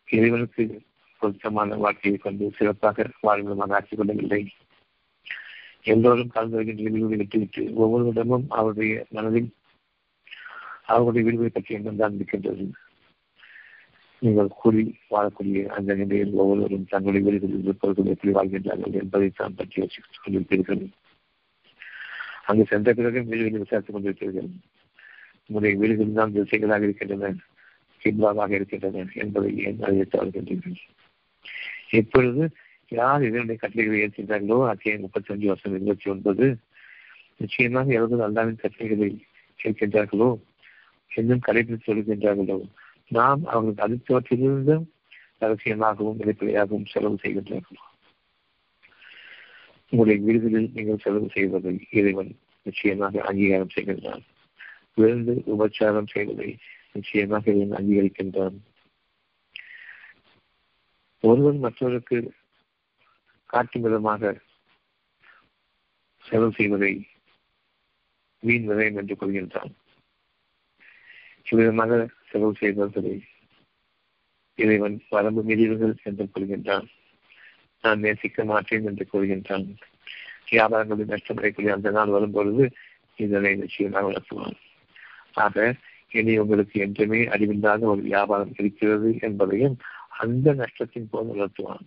இறைவனுக்கு 0.07 0.63
பொருத்தமான 1.21 1.75
வாழ்க்கையை 1.75 2.17
கொண்டு 2.17 2.45
சிறப்பாக 2.57 3.07
வாழ்விடமாக 3.21 3.75
ஆக்கிக் 3.75 3.99
கொள்ளவில்லை. 3.99 4.41
எல்லோரும் 5.93 6.33
கலந்து 6.35 6.57
வருகின்ற 6.57 6.83
வீடுகளை 6.83 7.17
விட்டுவிட்டு 7.17 7.63
ஒவ்வொருவரிடமும் 7.81 8.45
அவருடைய 8.59 9.05
மனதில் 9.09 9.49
அவருடைய 10.95 11.23
வீடுகளை 11.27 11.49
பற்றி 11.49 11.75
எண்ணம் 11.75 12.01
தான் 12.01 12.15
இருக்கின்றது. 12.15 12.65
நீங்கள் 14.21 14.49
கூறி 14.61 14.83
வாழக்கூடிய 15.13 15.61
அந்த 15.77 15.95
நிலையில் 15.95 16.37
ஒவ்வொருவரும் 16.41 16.87
தங்களுடைய 16.91 17.23
வீடுகளில் 17.25 17.65
இருப்பவர்கள் 17.65 18.11
எப்படி 18.13 18.31
வாழ்கின்றார்கள் 18.37 18.95
என்பதை 19.01 19.29
தான் 19.29 19.57
பற்றி 19.57 19.81
யோசித்துக் 19.81 20.23
கொண்டிருப்பீர்கள். 20.23 20.83
அங்கு 22.45 22.63
சென்ற 22.71 22.89
பிறகு 22.93 23.19
வீடுகளில் 23.23 23.63
விசாரித்துக் 23.63 23.95
கொண்டிருப்பீர்கள். 23.95 24.49
உங்களுடைய 25.47 25.73
வீடுகள் 25.81 26.17
தான் 26.19 26.33
திசைகளாக 26.35 26.87
இருக்கின்றன 26.87 27.33
கிப்லாவாக 28.01 28.51
இருக்கின்றன 28.57 29.05
என்பதை 29.23 29.51
ஏன் 29.67 29.83
அறிவித்து 29.87 30.17
வருகின்றீர்கள்? 30.21 30.77
இப்பொழுது 31.91 32.43
யார் 32.91 33.25
இதனுடைய 33.27 33.57
கட்டளைகளை 33.61 33.99
ஏற்கின்றார்களோ 34.05 34.57
அத்தியாயம் 34.71 35.01
முப்பத்தி 35.01 35.31
அஞ்சு 35.33 35.47
வருஷம் 35.51 35.75
இருபத்தி 35.77 36.07
ஒன்பது 36.09 36.45
நிச்சயமாக 37.37 37.93
எவர்கள் 37.99 38.25
அல்லாவின் 38.27 38.61
கட்டளைகளை 38.63 39.09
கேட்கின்றார்களோ 39.59 40.29
இன்னும் 41.11 41.45
கடைபிடித்து 41.47 41.89
வருகின்றார்களோ 41.91 42.57
நாம் 43.11 43.41
அவர்களுக்கு 43.45 43.85
அடுத்தவற்றிலிருந்து 43.85 44.75
ரகசியமாகவும் 45.39 46.19
வெளிப்படையாகவும் 46.19 46.91
செலவு 46.93 47.17
செய்கின்றார்கள் 47.23 47.81
உங்களுடைய 49.93 50.19
விடுதலில் 50.25 50.71
நீங்கள் 50.73 51.03
செலவு 51.03 51.27
செய்வதை 51.29 51.73
இறைவன் 51.89 52.31
நிச்சயமாக 52.65 53.21
அங்கீகாரம் 53.21 53.75
செய்கின்றான். 53.75 54.23
விழுந்து 54.93 55.33
உபச்சாரம் 55.53 56.11
செய்வதை 56.11 56.49
நிச்சயமாக 56.91 57.51
இவன் 57.51 57.77
அங்கீகரிக்கின்றான். 57.79 58.57
ஒருவன் 61.23 61.59
மற்றவருக்கு 61.59 62.17
காட்டும் 63.49 63.81
விதமாக 63.81 64.33
செலவு 66.25 66.51
செய்வதை 66.51 66.93
வீண் 68.43 68.67
விதயம் 68.67 68.97
என்று 68.97 69.15
கொள்கின்றான். 69.15 69.73
இவ்விதமாக 71.47 71.93
செலவு 72.35 72.53
செய்தவர்களை 72.59 73.15
இறைவன் 74.59 74.95
வரம்பு 75.09 75.41
மீறியவர்கள் 75.47 75.95
என்று 76.03 76.25
கொள்கின்றான் 76.33 76.87
நான் 77.83 77.99
நேசிக்க 77.99 78.43
மாட்டேன் 78.45 78.85
என்று 78.85 79.05
கூறுகின்றான். 79.11 79.65
வியாபாரங்களில் 80.51 81.11
நஷ்டமடைக்கூடிய 81.13 81.69
அந்த 81.69 81.89
நாள் 81.91 82.15
வரும்பொழுது 82.15 82.63
இதனை 83.15 83.51
நிச்சயமாக 83.55 84.05
விளக்குவான் 84.07 84.57
ஆக 85.33 85.75
இனி 86.11 86.33
உங்களுக்கு 86.37 86.77
என்றுமே 86.79 87.19
அறிவில்லாத 87.25 87.87
ஒரு 87.87 88.01
வியாபாரம் 88.01 88.53
இருக்கிறது 88.57 89.09
என்பதையும் 89.21 89.77
அந்த 90.17 90.53
நஷ்டத்தின் 90.53 91.09
போது 91.09 91.29
உணர்த்துவான். 91.35 91.85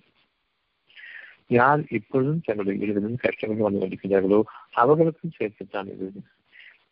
யார் 1.46 1.82
இப்பொழுதும் 1.88 2.42
தங்களுடைய 2.44 2.78
வீடுகளில் 2.80 3.22
கஷ்டங்கள் 3.26 3.66
வந்து 3.66 3.80
கொண்டிருக்கிறார்களோ 3.82 4.40
அவர்களுக்கும் 4.82 5.36
சேர்த்துத்தான் 5.38 5.88
இது. 5.94 6.09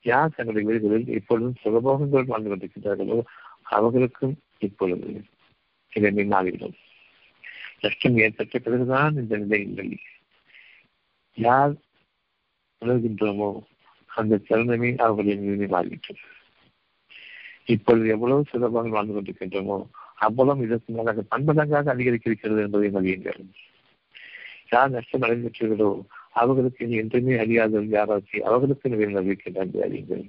யார் 0.02 0.34
தங்களுடைய 0.36 0.66
வீடுகளில் 0.68 1.08
இப்பொழுதும் 1.18 1.60
சுகபோகங்கள் 1.64 2.30
வாழ்ந்து 2.32 2.50
கொண்டிருக்கிறார்களோ 2.50 3.18
அவர்களுக்கும் 3.66 4.34
இப்பொழுது 4.58 5.08
இதை 5.92 6.24
மாறிவிடும் 6.34 6.76
நஷ்டம் 7.82 8.18
ஏற்பட்ட 8.24 8.58
பிறகுதான் 8.58 9.16
இந்த 9.20 9.36
நிலை 9.36 9.60
இல்லை. 9.60 9.88
யார் 11.38 11.74
உணர்கின்றோமோ 12.82 13.50
அந்த 14.10 14.40
தருணமே 14.48 14.90
அவர்களின் 15.06 15.44
நிலை 15.48 15.68
மாறிவிட்டது. 15.74 16.22
இப்பொழுது 17.74 18.08
எவ்வளவு 18.14 18.48
சுலபமாக 18.50 18.94
வாழ்ந்து 18.96 19.14
கொண்டிருக்கின்றோமோ 19.14 19.78
அவ்வளவு 20.26 20.64
இதற்கு 20.66 20.90
மேலாக 20.92 21.24
பன்மடங்காக 21.32 21.90
அதிகரிக்கிறது 21.94 22.60
என்பதை 22.66 22.90
அறியுங்கள் 23.00 23.40
யார் 24.72 24.94
நஷ்டம் 24.94 25.24
அடைந்திருக்கிறதோ 25.26 25.90
அவர்களுக்கு 26.40 26.84
இனி 26.84 26.96
என்றுமே 27.02 27.34
அறியாதவர்கள் 27.42 27.94
வியாபாரத்தை 27.94 28.40
அவர்களுக்கு 28.48 28.92
நிறைய 28.92 29.20
அறிவிக்கின்றார் 29.20 29.66
என்று 29.66 29.84
அறியுங்கள். 29.86 30.24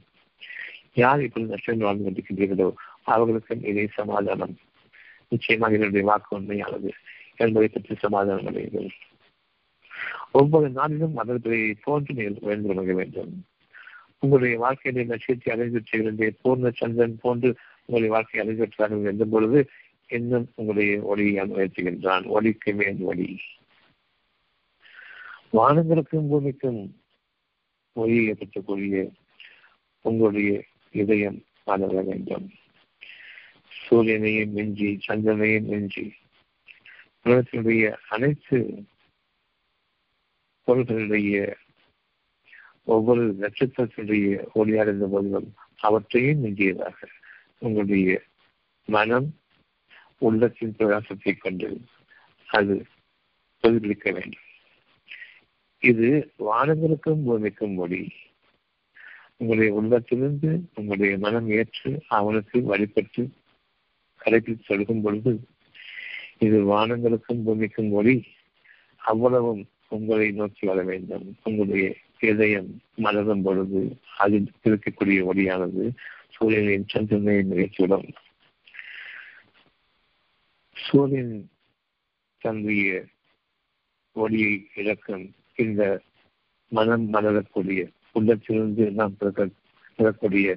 யார் 1.04 1.24
இப்பொழுது 1.26 1.54
நஷ்டம் 1.54 1.86
வாழ்ந்து 1.88 2.06
கொண்டிருக்கின்றீர்களோ 2.06 2.68
அவர்களுக்கும் 3.14 3.66
இதே 3.72 3.84
சமாதானம் 4.00 4.56
நிச்சயமாக 5.32 5.78
என்னுடைய 5.78 6.04
வாக்கு 6.10 6.32
உண்மையானது 6.38 6.90
என்பதை 7.44 7.68
பற்றி 7.68 7.96
சமாதானம் 8.06 8.48
அடையுங்கள். 8.50 8.90
ஒவ்வொரு 10.32 10.68
நாளிலும் 10.78 11.16
அவர்களை 11.24 11.60
போன்று 11.86 12.18
நீங்கள் 12.18 12.46
உயர்ந்து 12.46 12.70
கொள்ள 12.70 12.94
வேண்டும். 13.00 13.34
உங்களுடைய 14.20 14.56
வாழ்க்கையை 14.64 15.06
லட்சியத்தை 15.06 15.50
அடைந்து 15.54 15.82
செய்கின்ற 15.90 16.30
பூர்ண 16.44 16.72
சந்திரன் 16.80 17.18
போன்று 17.26 17.50
உங்களுடைய 17.86 18.12
வாழ்க்கையை 18.16 18.42
அடைந்துவிட்டார்கள் 18.44 19.10
என்ற 19.12 19.26
பொழுது 19.34 19.60
இன்னும் 20.18 20.48
உங்களுடைய 20.56 20.92
ஒளியை 21.12 21.46
உயர்த்துகின்றான் 21.56 22.26
ஒளிக்கு 22.36 22.74
மேல் 22.80 23.02
ஒளி. 23.12 23.30
வானங்களுக்கும் 25.58 26.30
பூமிக்கும் 26.32 26.82
ஒளியை 28.02 28.24
ஏற்படுத்தக்கூடிய 28.32 28.96
உங்களுடைய 30.06 30.52
இதயம் 31.04 31.40
வளர 31.70 32.02
வேண்டும். 32.10 32.48
சூரியனையும் 33.90 34.52
மிஞ்சி 34.52 35.00
சந்திரனையும் 35.08 35.66
மிஞ்சி. 35.66 36.14
உலகத்தினுடைய 37.26 37.96
அனைத்து 38.10 38.58
பொருள்களுடைய 40.68 41.56
ஒவ்வொரு 42.84 43.24
நட்சத்திரத்தினுடைய 43.40 44.48
ஒளியாடுந்த 44.56 45.06
போதிலும் 45.12 45.56
அவற்றையும் 45.76 46.44
மிஞ்சியதாக 46.44 46.96
உங்களுடைய 47.60 48.22
மனம் 48.86 49.40
உள்ளத்தின் 50.18 50.76
பிரகாசத்தை 50.78 51.38
கொண்டு 51.38 51.82
அது 52.50 52.86
பிரதிபலிக்க 53.64 54.12
வேண்டும். 54.12 54.46
இது 55.80 56.34
வானங்களுக்கும் 56.40 57.24
பூமிக்கும் 57.26 57.74
மொழி 57.74 58.12
உங்களுடைய 59.38 59.74
உள்ளத்திலிருந்து 59.74 60.70
உங்களுடைய 60.76 61.18
மனம் 61.18 61.50
ஏற்று 61.50 62.04
அவனுக்கு 62.08 62.62
வழிபட்டு 62.62 63.30
தலைப்பில் 64.28 64.66
சொல்லும் 64.66 65.02
பொழுது 65.02 65.32
இது 66.38 66.58
வானங்களுக்கும் 66.66 67.44
பூமிக்கும் 67.44 67.92
ஒளி 67.92 68.16
அவ்வளவும் 69.02 69.62
உங்களை 69.90 70.28
நோக்கி 70.32 70.64
வர 70.66 70.80
வேண்டும். 70.84 71.26
உங்களுடைய 71.44 71.86
இதயம் 72.22 72.70
மலரும் 72.98 73.44
பொழுது 73.44 73.82
அதில் 74.18 74.48
இருக்கக்கூடிய 74.66 75.20
ஒளியானது 75.24 75.84
சூரியனின் 76.36 76.88
சந்திரனை 76.88 77.36
நிகழ்ச்சியிடும் 77.44 78.08
சூரியன் 80.76 81.34
தன்னுடைய 82.42 82.90
ஒளியை 84.16 84.52
இழக்கும் 84.76 85.26
இந்த 85.56 85.82
மனம் 86.72 87.06
மலரக்கூடிய 87.10 87.82
உள்ளத்திலிருந்து 88.16 88.86
நாம் 88.92 89.18
பிறக்கக்கூடிய 89.20 90.48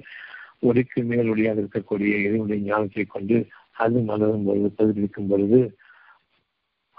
ஒளிக்கு 0.61 1.01
மேல் 1.03 1.29
ஒளியாக 1.29 1.61
இருக்கக்கூடிய 1.61 2.13
இறைவனுடைய 2.19 2.61
ஞானத்தை 2.67 3.05
கொண்டு 3.07 3.37
அது 3.81 3.99
மலரும் 3.99 4.45
பொழுது 4.45 4.71
பிரதிபலிக்கும் 4.77 5.27
பொழுது 5.27 5.77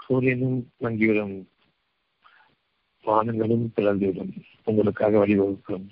சூரியனும் 0.05 0.71
மங்கிவிடும். 0.81 1.35
வானங்களும் 3.05 3.67
பிளந்துவிடும் 3.75 4.33
உங்களுக்காக 4.63 5.27
வழிவகுக்கும். 5.27 5.85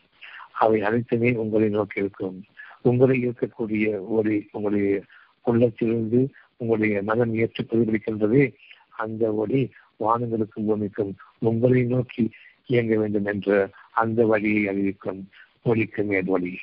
அவை 0.51 0.81
அனைத்துமே 0.81 1.31
உங்களை 1.33 1.69
நோக்கி 1.69 1.99
இருக்கும். 1.99 2.43
உங்களை 2.81 3.27
இருக்கக்கூடிய 3.27 3.99
ஒரு 4.07 4.43
உங்களுடைய 4.51 5.03
உள்ளத்திலிருந்து 5.41 6.29
உங்களுடைய 6.57 7.03
மனம் 7.03 7.33
ஏற்று 7.35 7.63
பிரதிபலிக்கின்றதே 7.63 8.53
அந்த 8.89 9.33
ஒளி 9.33 9.69
வானங்களுக்கும் 9.99 10.65
பூமிக்கும் 10.65 11.15
உங்களை 11.39 11.83
நோக்கி 11.83 12.29
இயங்க 12.65 12.97
வேண்டும் 12.97 13.25
என்ற 13.25 13.69
அந்த 13.91 14.25
வழியை 14.25 14.67
அறிவிக்கும். 14.67 15.29
ஒளிக்கு 15.63 16.03
மேல் 16.03 16.27
ஒளி. 16.27 16.57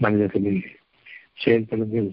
மனிதர்களில் 0.00 0.62
செயல்படுங்கள் 1.42 2.10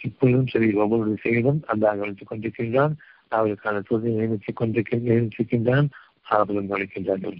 இப்பொழுதும் 0.00 0.50
சரி 0.52 0.68
ஒவ்வொரு 0.82 1.10
செயலும் 1.24 1.60
அந்த 1.66 1.82
கவனித்துக் 1.90 2.30
கொண்டிருக்கின்றான் 2.30 2.94
அவருக்கான 3.32 3.82
துறையை 3.88 4.12
நியமித்துக் 4.18 4.58
கொண்டிருக்க 4.60 4.96
நியமித்திருக்கின்றான் 5.08 5.88
அவர்களும் 6.26 6.70
கவனிக்கின்றார்கள். 6.70 7.38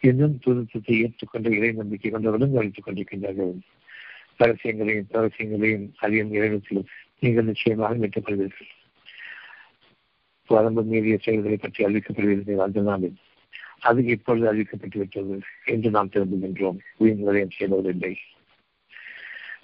இன்னும் 0.00 0.36
துருத்தத்தை 0.44 0.94
ஏற்றுக்கொண்ட 1.02 1.48
இறை 1.56 1.70
நம்பிக்கை 1.72 2.10
கொண்டவர்களும் 2.10 2.54
கவனித்துக் 2.54 2.86
கொண்டிருக்கின்றார்கள். 2.86 3.52
ரகசியங்களையும் 4.38 5.10
ரகசியங்களையும் 5.16 5.86
அறியும் 6.04 6.32
இறைவத்தில் 6.32 6.88
நீங்கள் 7.18 7.50
நிச்சயமாக 7.50 7.94
மீட்டப்படுவீர்கள் 7.94 8.70
வரம்பு 10.48 10.82
மீறிய 10.82 11.16
செயல்களை 11.24 11.56
பற்றி 11.56 11.80
அறிவிக்கப்படுவீர்கள் 11.84 12.64
அந்த 12.64 12.80
நாளில் 12.80 13.18
அது 13.88 14.00
இப்பொழுது 14.14 14.46
அறிவிக்கப்பட்டுவிட்டது 14.52 15.36
என்று 15.64 15.88
நாம் 15.90 16.10
திரும்புகின்றோம். 16.14 16.78
வீண் 16.98 17.22
விரயம் 17.28 17.56
செய்வதில்லை 17.58 18.12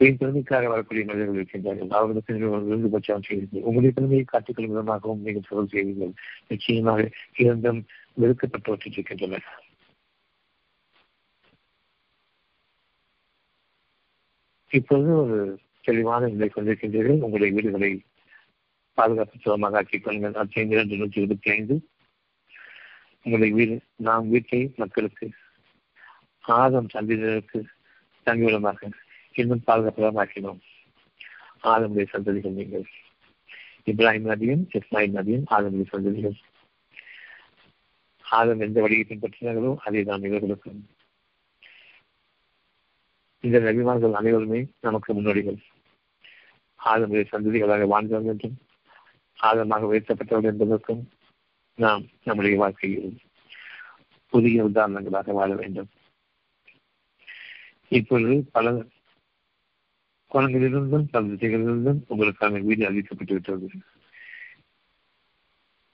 என் 0.00 0.18
பெருமைக்காக 0.18 0.66
வரக்கூடிய 0.72 1.04
மனிதர்கள் 1.06 1.38
இருக்கின்றார்கள் 1.38 1.94
அவர்களுக்கு 1.98 2.34
இருந்து 2.34 2.90
பட்சம் 2.94 3.24
செய்வீர்கள் 3.28 3.64
உங்களுடைய 3.68 3.92
பெருமையை 3.96 4.24
காட்டிக்கொள்ளும் 4.32 4.74
விதமாகவும் 4.74 5.24
நீங்கள் 5.26 5.48
தொடர்பு 5.48 5.72
செய்வீர்கள். 5.74 6.12
நிச்சயமாக 6.50 7.08
இரண்டும் 7.44 7.80
வெறுக்கப்பட்டு 8.22 8.92
இருக்கின்றன 8.92 9.40
இப்பொழுது 14.70 15.10
ஒரு 15.22 15.36
தெளிவான 15.86 16.28
நிலை 16.32 16.48
கொண்டிருக்கின்றீர்கள். 16.48 17.22
உங்களுடைய 17.26 17.50
வீடுகளை 17.56 17.90
பாதுகாப்பு 18.98 19.36
சுகமாக 19.44 19.78
ஆக்கிக் 19.80 20.04
கொள்ளுங்கள். 20.04 20.38
அச்சைந்து 20.42 20.74
இரண்டு 20.76 20.98
நூற்றி 21.00 21.20
இருபத்தி 21.22 21.50
ஐந்து. 21.56 21.76
உங்களுடைய 23.24 23.52
வீடு 23.58 23.76
நாம் 24.08 24.26
வீட்டை 24.28 24.60
மக்களுக்கு 24.82 25.26
ஆதம் 26.44 26.92
சந்திரருக்கு 26.94 27.60
தங்கிவிடமாக 28.26 28.90
இன்னும் 29.38 29.64
பாதுகாப்பாக 29.64 30.10
மாற்றினோம் 30.18 30.60
ஆதமுடைய 31.62 32.06
சந்ததிகள் 32.12 32.58
நீங்கள். 32.58 32.86
இப்ராஹிம் 33.86 34.28
நபியும் 34.30 34.62
இஸ்மாயில் 34.78 35.16
நபியும் 35.18 35.44
ஆதமுடைய 35.46 35.86
சந்ததிகள். 35.92 36.36
ஆதம் 38.24 38.60
எந்த 38.60 38.78
வழியை 38.80 39.04
பின்பற்றினார்களோ 39.08 39.72
அதை 39.84 40.02
நாம் 40.02 40.22
இவர்களுக்கும். 40.22 40.80
இந்த 43.44 43.58
நபிமார்கள் 43.58 44.12
அனைவருமே 44.12 44.60
நமக்கு 44.80 45.14
முன்னோடிகள். 45.14 45.58
ஆதமுடைய 46.80 47.24
சந்ததிகளாக 47.32 47.86
வாழ்ந்தவர்கள் 47.86 48.32
என்றும் 48.32 48.56
ஆதமாக 49.38 49.88
உயர்த்தப்பட்டவர்கள் 49.92 50.52
என்பதற்கும் 50.52 51.02
நாம் 51.78 52.04
நம்முடைய 52.24 52.56
வாழ்க்கையில் 52.58 53.16
புதிய 54.32 54.64
உதாரணங்களாக 54.64 55.32
வாழ 55.32 55.50
வேண்டும். 55.54 55.90
இப்பொழுது 57.88 58.36
பல 58.52 58.72
குழந்தைகளிலிருந்தும் 60.32 61.06
சந்ததிகளிலிருந்தும் 61.12 61.36
திசைகளிலிருந்தும் 61.38 62.00
உங்களுக்கான 62.08 62.60
வீடு 62.60 62.92
அறிவிக்கப்பட்டு 62.92 63.32
விட்டது. 63.32 63.70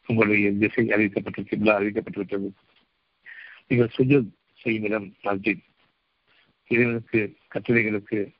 உங்களுடைய 0.06 0.52
திசை 0.52 0.86
அறிவிக்கப்பட்டு 0.86 1.40
கிப்லா 1.40 1.78
அறிவிக்கப்பட்டு 1.78 2.16
விட்டது. 2.16 2.52
நீங்கள் 3.68 3.90
சுஜல் 3.96 4.28
செய்யும் 4.54 4.82
இடம் 4.82 5.14
மஸ்ஜித். 5.24 5.64
இறைவனுக்கு 6.68 7.36
கட்டுரைகளுக்கு 7.54 8.32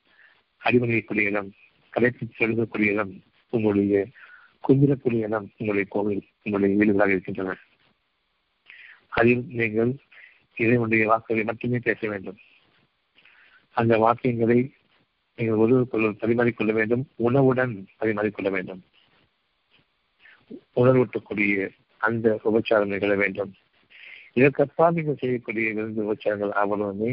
அடிமணியக்கூடிய 0.65 1.21
இடம் 1.21 1.53
கடைப்பிடித்து 1.91 2.47
செலுத்தக்கூடிய 2.47 2.93
இடம் 2.93 3.23
உங்களுடைய 3.51 4.09
கும்பிடக்கூடிய 4.69 5.19
இடம் 5.19 5.51
உங்களுடைய 5.51 5.85
கோவில் 5.89 6.29
உங்களுடைய 6.43 6.77
வீடுகளாக 6.77 7.11
இருக்கின்றன. 7.11 7.57
அதில் 9.09 9.45
நீங்கள் 9.49 9.97
இறைவனுடைய 10.57 11.07
வாக்குகளை 11.07 11.45
மட்டுமே 11.45 11.79
பேச 11.79 12.09
வேண்டும். 12.09 12.39
அந்த 13.71 13.99
வாக்கியங்களை 13.99 14.73
நீங்கள் 15.39 15.61
ஒருவருக்கொருவர் 15.63 16.21
பரிமாறிக்கொள்ள 16.23 16.73
வேண்டும் 16.73 17.05
உணவுடன் 17.17 17.73
பரிமாறிக்கொள்ள 18.01 18.51
வேண்டும். 18.51 18.83
உணர்வூட்டக்கூடிய 20.77 21.71
அந்த 22.01 22.41
உபச்சாரம் 22.45 22.93
நிகழ 22.95 23.15
வேண்டும். 23.15 23.53
இதற்கப்பால் 24.33 24.95
நீங்கள் 24.95 25.21
செய்யக்கூடிய 25.21 25.73
விருந்து 25.73 26.05
உபச்சாரங்கள் 26.07 26.55
அவ்வளவுமே 26.63 27.11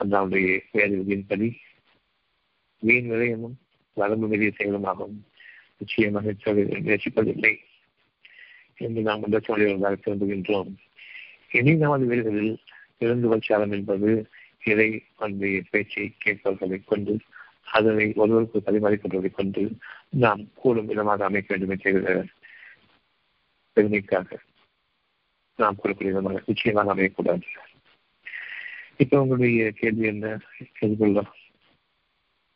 அந்தாவுடைய 0.00 0.48
வேறு 0.72 0.94
விதியின்படி 1.00 1.48
வீண் 2.82 3.08
விளையமும் 3.10 3.56
வரம்பு 3.96 4.26
வெளிய 4.28 4.50
செயலுமாகும் 4.56 5.16
நிச்சயமாக 5.78 6.34
நேசிப்பதில்லை 6.88 7.54
என்று 8.84 9.00
நாம் 9.02 9.24
இந்த 9.24 9.38
சூழலாக 9.46 9.96
திரும்புகின்றோம். 10.04 10.70
இனி 11.50 11.72
நமது 11.74 12.06
வீடுகளில் 12.06 12.58
விருந்து 12.98 13.28
உபச்சாரம் 13.28 13.72
என்பது 13.72 14.10
இறை 14.70 14.88
அந்த 15.24 15.46
பேச்சை 15.70 16.04
கேட்பவர்களை 16.24 16.78
கொண்டு 16.84 17.14
அதனை 17.76 18.06
ஒருவருக்கு 18.22 18.58
பரிமாறிக்கொள்வதை 18.66 19.30
கொண்டு 19.30 19.62
நாம் 20.24 20.42
கூடும் 20.60 20.88
விதமாக 20.90 21.24
அமைக்க 21.24 21.48
வேண்டுமே 21.54 21.76
தவிர 21.82 22.14
பெருமைக்காக 23.76 24.38
நாம் 25.58 25.78
கூறக்கூடிய 25.82 26.12
விதமாக 26.12 26.42
நிச்சயமாக 26.46 26.92
அமையக்கூடாது. 26.94 27.46
இப்ப 29.02 29.20
உங்களுடைய 29.22 29.70
கேள்வி 29.80 30.06
என்ன? 30.12 30.26
எதுக்குள்ளா? 30.80 31.24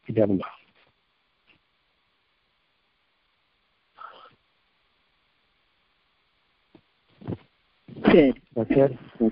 இதாகுல்லா 0.08 0.50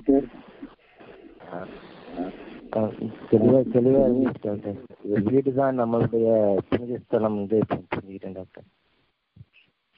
சார். 0.07 0.26
தெளிவா 3.31 3.61
தெளிவா 3.73 4.03
டாக்டர் 4.43 4.77
வீடு 5.27 5.51
தான் 5.53 5.79
நம்மளுடைய 5.81 6.27
புனித 6.68 6.99
ஸ்தலம் 7.03 7.39
வந்து 7.39 7.59
புரிஞ்சுக்கிட்டேன் 7.68 8.37
டாக்டர் 8.37 8.66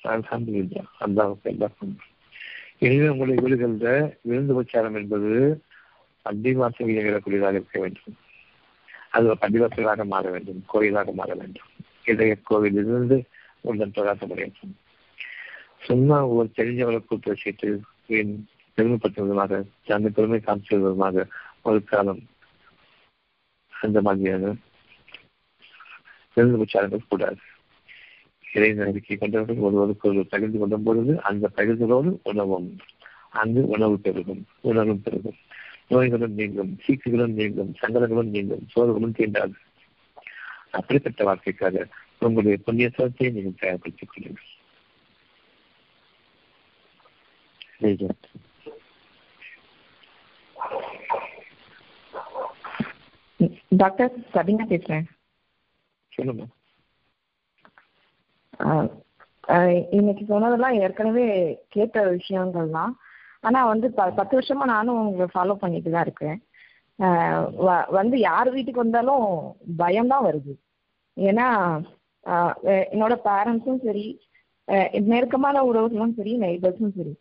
அல்ஹம்துலில்லாஹ் 0.00 0.90
அல்லாஹ் 1.00 1.34
எல்லாருக்கும் 1.44 1.92
எனவே 2.82 3.10
உங்களுடைய 3.10 3.40
வீடுகளில் 3.42 3.84
விருந்து 4.24 4.56
உச்சாரம் 4.60 4.96
என்பது 5.00 5.32
பள்ளிவாசல் 6.26 6.92
இயங்கக்கூடியதாக 6.94 7.54
இருக்க 7.54 7.78
வேண்டும் 7.80 8.16
அது 9.12 9.28
ஒரு 9.28 9.38
பள்ளிவாசலாக 9.38 10.04
மாற 10.06 10.26
வேண்டும் 10.30 10.60
கோயிலாக 10.66 11.12
மாற 11.12 11.30
வேண்டும் 11.34 11.68
இதய 12.04 12.34
கோவிலிருந்து 12.44 13.18
உடன் 13.64 13.94
பிரகாசம் 13.96 14.34
வேண்டும் 14.34 14.74
சும்மா 15.82 16.18
ஒரு 16.32 16.48
தெரிஞ்சவரை 16.58 17.00
கூட்டு 17.02 17.30
வச்சுட்டு 17.32 17.70
பெருமைப்படுத்துவதுமாக 18.78 19.62
அந்த 19.94 20.10
பெருமை 20.10 20.40
விதமாக 20.76 21.26
ஒரு 21.64 21.80
காலம் 21.84 22.22
அந்த 23.82 24.00
மாதிரியான 24.02 24.54
பெருந்த 26.36 26.60
உச்சாரங்கள் 26.64 27.08
கூடாது. 27.08 27.40
இறை 28.44 28.68
நம்பிக்கை 28.72 29.16
கொண்டவர்கள் 29.16 29.66
ஒருவருக்கு 29.66 30.08
ஒரு 30.08 30.22
பகிர்ந்து 30.26 30.58
கொள்ளும் 30.58 30.82
பொழுது 30.82 31.12
அந்த 31.22 31.50
பகிர்ந்தலோடு 31.56 32.10
உணவும். 32.22 32.68
அங்கு 33.40 33.62
உணவு 33.66 33.96
பெருகும் 33.98 34.42
உணவும் 34.60 35.02
பெருகும். 35.02 35.38
நோய்களும் 35.88 36.34
நீங்கும் 36.34 36.72
சீக்குகளும் 36.86 37.36
நீங்கும் 37.40 37.72
சங்கடங்களும் 37.82 38.32
நீங்கும் 38.36 38.66
சோறுகளும் 38.74 39.16
தீண்டாது. 39.18 39.56
அப்படிப்பட்ட 40.70 41.24
வாழ்க்கைக்காக 41.24 41.86
உங்களுடைய 42.18 42.58
புண்ணியத்தை 42.66 43.30
நீங்கள் 43.36 43.60
தயார்படுத்திக் 43.60 44.12
கொள்ளுங்கள் 44.12 44.50
சரி 47.80 48.06
டாக்டர் 53.80 54.12
சபினா 54.34 54.64
பேசுறேன். 54.70 55.06
சொல்லுங்க. 56.12 56.44
ஆஹ் 58.64 58.88
ஆஹ் 59.48 59.70
இன்னைக்கு 59.98 60.24
சொன்னதெல்லாம் 60.26 60.78
ஏற்கனவே 60.82 61.26
கேட்ட 61.68 62.02
விஷயங்கள் 62.10 62.68
தான் 62.70 62.92
ஆனா 63.44 63.60
வந்து 63.64 63.86
ப 63.90 64.02
பத்து 64.18 64.34
வருஷமா 64.38 64.66
நானும் 64.72 65.00
உங்களை 65.02 65.28
ஃபாலோ 65.32 65.54
பண்ணிட்டு 65.62 65.90
தான் 65.90 66.06
இருக்கேன் 66.06 66.38
வந்து 67.98 68.16
யார் 68.20 68.48
வீட்டுக்கு 68.50 68.82
வந்தாலும் 68.82 69.24
பயம்தான் 69.78 70.26
வருது. 70.26 70.52
ஏன்னா 71.16 71.46
என்னோட 72.90 73.14
பேரண்ட்ஸும் 73.24 73.82
சரி 73.84 74.04
நெருக்கமான 75.08 75.62
உறவுகளும் 75.70 76.16
சரி 76.18 76.32
நெய்பர்ஸும் 76.42 76.96
சரி. 76.98 77.14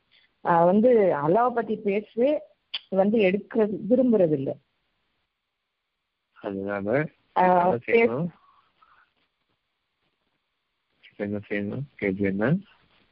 வந்து 0.69 0.89
அல்லாவை 1.23 1.51
பத்தி 1.53 1.75
பேசவே 1.87 2.31
வந்து 2.99 3.17
எடுக்க 3.27 3.55
விரும்புறது 3.89 4.35
இல்லை 4.39 4.53
அதனால 6.41 6.87
என்ன 11.19 11.39
செய்யணும்? 11.41 11.83
கேள்வி 11.95 12.23
என்ன 12.23 12.45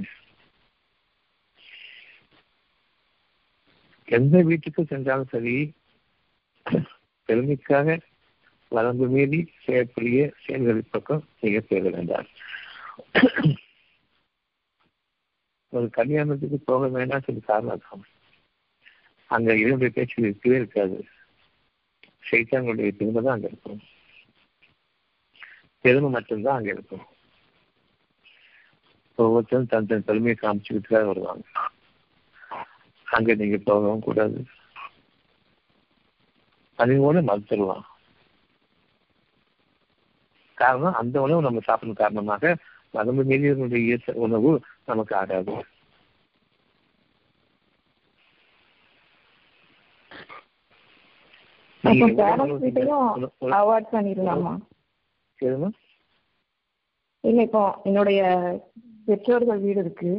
எந்த 4.19 4.37
வீட்டுக்கு 4.51 4.85
சென்றாலும் 4.93 5.33
சரி 5.35 5.57
பெருமைக்காக 7.29 7.99
வரம்பு 8.73 9.07
மீறி 9.15 9.41
செய்யக்கூடிய 9.65 10.21
செயல்களின் 10.45 10.93
பக்கம் 10.95 11.23
நீங்க 11.41 11.61
சேர 11.69 11.91
வேண்டாம். 11.97 12.29
ஒரு 15.69 15.91
கல்யாணத்துக்கு 15.91 16.57
போக 16.57 16.89
வேண்டாம் 16.89 17.23
சொல்லி 17.23 17.41
காரணம். 17.41 18.05
அங்க 19.27 19.57
இரண்டு 19.57 19.93
பேச்சு 19.93 20.23
இருக்கவே 20.23 20.57
இருக்காது. 20.57 21.09
சைத்தான்களுடைய 22.31 22.97
திரும்ப 22.97 23.21
தான் 23.21 23.35
அங்க 23.35 23.47
இருக்கும். 23.47 23.81
பெருமை 25.81 26.11
மட்டும்தான் 26.11 26.57
அங்க 26.57 26.71
இருக்கும். 26.71 27.07
ஒவ்வொருத்தரும் 29.15 29.67
தன் 29.67 29.87
தன் 29.87 30.05
பெருமையை 30.05 30.37
காமிச்சுக்கிட்டு 30.41 30.89
தான் 30.89 31.07
வருவாங்க. 31.07 31.43
அங்க 33.05 33.35
நீங்க 33.35 33.57
போகவும் 33.57 34.01
கூடாது. 34.01 34.45
பணிவோட 36.79 37.19
மறுத்துருவான். 37.23 37.83
காரணம் 40.55 40.95
அந்த 40.95 41.21
உணவு 41.21 41.43
நம்ம 41.43 41.61
சாப்பிடும் 41.61 41.95
காரணமாக 41.95 42.57
வரம்பு 42.95 43.23
மீறியவர்களுடைய 43.25 43.97
உணவு 44.19 44.53
நமக்கு 44.87 45.15
ஆகாது? 45.17 45.55
இல்லை 57.25 57.45
இப்போ 57.45 57.63
என்னுடைய 57.85 58.21
பெற்றோர்கள் 59.07 59.59
வீடு 59.59 59.81
இருக்கு 59.81 60.13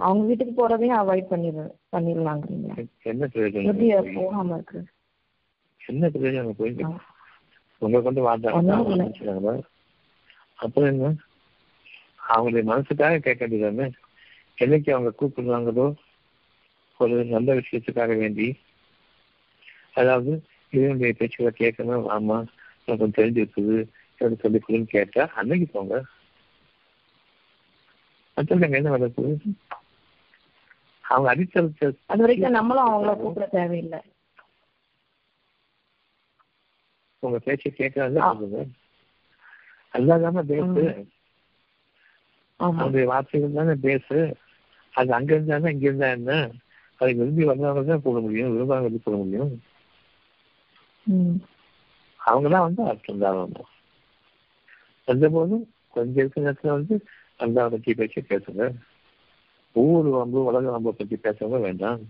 அவங்க 0.00 0.22
வீட்டுக்கு 0.24 0.54
போறதையும் 0.54 1.00
அவாய்ட் 1.00 1.32
பண்ணிடு 1.32 1.64
பண்ணிடலாங்கிறீங்களா 1.92 2.76
என்ன 3.04 3.26
பிரயோஜனம்? 3.26 4.14
போகாம 4.16 4.54
இருக்கு 4.54 4.80
என்ன 5.80 6.08
பிரயோஜனம் 6.08 6.58
போய். 6.58 6.74
உங்களை 7.82 8.00
கொண்டு. 8.02 8.20
வாழ்ந்தாங்க 8.22 9.52
அப்புறம் 10.58 10.88
என்ன 10.88 11.06
அவங்களுடைய 12.34 12.64
மனசுக்காக 12.72 13.18
கேட்க 13.18 13.40
வேண்டியதானே 13.46 13.86
என்னைக்கு 14.58 14.90
அவங்க 14.94 15.10
கூப்பிடுறாங்களோ 15.20 15.86
ஒரு 17.00 17.16
நல்ல 17.24 17.54
விஷயத்துக்காக 17.54 18.12
வேண்டி. 18.18 18.48
அதாவது 19.92 20.32
இதனுடைய 20.72 21.12
பேச்சுகளை 21.18 21.52
கேட்கணும். 21.62 22.04
ஆமா 22.16 22.38
எனக்கு 22.84 23.00
கொஞ்சம் 23.02 23.18
தெரிஞ்சு 23.18 23.42
இருக்குது 23.42 23.76
எனக்கு 24.20 24.42
சொல்லி 24.44 24.58
கொடுன்னு 24.58 24.94
கேட்டா 24.96 25.24
அன்னைக்கு 25.40 25.66
போங்க. 25.66 25.96
அங்க 28.36 28.76
என்ன 28.78 28.92
நடக்குது 28.96 29.32
அவங்க 31.04 31.28
அடித்தளத்தை 31.30 31.86
அது 32.06 32.22
வரைக்கும் 32.24 32.56
நம்மளும் 32.58 32.88
அவங்கள 32.90 33.12
கூப்பிட 33.16 33.46
தேவையில்லை. 33.46 34.00
உங்க 37.22 37.38
பேச்சை 37.38 37.70
கேட்கறது 37.72 38.20
அல்லாதாம 39.94 40.42
பேசு. 40.52 40.84
அவங்களுடைய 42.62 43.04
வார்த்தைகள் 43.04 43.52
தானே 43.52 43.74
பேசு. 43.74 44.18
அது 44.94 45.12
அங்க 45.14 45.34
இருந்தா 45.34 45.70
இங்க 45.70 45.86
இருந்தா 45.86 46.08
என்ன? 46.10 46.32
அதை 47.00 47.14
விரும்பி 47.14 47.44
வந்தவங்க 47.44 47.84
தான் 47.84 48.02
போட 48.02 48.18
முடியும் 48.20 48.52
விரும்பாங்க 48.54 48.82
வந்து 48.82 49.04
போட 49.04 49.16
முடியும்? 49.16 49.52
ம். 51.06 51.36
அவங்களாம் 52.20 52.66
வந்து 52.66 52.82
அர்த்தம் 52.82 53.18
தான் 53.18 53.36
வரணும் 53.36 53.70
வந்த 55.08 55.28
போதும் 55.28 55.64
கொஞ்சம் 55.88 56.20
இருக்கிற 56.24 56.42
நேரத்துல 56.46 56.70
வந்து 56.70 56.94
அல்லா 57.40 57.62
பத்தி 57.70 57.94
பேசி 57.94 58.20
பேசுங்க. 58.20 58.64
ஊர் 59.76 60.08
வம்பு 60.08 60.44
உலக 60.44 60.70
வம்பை 60.70 60.92
பத்தி 60.92 61.16
பேசவங்க 61.16 61.60
வேண்டாம். 61.60 62.02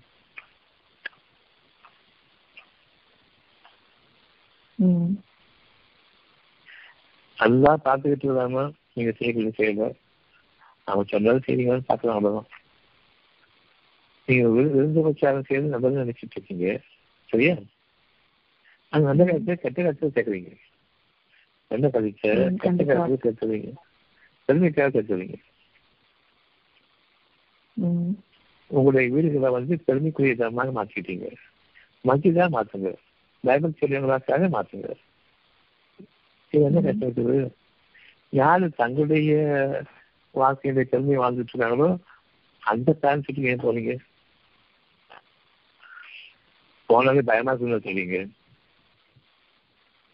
நல்லா 7.39 7.73
பார்த்துக்கிட்டு 7.85 8.25
இல்லாம 8.25 8.71
நீங்க 8.93 9.13
செய்யக்கூடிய 9.13 9.53
செய்யல. 9.57 9.85
அவங்க 10.85 11.09
சொன்னது 11.09 11.39
செய்றீங்கன்னு 11.47 11.83
பார்க்கலாம் 11.87 12.17
அவ்வளவுதான். 12.17 12.51
நீங்க 14.27 14.49
விரு- 14.49 14.71
விருந்து 14.71 15.01
உச்சாரம் 15.01 15.45
செய்யறது 15.45 15.79
நல்லது 15.79 16.05
நினைச்சிட்டு 16.05 16.31
இருக்கீங்க 16.31 16.81
சரியா? 17.29 17.57
அது 18.89 19.05
நல்ல 19.05 19.25
கருத்து 19.25 19.59
கெட்ட 19.59 19.83
கருத்து 19.83 20.09
கேட்குறீங்க. 20.09 20.57
நல்ல 21.69 21.87
ம், 21.87 22.57
கெட்ட. 22.57 22.85
கருத்து 22.85 23.31
கேட்குறீங்க. 23.31 23.73
பெருமைக்காக 24.49 25.03
கேட்குறீங்க. 25.03 25.35
உங்களுடைய 28.67 29.09
வீடுகளை 29.15 29.51
வந்து 29.51 29.79
பெருமைக்குரிய 29.79 30.35
இடமாக 30.35 30.85
மாற்றிட்டீங்க. 30.85 31.35
மத்தியதா 32.05 32.49
மாத்துங்க 32.49 32.95
பைபிள் 33.41 33.73
சொல்லியவங்களுக்காக 33.81 34.49
மாத்துங்க 34.49 34.95
இது 36.51 36.63
என்ன 36.63 36.81
கஷ்டம் 36.81 37.09
இருக்குது 37.09 37.51
யாரு 38.31 38.71
தங்களுடைய 38.71 39.33
வாழ்க்கையுடைய 40.35 40.85
பெருமை 40.85 41.17
வாழ்ந்துட்டு 41.19 41.53
இருக்காங்களோ 41.53 41.89
அந்த 42.63 42.91
பேரண்ட்ஸுக்கு 43.03 43.51
ஏன் 43.53 43.65
போறீங்க 43.65 43.93
போனாலே 46.89 47.23
பயமா 47.29 47.51
இருக்குன்னு 47.53 47.85
சொல்றீங்க. 47.85 48.17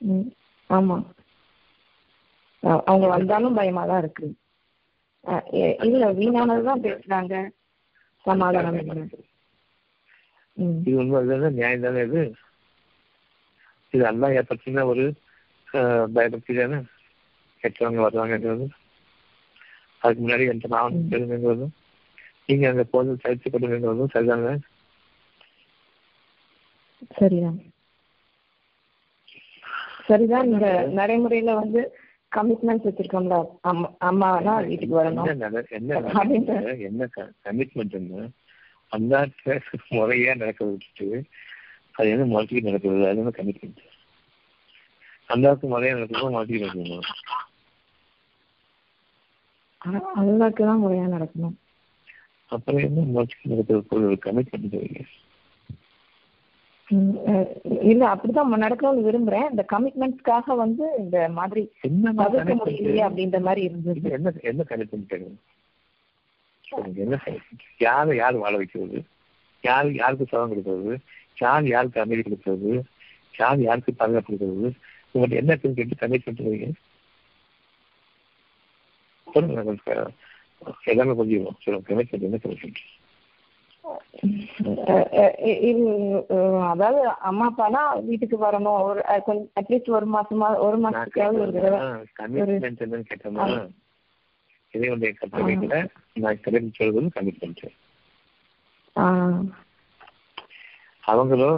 ம் 0.01 0.29
ஆமா. 0.71 0.97
அவங்க 2.89 3.07
வந்தாலும் 3.07 3.57
பயமா 3.59 3.83
தான் 3.87 4.03
இருக்கு. 4.03 4.27
இல்ல 5.87 6.05
வீணானதுதான் 6.19 6.85
பேசுறாங்க. 6.87 7.35
சமாதானம் 8.25 8.79
இது 10.81 10.95
உண்மை 11.01 11.19
இதுதானே 11.21 11.49
நியாயம் 11.57 11.85
தானே 11.87 12.01
இது? 12.09 12.23
இது 13.95 14.05
அல்லா 14.11 14.29
ஏற்படுத்தின 14.39 14.85
ஒரு 14.85 15.05
பயபக்தி 16.15 16.53
தானே 16.55 16.79
கெட்டவங்க 17.63 18.01
வருவாங்கன்றது 18.07 18.67
அதுக்கு 20.03 20.23
முன்னாடி 20.23 20.45
எந்த 20.53 20.69
மாவட்டம் 20.73 21.11
பெருமைங்கிறது 21.13 21.67
நீங்க 22.49 22.67
அங்க 22.71 22.85
போது 22.93 23.17
சர்ச்சை 23.25 23.49
பண்ணுங்கிறதும் 23.53 24.15
சரிதாங்க 24.15 24.51
சரிதான். 27.19 27.59
சரிதான் 30.09 30.49
இந்த 30.51 30.67
நடைமுறையில 30.99 31.55
வந்து 31.61 31.81
கமிட்மெண்ட்ஸ் 32.33 32.87
வச்சிருக்கோம்ல 32.87 33.37
அம்மா 33.71 33.89
அம்மானா 34.09 34.55
வீட்டுக்கு 34.69 34.95
வரணும். 34.99 35.29
என்ன 35.79 35.95
என்ன 36.89 37.09
கமிட்மெண்ட்னு 37.47 38.23
அந்த 38.93 39.15
முறையா 39.97 40.33
நடக்கிறத 40.41 40.71
விட்டுட்டு 40.73 41.09
அது 41.99 42.13
என்ன 42.15 42.27
மல்டிக்கு 42.35 42.69
நடக்கிறது? 42.69 43.09
அது 43.11 43.21
என்ன 43.23 43.33
கமிட்மெண்ட் 43.39 43.83
அந்தாவுக்கு 45.29 45.67
முறையா 45.73 45.97
நடக்கிறதோ 45.97 46.31
மல்டிக்கு 46.37 46.65
நடக்கணும்? 46.67 47.07
அல்லாக்கு 49.81 50.63
தான் 50.65 50.83
முறையா 50.83 51.07
நடக்கணும். 51.09 51.57
அப்புறம் 52.51 52.83
என்ன 52.83 53.01
மல்டிக்கு 53.15 53.51
நடக்கிறது 53.51 53.99
ஒரு 54.01 54.19
கமிட்மெண்ட் 54.25 54.77
அஹ், 57.31 57.49
இல்ல 57.83 58.03
அப்படிதான் 58.13 58.63
நடக்கணும்னு 58.63 59.07
விரும்புறேன். 59.07 59.51
இந்த 59.51 59.65
கமிட்மெண்ட்ஸ்க்காக 59.73 60.57
வந்து 60.57 60.85
இந்த 60.99 61.29
மாதிரி 61.31 61.63
என்ன 61.83 62.13
தவிர்க்க 62.21 62.55
முடியலையே 62.55 63.03
அப்படின்ற 63.09 63.41
மாதிரி 63.41 63.63
இருந்தது. 63.63 64.03
என்ன 64.11 64.33
என்ன 64.43 64.65
கமிட்மெண்ட் 64.69 65.15
என்ன 66.99 67.19
யாரை 67.81 68.17
யார் 68.17 68.37
வாழ 68.37 68.57
வைக்கிறது? 68.57 68.99
யார் 69.65 69.93
யாருக்கு 69.95 70.27
சவம் 70.27 70.49
கொடுக்கிறது? 70.49 70.95
யார் 71.37 71.67
யாருக்கு 71.67 72.01
அமைதி 72.01 72.23
கொடுக்கிறது? 72.23 72.73
யார் 73.35 73.61
யாருக்கு 73.61 73.93
பாதுகாப்பு 73.95 74.31
கொடுக்கிறது? 74.31 74.69
உங்கள்ட்ட 75.15 75.37
என்ன 75.37 75.53
கேட்டு 75.57 76.03
கமிட்மெண்ட் 76.03 76.79
என்ன 79.35 79.63
கமிட்மெண்ட் 82.39 82.81
அஹ், 84.89 85.07
அஹ், 85.17 85.35
இது 85.63 85.83
அஹ், 86.31 86.65
அதாவது 86.71 87.01
அம்மா 87.23 87.47
அப்பானா 87.49 87.81
வீட்டுக்கு 88.07 88.37
வரணும் 88.41 88.81
ஒரு 88.83 89.01
கொஞ்சம் 89.27 89.51
அட்லீஸ்ட் 89.57 89.91
ஒரு 89.91 90.07
மாசமா 90.15 90.49
ஒரு 90.61 90.79
மாசத்துக்காவது 90.83 91.43
ஒரு 91.45 91.53
தடவை 91.57 91.79
கமிட்மெண்ட் 92.19 92.83
என்னன்னு 92.85 93.09
கேட்டோம்னா 93.09 93.47
இறைவனுடைய 94.75 95.13
கட்டளைகளை 95.15 95.81
நான் 96.17 96.43
கடைபிடி 96.43 96.77
சொல்வது 96.79 97.15
கமிட்மெண்ட் 97.15 97.65
ஆஹ், 98.97 99.43
அவங்களோ 101.05 101.51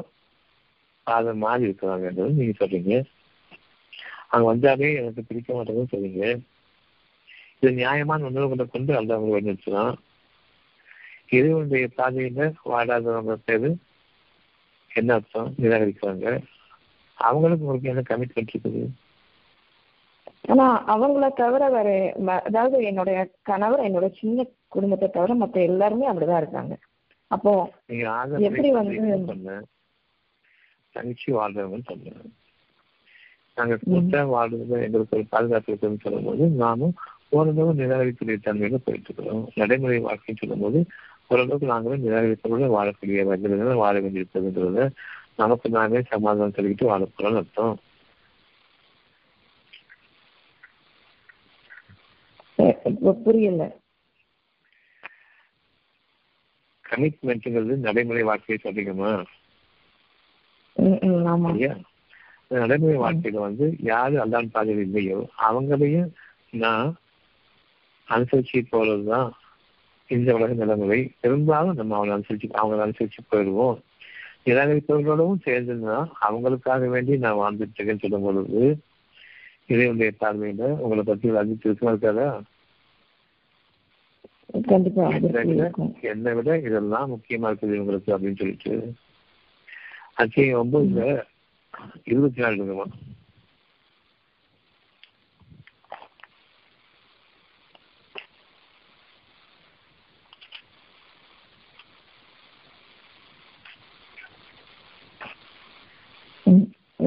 அதை 1.06 1.32
மாறி 1.40 1.66
இருக்கிறாங்கன்றது 1.66 2.38
நீங்க 2.38 2.54
சொல்றீங்க 2.58 2.94
அவங்க 4.28 4.46
வந்தாலே 4.48 4.90
எனக்கு 4.98 5.20
பிடிக்க 5.24 5.50
மாட்டேங்குன்னு 5.54 5.92
சொல்றீங்க 5.92 6.24
இது 7.60 7.72
நியாயமான 7.72 8.24
உணர்வுகளை 8.24 8.66
கொண்டு 8.66 8.96
அல்ல 8.96 9.14
அவங்க 9.14 9.40
வழிநடத்தலாம் 9.40 9.94
இறைவனுடைய 11.28 11.88
பாதையில 11.96 12.52
வாடாதவங்க 12.64 13.36
பேரு 13.44 13.76
என்ன 14.94 15.14
அர்த்தம்? 15.14 15.54
நிராகரிக்கிறாங்க. 15.62 16.42
அவங்களுக்கு 17.14 17.66
உங்களுக்கு 17.66 17.88
என்ன 17.88 18.02
கமிட்மெண்ட் 18.08 18.48
இருக்குது? 18.58 18.88
ஆனா 20.48 20.96
அவங்கள 20.96 21.32
தவிர 21.32 21.68
வேற 21.68 22.12
அதாவது 22.42 22.84
என்னுடைய 22.84 23.30
கணவர் 23.42 23.80
என்னோட 23.80 24.18
சின்ன 24.18 24.46
குடும்பத்தை 24.68 25.10
தவிர 25.10 25.34
மத்த 25.34 25.62
எல்லாருமே 25.62 26.12
அப்படிதான் 26.12 26.36
இருக்காங்க. 26.36 26.78
அப்போ 27.26 27.72
நீங்க 27.86 28.26
எப்படி 28.38 28.74
வந்து- 28.74 29.62
தனிச்சு 30.94 31.30
வாழ்றவங்கன்னு 31.30 31.84
சொன்னேன். 31.84 32.34
நாங்க 33.54 33.74
கூட்டா 33.74 34.24
வாழ்றது 34.24 34.82
எங்களுக்கு 34.82 35.16
ஒரு 35.16 35.26
பாதுகாப்பு 35.30 35.64
இருக்குன்னு 35.66 35.98
சொல்லும்போது 36.00 36.46
நாமும் 36.46 36.94
ஓரளவு 37.32 37.72
நிராகரிக்கூடிய 37.78 38.36
தன்மையில 38.44 38.78
போயிட்டு 38.80 39.08
இருக்கிறோம் 39.08 39.42
நடைமுறை 39.54 39.98
வாழ்க்கைன்னு 40.04 40.40
சொல்லும்போது 40.40 40.80
ஓரளவுக்கு 41.30 41.66
நாங்களும் 41.66 42.04
நிராகரிப்போட 42.04 42.68
வாழக்கூடிய 42.74 43.24
வகையில 43.28 43.76
வாழ 43.80 43.94
வேண்டியிருக்கிறதுன்றத 44.00 44.86
நமக்கு 45.36 45.68
நாமே 45.76 46.00
சமாதானம் 46.08 46.56
சொல்லிக்கிட்டு 46.56 46.90
வாழ 46.90 47.04
போறோம்னு 47.10 47.42
அர்த்தம் 47.42 47.76
புரியல. 53.20 53.62
கமிட்மெண்ட்ங்கிறது 56.84 57.74
நடைமுறை 57.84 58.22
வாழ்க்கையை 58.28 58.58
சொல்றீங்கம்மா 58.60 59.12
நடைமுறை 62.60 62.96
வாழ்க்கையில 63.00 63.40
வந்து 63.44 63.66
யாரு 63.88 64.16
அல்லான் 64.22 64.52
பாதையில் 64.54 64.84
இல்லையோ 64.86 65.18
அவங்களையும் 65.46 66.10
நான் 66.54 66.90
அனுசரிச்சு 68.10 68.60
போறதுதான் 68.72 69.30
இந்த 70.10 70.34
உலக 70.34 70.52
நிலைமுறை 70.52 71.00
பெரும்பாலும் 71.20 71.76
நம்ம 71.76 71.96
அவங்களை 71.98 72.14
அனுசரிச்சு 72.18 72.48
அவங்களை 72.60 72.82
அனுசரிச்சு 72.86 73.20
போயிடுவோம். 73.30 73.78
நிராகரிப்பவர்களோடவும் 74.46 75.44
சேர்ந்துன்னா 75.44 75.96
அவங்களுக்காக 76.28 76.88
வேண்டி 76.88 77.16
நான் 77.16 77.40
வாழ்ந்துட்டு 77.40 77.76
இருக்கேன்னு 77.78 78.00
சொல்லும் 78.00 78.22
பொழுது 78.22 78.62
இறைவனுடைய 79.66 80.12
பார்வையில 80.20 80.62
உங்களை 80.84 81.02
பத்தி 81.02 81.36
அறிவித்து 81.36 81.68
இருக்குமா 81.68 81.92
இருக்காதா? 81.92 82.30
என்னை 86.10 86.32
விட 86.34 86.58
இதெல்லாம் 86.58 87.12
முக்கியமா 87.12 87.50
இருக்குது 87.50 87.76
இவங்களுக்கு 87.78 88.14
அப்படின்னு 88.14 88.40
சொல்லிட்டு. 88.42 88.74
அச்சயம் 90.14 90.60
ஒன்பதுல 90.62 91.04
இருபத்தி 92.04 92.40
நாலு 92.40 92.56
இருக்குமா 92.56 92.86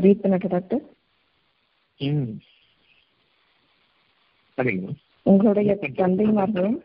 ரீட் 0.04 0.24
பண்ணட்ட 0.24 0.48
டாக்டர் 0.54 0.84
ம். 2.00 2.32
சரிங்க. 4.58 4.88
உங்களுடைய 5.26 5.72
தந்தைமார்களும் 6.00 6.78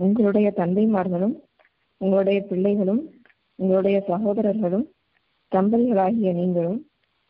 உங்களுடைய 0.00 0.48
தந்தைமார்களும் 0.58 1.34
உங்களுடைய 2.00 2.38
பிள்ளைகளும் 2.48 3.02
உங்களுடைய 3.58 3.98
சகோதரர்களும் 4.08 4.86
தம்பதிகளாகிய 5.52 6.32
நீங்களும் 6.32 6.80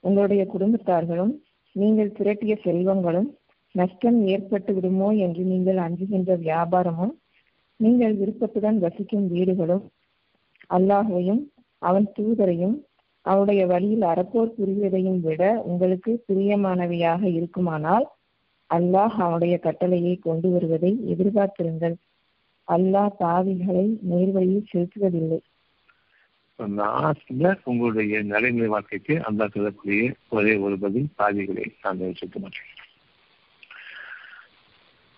உங்களுடைய 0.04 0.42
குடும்பத்தார்களும் 0.52 1.32
நீங்கள் 1.76 2.16
திரட்டிய 2.18 2.54
செல்வங்களும் 2.64 3.28
நஷ்டம் 3.74 4.18
ஏற்பட்டு 4.28 4.72
விடுமோ 4.74 5.08
என்று 5.24 5.42
நீங்கள் 5.44 5.78
அஞ்சுகின்ற 5.84 6.34
வியாபாரமும் 6.44 7.14
நீங்கள் 7.80 8.14
விருப்பத்துடன் 8.14 8.78
வசிக்கும் 8.84 9.26
வீடுகளும் 9.32 9.84
அல்லாஹையும் 10.70 11.42
அவன் 11.82 12.06
தூதரையும் 12.16 12.76
அவருடைய 13.20 13.66
வழியில் 13.66 14.00
அறப்போர் 14.00 14.54
புரிவதையும் 14.58 15.20
விட 15.20 15.62
உங்களுக்கு 15.64 16.24
பிரியமானவையாக 16.28 17.22
இருக்குமானால் 17.22 18.06
அல்லாஹ் 18.70 19.16
அவனுடைய 19.16 19.58
கட்டளையை 19.58 20.16
கொண்டு 20.16 20.50
வருவதை 20.50 20.98
எதிர்பார்த்திருங்கள். 21.06 21.94
அல்லாஹ் 22.68 23.12
பாவிகளை 23.20 23.84
நேர்வழியில் 24.10 24.68
செலுத்துவதில்லை. 24.72 25.38
லாஸ்ட்ல 26.58 27.56
உங்களுடைய 27.64 28.22
நடைமுறை 28.22 28.68
வாழ்க்கைக்கு 28.68 29.24
அந்த 29.24 29.48
சொல்லக்கூடிய 29.48 30.14
ஒரே 30.28 30.56
ஒரு 30.56 30.78
பதில் 30.78 31.08
பாதிகளை 31.18 31.66
நான் 31.82 31.98
செலுத்த 31.98 32.38
மாட்டேன். 32.40 32.70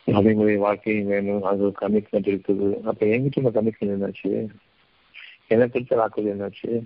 நடைமுறை 0.05 0.57
வாழ்க்கையும் 0.57 1.07
வேணும் 1.07 1.43
அது 1.43 1.63
ஒரு 1.63 1.75
கமிட்மெண்ட் 1.81 2.31
இருக்குது. 2.33 2.81
அப்ப 2.83 3.07
என்கிட்ட 3.07 3.53
கமிட்மெண்ட் 3.59 3.95
என்னாச்சு? 3.97 4.49
எனக்கு 5.47 5.81
பிடிச்ச 5.81 5.95
வாக்குறுதி 5.97 6.33
என்னாச்சு? 6.35 6.83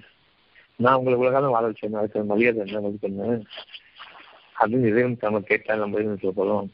நான் 0.76 0.94
உங்களை 0.94 1.18
இவ்வளவு 1.18 1.36
காலம் 1.36 1.50
வாழ 1.50 1.68
வச்சேன். 1.68 1.98
அதுக்கு 1.98 2.24
மரியாதை 2.24 2.66
என்ன 2.66 2.80
உங்களுக்கு 2.80 3.08
என்ன? 3.08 3.42
அப்படின்னு 4.60 4.86
இறைவன் 4.86 5.16
நம்ம 5.20 5.40
கேட்டா 5.40 5.74
நம்ம 5.74 6.16
சொல்ல 6.16 6.64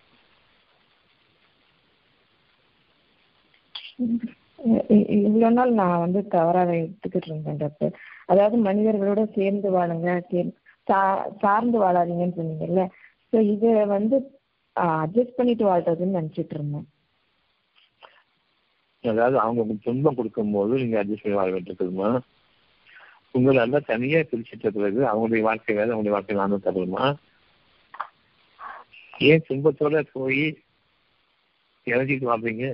இ- 4.88 5.10
இவ்வளவு 5.10 5.52
நாள் 5.52 5.72
நான் 5.72 5.98
வந்து 5.98 6.26
தவறாக 6.26 6.72
எடுத்துக்கிட்டு 6.72 7.26
இருந்தேன் 7.26 7.56
டாக்டர். 7.56 7.98
அதாவது 8.26 8.62
மனிதர்களோட 8.62 9.32
சேர்ந்து 9.34 9.70
வாழுங்க 9.70 10.50
சார்ந்து 11.38 11.82
வாழாதீங்கன்னு 11.82 12.38
சொன்னீங்கல்ல. 12.38 12.88
ஸோ 13.32 13.40
இதை 13.40 13.86
வந்து 13.86 14.40
அட்ஜஸ்ட் 14.80 15.36
பண்ணிட்டு 15.36 15.64
வாழ்றதுன்னு 15.64 16.22
நினைச்சிட்டு 16.22 16.54
இருந்தேன். 16.54 16.88
அதாவது 19.02 19.38
அவங்க 19.38 19.74
துன்பம் 19.82 20.14
கொடுக்கும் 20.14 20.52
போது 20.52 20.74
நீங்க 20.74 21.04
அட்ஜஸ்ட் 21.04 21.22
பண்ணி 21.22 21.38
வாழ 21.38 21.50
வேண்டியிருக்குதுமா 21.50 22.20
உங்களை 23.34 23.60
எல்லாம் 23.62 23.88
தனியா 23.90 24.20
பிரிச்சுட்ட 24.30 24.68
பிறகு 24.68 25.00
அவங்களுடைய 25.10 25.42
வாழ்க்கை 25.48 25.74
வேற 25.76 25.88
அவங்களுடைய 25.94 26.14
வாழ்க்கை 26.16 26.36
நானும் 26.36 26.64
தருமா 26.64 27.04
ஏன் 29.28 29.46
துன்பத்தோட 29.48 30.00
போய் 30.12 30.44
இறங்கிட்டு 31.86 32.26
வாழ்றீங்க. 32.30 32.66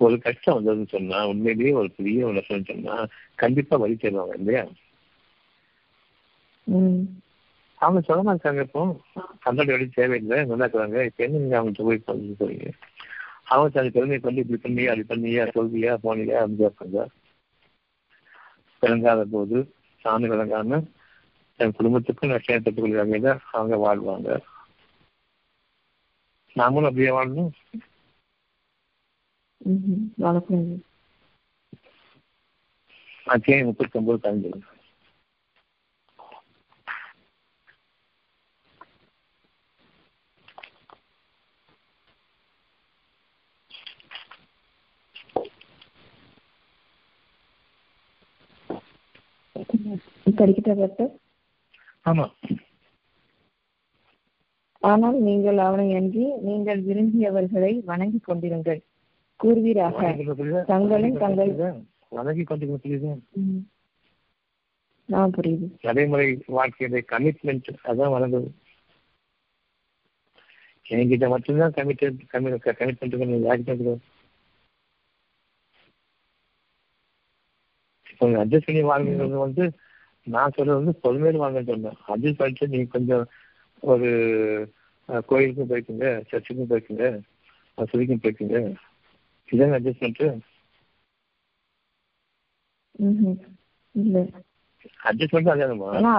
ஒரு 0.00 0.16
கஷ்டம் 0.18 0.56
வந்ததுன்னு 0.56 0.92
சொன்னா 0.94 1.18
உண்மையிலேயே 1.28 1.72
ஒரு 1.80 1.90
பெரிய 1.96 2.26
ஒரு 2.26 2.36
நஷ்டம் 2.38 2.68
சொன்னா 2.70 2.94
கண்டிப்பா 3.42 3.76
வழி 3.76 3.96
தருவாங்க 3.96 4.36
இல்லையா. 4.40 4.62
அவங்க 7.80 8.00
சொல்ல 8.08 8.22
மாட்டாங்க 8.28 8.60
இப்போ. 8.66 8.82
கண்டோட 9.44 9.68
வழி 9.74 9.86
தேவையில்லை. 9.98 10.38
நல்லா 10.50 10.64
இருக்கிறாங்க. 10.66 11.04
இப்ப 11.08 11.24
என்ன 11.26 11.38
நீங்க 11.38 11.56
அவங்கள்ட்ட 11.60 11.86
போய் 11.88 12.06
சொல்லி 12.08 12.34
சொல்றீங்க? 12.40 12.70
அவங்க 13.50 13.68
தனி 13.68 13.90
பெருமை 13.90 14.18
பண்ணி 14.18 14.40
இப்படி 14.40 14.60
பண்ணியா 14.62 14.92
அப்படி 14.92 15.06
பண்ணியா 15.12 15.44
சொல்வியா 15.56 15.92
போனியா 16.04 16.36
அப்படின்னு 16.40 16.62
கேட்பாங்க 16.62 17.06
விளங்காத 18.82 19.24
போது 19.24 19.58
சாமி 20.04 20.28
விளங்காம 20.28 20.78
என் 21.60 21.72
குடும்பத்துக்கும் 21.72 22.30
நட்சத்திரத்துக்குள்ள 22.30 23.00
வகையில 23.00 23.32
அவங்க 23.52 23.76
வாழ்வாங்க. 23.76 24.28
நாமளும் 26.56 26.88
அப்படியே 26.88 27.10
வாழணும். 27.10 27.50
அத்தியாயம் 33.24 33.66
முப்பத்தி 33.66 33.98
ஒன்பது 33.98 34.20
கலந்து 34.20 34.50
படிக்கிட்ட 50.36 50.74
டாக்டர் 50.74 51.10
ஆமா. 52.06 52.26
ஆனால் 54.82 55.16
நீங்கள் 55.20 55.58
அவனை 55.58 55.94
அன்றி 55.94 56.24
நீங்கள் 56.40 56.80
விரும்பியவர்களை 56.82 57.72
வணங்கிக் 57.84 58.28
கொண்டிருங்கள். 58.28 58.80
கூறுவீராக. 59.40 59.98
தங்களும் 60.66 61.18
தங்கள் 61.18 61.52
வணங்கி 62.08 62.44
கொண்டு 62.44 62.66
புரியுது 62.74 63.10
ம். 63.40 63.60
ஆ 65.08 65.26
புரியுது. 65.28 65.66
நடைமுறை 65.82 66.26
வாழ்க்கையுடைய 66.48 67.02
கமிட்மெண்ட் 67.12 67.70
அதான் 67.84 68.12
வளர்ந்தது 68.12 68.48
என்கிட்ட 70.86 71.28
மட்டும்தான் 71.28 71.74
கமிட்டட் 71.76 72.20
கமிட்மெண்ட் 72.32 73.46
யார்கிட்ட 73.46 73.96
அட்ஜஸ்ட் 78.20 78.68
பண்ணி 78.68 78.82
வாழ்கிறது 78.90 79.36
வந்து 79.38 79.64
நான் 80.26 80.54
சொல்றது 80.56 80.80
வந்து 80.80 80.94
பொறுமையில 81.04 81.42
வாங்கன்னு 81.42 81.70
சொன்னேன். 81.72 81.98
அட்ஜஸ்ட் 82.08 82.40
பண்ணிட்டு 82.40 82.72
நீங்க 82.72 82.88
கொஞ்சம் 82.96 83.24
ஒரு 83.82 84.10
கோயிலுக்கும் 85.30 85.70
போய்க்குங்க 85.70 86.08
சர்ச்சுக்கும் 86.30 86.70
போய்க்குங்க 86.72 87.06
வசதிக்கும் 87.78 88.22
போய்க்குங்க 88.24 88.58
இதாங்க 89.48 89.76
அட்ஜஸ்ட்மெண்ட் 89.78 90.22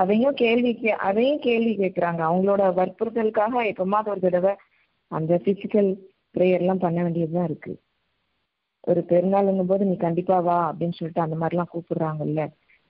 அதையும் 0.01 0.33
கேள்வி 0.33 0.71
கே 0.75 0.89
அதையும் 1.07 1.39
கேள்வி 1.39 1.73
கேக்குறாங்க. 1.77 2.21
அவங்களோட 2.29 2.63
வற்புறுத்தலுக்காக 2.79 3.63
எப்பமாவது 3.71 4.11
ஒரு 4.13 4.19
தடவை 4.19 4.53
அந்த 5.11 5.41
பிசிக்கல் 5.45 5.89
ப்ரேயர் 6.35 6.61
எல்லாம் 6.63 6.83
பண்ண 6.83 6.97
வேண்டியதுதான் 7.03 7.47
இருக்கு. 7.49 7.73
ஒரு 8.83 9.01
பெருநாளுங்கும் 9.09 9.65
போது 9.65 9.83
நீ 9.85 9.95
கண்டிப்பா 9.97 10.37
வா 10.39 10.57
அப்படின்னு 10.69 10.97
சொல்லிட்டு 10.97 11.21
அந்த 11.21 11.35
மாதிரி 11.35 11.55
எல்லாம் 11.55 11.73
கூப்பிடுறாங்கல்ல. 11.73 12.43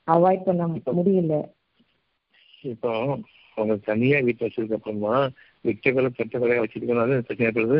அவாய்ட் 0.07 0.45
பண்ண 0.45 0.63
முடியல. 0.97 1.35
இப்போ 2.63 2.91
அவங்க 3.57 3.75
தனியா 3.85 4.17
வீட்டு 4.19 4.45
வச்சதுக்கு 4.45 4.77
அப்புறமா 4.77 5.15
விட்டகளை 5.65 6.09
பெற்றகளை 6.11 6.57
வச்சிருக்கனால 6.59 7.19
பிரச்சனை 7.21 7.49
ஏற்படுது 7.49 7.79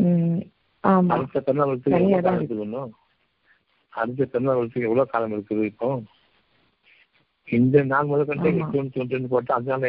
உம் 0.00 0.40
ஆமா. 0.84 1.12
அடுத்த 1.14 1.40
பெருநாளுக்கு 1.46 1.94
தனியா 1.94 2.08
எவ்வளவு 2.10 2.26
காலம் 2.26 2.40
இருக்குது 2.40 2.64
இன்னும்? 2.66 2.92
அடுத்த 3.92 4.26
பெருநாளுக்கு 4.32 4.86
எவ்வளவு 4.88 5.12
காலம் 5.12 5.34
இருக்குது 5.36 5.64
இப்போ? 5.64 5.88
இந்த 7.48 7.82
நாள் 7.84 8.10
முதல் 8.10 8.28
கண்டு. 8.28 8.48
எட்டு 8.54 8.84
தொண்ணூறு 8.94 9.32
போட்டு 9.32 9.52
அந்த 9.54 9.70
நாள் 9.72 9.86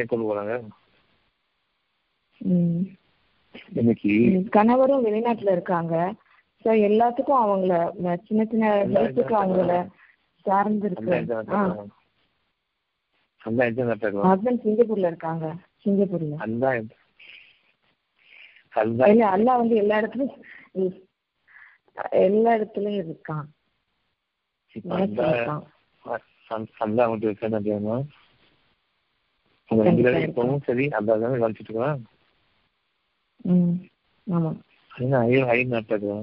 இன்னைக்கு 3.80 4.12
கணவரும் 4.50 5.06
வெளிநாட்டுல 5.06 5.52
இருக்காங்க. 5.52 5.96
சோ 6.66 6.70
எல்லாத்துக்கும் 6.88 7.42
அவங்கள 7.44 7.74
சின்ன 8.28 8.42
சின்ன 8.46 8.70
ஹெல்ப்புக்கு 8.96 9.36
அவங்கள 9.40 9.74
சார்ந்து 10.46 10.88
இருக்கு 10.90 11.18
ஹஸ்பண்ட் 14.28 14.64
சிங்கப்பூர்ல 14.64 15.08
இருக்காங்க. 15.08 15.46
சிங்கப்பூர்ல. 15.84 16.38
இல்ல 19.12 19.24
அல்லா 19.36 19.54
வந்து 19.62 19.76
எல்லா 19.76 19.96
இடத்துலயும் 20.02 20.96
எல்லா 22.26 22.52
இடத்துலயும் 22.56 23.02
இருக்கான். 23.04 23.48
இருக்கான் 25.30 25.64
இப்பவும் 30.28 30.62
சரி 30.68 30.86
அந்த 30.90 31.18
தானே 31.24 31.40
கழிச்சிட்டு 31.42 31.70
இருக்கலாம் 31.70 32.02
ம் 33.48 33.74
ஆமா. 34.28 34.52
ஏன்னா 34.92 35.18
ஐயோ 35.24 35.42
ஐ 35.50 35.60
நாட்டுக்கு 35.66 36.14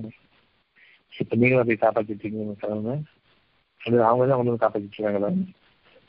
இப்ப 1.12 1.36
நீங்களும் 1.36 1.62
அப்படி 1.62 1.78
காப்பாத்திட்டீங்க 1.78 2.54
கிழமை 2.56 2.94
அது 3.80 3.96
அவங்க 4.04 4.24
தான் 4.24 4.36
அவங்க 4.36 4.54
காப்பாத்திட்டு 4.56 4.96
இருக்காங்களா 4.96 5.30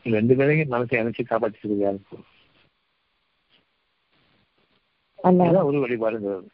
ரெண்டு 0.06 0.34
பேரையும் 0.36 0.72
மனசை 0.72 1.00
அணைச்சு 1.00 1.24
காப்பாத்திட்டு 1.26 1.78
யாருக்கு 1.80 2.18
இதுதான் 5.42 5.68
ஒரு 5.68 5.78
வழிபாடுங்கிறது 5.84 6.50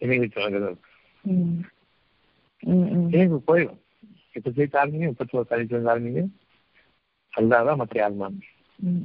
இணைவி 0.00 0.26
தொடங்குறது 0.28 0.78
ஏன் 3.12 3.34
போயிடும் 3.46 3.78
இப்ப 4.36 4.50
சேர்த்து 4.50 4.80
ஆரம்பிங்க 4.80 5.08
முப்பத்தி 5.08 5.38
ஒரு 5.38 5.48
பதினஞ்சு 5.50 5.90
ஆரம்பிங்க 5.90 6.22
அல்லாதான் 7.32 7.76
மற்ற 7.76 8.06
ம். 8.84 9.04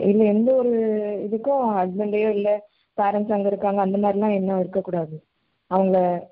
இல்ல 0.01 0.25
எந்த 0.25 0.55
ஒரு 0.55 0.73
இதுக்கும் 1.31 1.65
ஹஸ்பண்டையோ 1.77 2.29
இல்ல 2.29 2.69
பேரண்ட்ஸ் 2.97 3.33
அங்க 3.33 3.47
இருக்காங்க 3.47 3.81
அந்த 3.81 3.99
மாதிரிலாம் 3.99 4.35
எண்ணம் 4.35 4.61
இருக்கக்கூடாது. 4.61 5.25
அவங்கள 5.71 6.27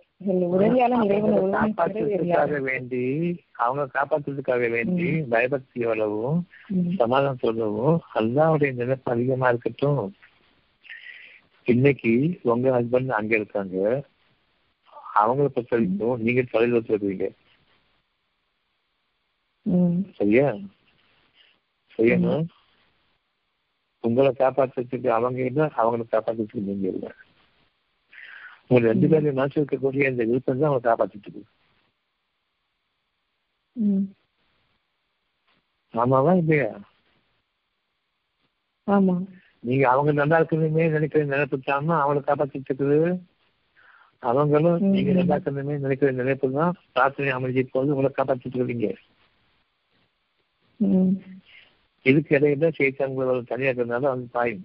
வேண்டி 2.60 3.44
அவங்க 3.52 3.82
காப்பாற்றுறதுக்காக 3.92 4.70
வேண்டி 4.70 5.22
பயபக்தி 5.22 5.80
எவ்வளவும் 5.80 6.48
சமாதானம் 6.96 7.36
சொல்லவும் 7.36 8.00
அல்லாவுடைய 8.14 8.74
நினைப்பு 8.74 9.12
அதிகமா 9.12 9.48
இருக்கட்டும். 9.48 10.14
இன்னைக்கு 11.64 12.38
உங்க 12.42 12.80
ஹஸ்பண்ட் 12.80 13.08
அங்க 13.08 13.34
இருக்காங்க. 13.36 14.04
அவங்கள 15.20 15.46
பொறுத்த 15.46 15.76
வரைக்கும் 15.76 16.20
நீங்க 16.20 16.42
வச்சிருக்கீங்க 16.78 17.26
ம். 19.66 20.12
சரியா? 20.14 20.48
சரியாண்ணா? 21.98 22.34
உங்களை 24.00 24.30
காப்பாற்றுறதுக்கு 24.32 25.08
அவங்க 25.08 25.44
இல்லை 25.44 25.64
அவங்களை 25.64 26.04
காப்பாற்றுறதுக்கு 26.10 26.66
நீங்க 26.68 26.88
இல்லை. 26.88 27.10
உங்க 28.68 28.86
ரெண்டு 28.86 29.08
பேரும் 29.08 29.34
மனசு 29.34 29.60
இருக்கக்கூடிய 29.60 30.10
இந்த 30.10 30.24
விருப்பம் 30.24 30.58
தான் 30.58 30.70
அவங்க 30.70 30.84
காப்பாற்றிட்டு 30.88 31.28
இருக்கு. 31.28 31.44
ஆமாவா 35.94 36.36
இல்லையா? 36.36 36.70
ஆமா. 38.86 39.14
நீங்க 39.60 39.90
அவங்க 39.90 40.12
நல்லா 40.12 40.40
இருக்கணுமே 40.40 40.90
நினைக்கிற 40.90 41.24
நினைப்புச்சாம 41.24 41.94
அவங்களை 42.00 42.22
காப்பாத்திட்டு 42.22 42.68
இருக்குது. 42.68 42.98
அவங்களும். 44.22 44.78
நீங்க 44.92 45.10
நல்லா 45.14 45.36
இருக்கணுமே 45.36 45.76
நினைக்கிற 45.84 46.10
நினைப்பு 46.18 46.48
தான் 46.54 46.76
பிரார்த்தனை 46.94 47.32
அமைதி 47.34 47.64
போது 47.68 47.94
உங்களை 47.94 48.10
காப்பாத்திட்டு 48.12 48.58
இருக்கீங்க 48.58 48.88
இதுக்கு 52.06 52.32
இடையில 52.36 52.68
சேத்தாங்களை 52.76 53.34
தனியா 53.50 53.70
இருக்கிறதுனால 53.70 54.10
வந்து 54.10 54.28
பாயும். 54.34 54.64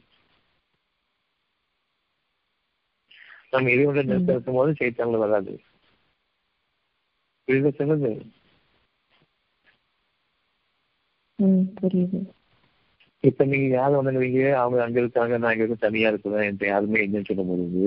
நம்ம 3.54 3.72
இறைவனுடைய 3.74 4.06
நிறுத்த 4.10 4.36
இருக்கும் 4.36 4.58
போது 4.58 4.72
சேத்தாங்களை 4.80 5.20
வராது. 5.24 5.54
புரியுதா 7.48 7.72
சொன்னது? 7.80 8.12
இப்ப 13.24 13.46
நீங்க 13.46 13.68
யாரும் 13.72 14.00
வந்துருவீங்க 14.00 14.42
அவங்க 14.62 14.80
அங்க 14.86 15.00
இருக்காங்க 15.02 15.38
நான் 15.38 15.54
இங்க 15.54 15.66
இருக்க 15.66 15.80
தனியா 15.82 16.10
இருக்கிறேன் 16.12 16.46
என்கிட்ட 16.46 16.68
யாருமே 16.70 17.04
இல்லைன்னு 17.06 17.30
சொல்லும் 17.30 17.52
பொழுது 17.52 17.84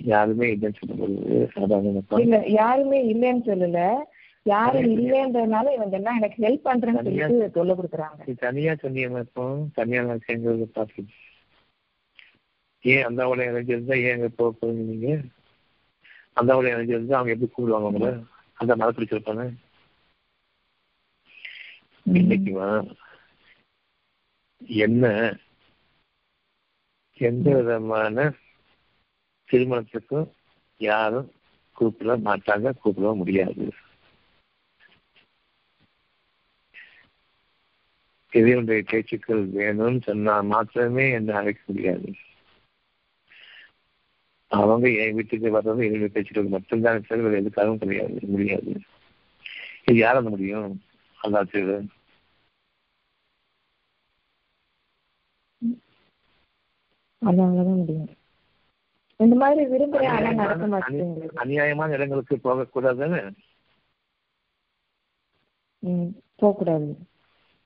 யாருமே 0.00 0.46
இல்லைன்னு 0.50 0.78
எனக்கு 1.90 2.22
இல்ல 2.24 2.38
யாருமே 2.56 2.98
இல்லைன்னு 3.12 3.42
சொல்லல. 3.46 3.80
யாரும் 4.46 4.90
இல்லைன்றதுனால 4.92 5.72
இவங்க 5.74 5.96
எல்லாம் 5.96 6.16
எனக்கு 6.16 6.44
ஹெல்ப் 6.44 6.66
பண்றேன்னு 6.66 7.00
சொல்லிட்டு 7.00 7.48
தொல்லை 7.56 7.74
கொடுக்குறாங்க. 7.74 8.36
தனியா 8.42 8.74
சொன்னீங்க 8.74 9.22
இப்போ 9.26 9.44
தனியா 9.74 10.02
நான் 10.02 10.26
சேர்ந்தது 10.26 10.66
பார்த்து. 10.76 11.02
ஏன் 12.84 13.04
அந்த 13.04 13.20
அவளை 13.22 13.46
எனர்ஜி 13.46 13.72
இருந்தா 13.72 13.94
ஏன் 14.00 14.16
அங்க 14.16 14.28
போக 14.38 14.50
போறீங்க 14.52 14.84
நீங்க? 14.90 15.08
அந்த 16.36 16.52
அவளை 16.54 16.70
எனர்ஜி 16.72 16.92
இருந்தா 16.92 17.16
அவங்க 17.18 17.34
எப்படி 17.34 17.48
கூப்பிடுவாங்க 17.48 17.90
உங்களை? 17.90 18.10
அந்த 18.58 18.72
மலை 18.76 18.92
பிடிச்சிருப்பாங்க 18.92 19.44
இன்னைக்குமா 22.06 22.68
என்ன? 24.80 25.06
எந்த 27.20 27.48
விதமான 27.56 28.16
திருமணத்துக்கும் 29.50 30.28
யாரும் 30.80 31.28
கூப்பிட 31.76 32.16
மாட்டாங்க 32.18 32.70
கூப்பிட 32.78 33.12
முடியாது. 33.14 33.66
இறைவனுடைய 38.32 38.82
பேச்சுக்கள் 38.90 39.42
வேணும்னு 39.50 40.00
சொன்னா 40.02 40.40
மாத்திரமே 40.52 41.10
என்ன 41.10 41.36
அழைக்க 41.36 41.62
முடியாது. 41.66 42.08
அவங்க 44.50 44.88
என் 45.02 45.14
வீட்டுக்கு 45.14 45.48
வர்றது 45.56 45.84
என்னுடைய 45.86 46.08
பேச்சுக்கள் 46.08 46.54
மட்டும்தான் 46.54 47.06
தவிர 47.06 47.40
எதுக்காகவும் 47.40 47.76
கிடையாது 47.76 48.20
முடியாது. 48.26 48.72
இது 49.84 49.98
யார 50.04 50.28
முடியும்? 50.28 50.70
அல்லா 51.18 51.40
அதான் 57.22 57.78
முடியும். 57.80 58.08
இந்த 59.20 59.36
மாதிரி 59.36 59.62
விரும்புறேன் 59.72 60.06
ஆனா 60.06 60.32
நடக்க 60.32 60.66
மாட்டேங்குது. 60.66 61.30
அநியாயமான 61.34 61.92
இடங்களுக்கு 61.92 62.36
போகக்கூடாதுன்னு. 62.36 63.22
போகக்கூடாது. 66.34 66.98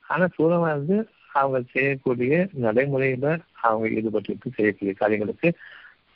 ஆனா 0.08 0.28
சூழமா 0.38 0.68
இருந்து 0.70 0.96
அவங்க 1.32 1.58
செய்யக்கூடிய 1.70 2.48
நடைமுறையில 2.60 3.26
அவங்க 3.60 3.88
ஈடுபட்டு 3.88 4.50
செய்யக்கூடிய 4.54 4.92
காரியங்களுக்கு 4.92 5.48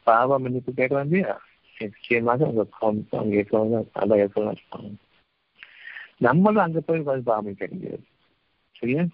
பாவ 0.03 0.39
மன்னிப்பு 0.39 0.73
கேட்கலாம் 0.73 1.05
இல்லையா 1.05 1.41
நிச்சயமாக 1.79 2.45
அவங்க 2.45 2.65
பாவம் 2.65 3.07
அவங்க 3.11 3.35
ஏற்கனவே 3.37 3.85
நல்லா 3.95 4.17
ஏற்கனவே 4.17 4.55
இருப்பாங்க. 4.57 4.91
நம்மளும் 6.19 6.63
அங்க 6.63 6.81
போய் 6.81 7.01
வந்து 7.01 7.23
பாவம் 7.23 7.45
முடியாது. 7.45 8.05
சரியா? 8.77 9.05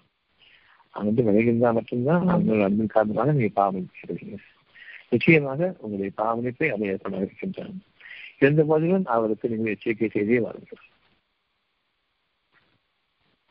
அங்கிருந்து 0.89 1.25
விலகிருந்தா 1.27 1.73
மட்டும்தான் 1.73 2.27
அவங்க 2.27 2.63
அன்பின் 2.63 2.95
காரணமாக 2.95 3.31
நீங்க 3.31 3.51
பாவம் 3.53 3.87
கேட்குறீங்க. 3.97 4.37
நிச்சயமாக 5.13 5.61
உங்களுடைய 5.79 6.11
பாவனைப்பை 6.17 6.67
அதை 6.73 6.87
ஏற்பட 6.87 7.17
இருக்கின்றன 7.17 7.79
இருந்த 8.37 8.61
போதிலும் 8.63 9.05
அவருக்கு 9.15 9.51
நீங்கள் 9.51 9.73
எச்சரிக்கை 9.73 10.09
செய்தே 10.09 10.39
வாருங்கள் 10.39 10.81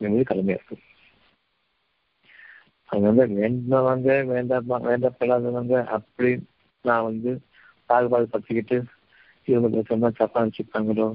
நீங்கள் 0.01 0.29
கடமையா 0.31 0.57
இருக்கு. 0.59 0.77
வந்து 2.91 3.25
வேண்டவங்க 3.39 4.11
வேண்டாம் 4.31 4.87
வேண்டப்படாதவங்க 4.89 5.77
அப்படி 5.97 6.31
நான் 6.85 7.03
வந்து 7.03 7.31
பாகுபாடு 7.91 8.27
படுத்திக்கிட்டு 8.33 8.79
இவங்க 9.49 9.83
சொன்னா 9.83 10.09
தப்பா 10.19 10.41
வச்சுப்பாங்களோ? 10.43 11.07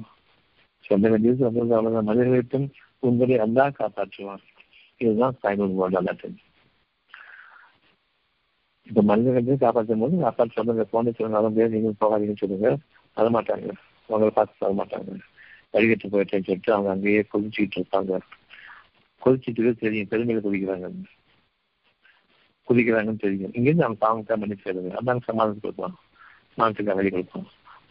சொல்ல 0.85 1.09
வேண்டியது 1.09 1.41
சொல்றது 1.43 1.75
அவ்வளவுதான். 1.75 2.09
மனிதர்களுக்கும் 2.09 2.67
உங்களை 2.99 3.37
அல்லா 3.45 3.65
காப்பாற்றுவான். 3.79 4.43
இதுதான் 5.01 5.37
தாய்மொழி 5.41 5.75
போர்டு 5.79 6.29
இப்ப 8.87 9.01
மனிதர்களையும் 9.01 9.57
காப்பாற்றும் 9.57 9.99
போது 9.99 10.17
காப்பாற்ற 10.19 10.53
சொல்லுங்க 10.53 10.83
போன 10.83 11.11
சொல்லுங்க 11.11 11.43
அதை 11.43 11.49
பேர் 11.57 11.69
நீங்க 11.69 11.89
போகாதீங்கன்னு 11.99 12.35
சொல்லுங்க. 12.35 12.77
வர 13.15 13.29
மாட்டாங்க. 13.29 13.71
அவங்களை 14.09 14.27
பார்த்து 14.27 14.55
வர 14.59 14.73
மாட்டாங்க. 14.73 15.19
வழிகட்டு 15.73 16.07
போயிட்டேன்னு 16.11 16.47
சொல்லிட்டு 16.47 16.73
அவங்க 16.73 16.91
அங்கேயே 16.91 17.25
கொதிச்சுக்கிட்டு 17.33 17.79
இருப்பாங்க. 17.79 18.19
கொதிச்சுட்டு 19.25 19.75
தெரியும். 19.75 20.07
பெருமையில 20.11 20.41
குதிக்கிறாங்க. 20.47 20.91
குதிக்கிறாங்கன்னு 22.67 23.19
தெரியும். 23.19 23.53
இங்கிருந்து 23.53 23.83
அவங்க 23.83 23.99
பாவங்க 23.99 24.37
மன்னிச்சு 24.37 24.65
சேருங்க 24.65 24.93
அதாங்க 24.93 25.21
சமாதானம் 25.23 25.59
கொடுப்போம் 25.59 25.95
மனசுக்கு 26.55 26.95
வழி 26.95 27.09
கொடுப்போம் 27.09 27.47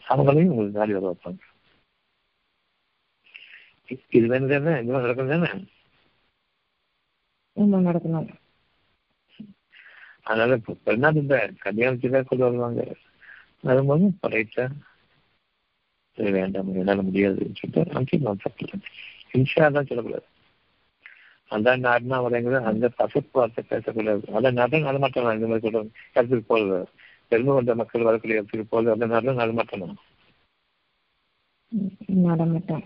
அவங்களையும் 0.07 0.49
உங்களுக்கு 0.49 0.79
நாடி 0.79 0.93
வர 0.93 1.05
வைப்பாங்க. 1.11 1.37
இது 4.09 4.27
வேணும் 4.27 4.63
தானே? 4.63 4.79
இந்த 4.81 4.97
நடக்கணும் 4.97 5.43
தானே? 5.43 5.49
நடக்கணும். 7.89 8.27
அதனால 10.27 10.57
இந்த 11.21 11.35
கல்யாணத்துக்காக 11.65 12.25
கொண்டு 12.29 12.45
வருவாங்க. 12.45 12.81
வரும்போது 13.63 14.07
படைத்தா 14.23 14.65
வேண்டாம் 16.17 16.69
என்னால 16.81 17.01
முடியாதுன்னு 17.07 17.59
சொல்லிட்டு 17.59 17.95
அங்கே 17.97 18.17
நான் 18.25 18.43
தப்பு 18.43 18.65
இன்ஷா 19.37 19.65
தான் 19.75 19.89
சொல்லக்கூடாது. 19.89 20.27
அந்த 21.51 21.75
நாடுனா 21.85 22.17
வரேங்கிற 22.23 22.59
அந்த 22.71 22.85
பசப்பு 22.99 23.37
வார்த்தை 23.39 23.63
பேசக்கூடாது. 23.69 24.23
அந்த 24.37 24.49
நாட்டில் 24.57 24.87
நடமாட்டலாம் 24.87 25.37
இந்த 25.37 25.47
மாதிரி 25.47 25.65
சொல்றாங்க 25.67 25.91
இடத்துக்கு 26.09 26.45
போகல 26.49 26.79
பெருமை 27.31 27.53
கொண்ட 27.53 27.73
மக்கள் 27.81 28.07
வரக்கூடிய 28.07 28.39
இடத்துக்கு 28.39 28.65
போகல 28.67 28.93
அந்த 28.95 29.07
நாட்டில் 29.13 29.41
நடமாட்டணும் 29.41 29.95
நடமாட்டேன் 32.27 32.85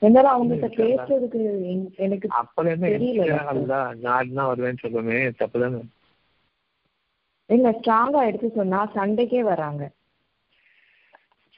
இருந்தாலும் 0.00 0.34
அவங்க 0.34 0.68
பேசுறதுக்கு 0.78 1.42
எனக்கு 2.04 2.26
அப்படி 2.40 2.70
என்ன 2.72 3.82
நாடுனா 4.06 4.44
வருவேன்னு 4.50 4.82
சொல்லுமே 4.84 5.18
தப்புதானே 5.40 5.80
இல்ல 7.50 7.70
ஸ்ட்ராங்கா 7.70 8.20
எடுத்து 8.28 8.48
சொன்னா 8.56 8.80
சண்டைக்கே 8.94 9.42
வராங்க. 9.50 9.82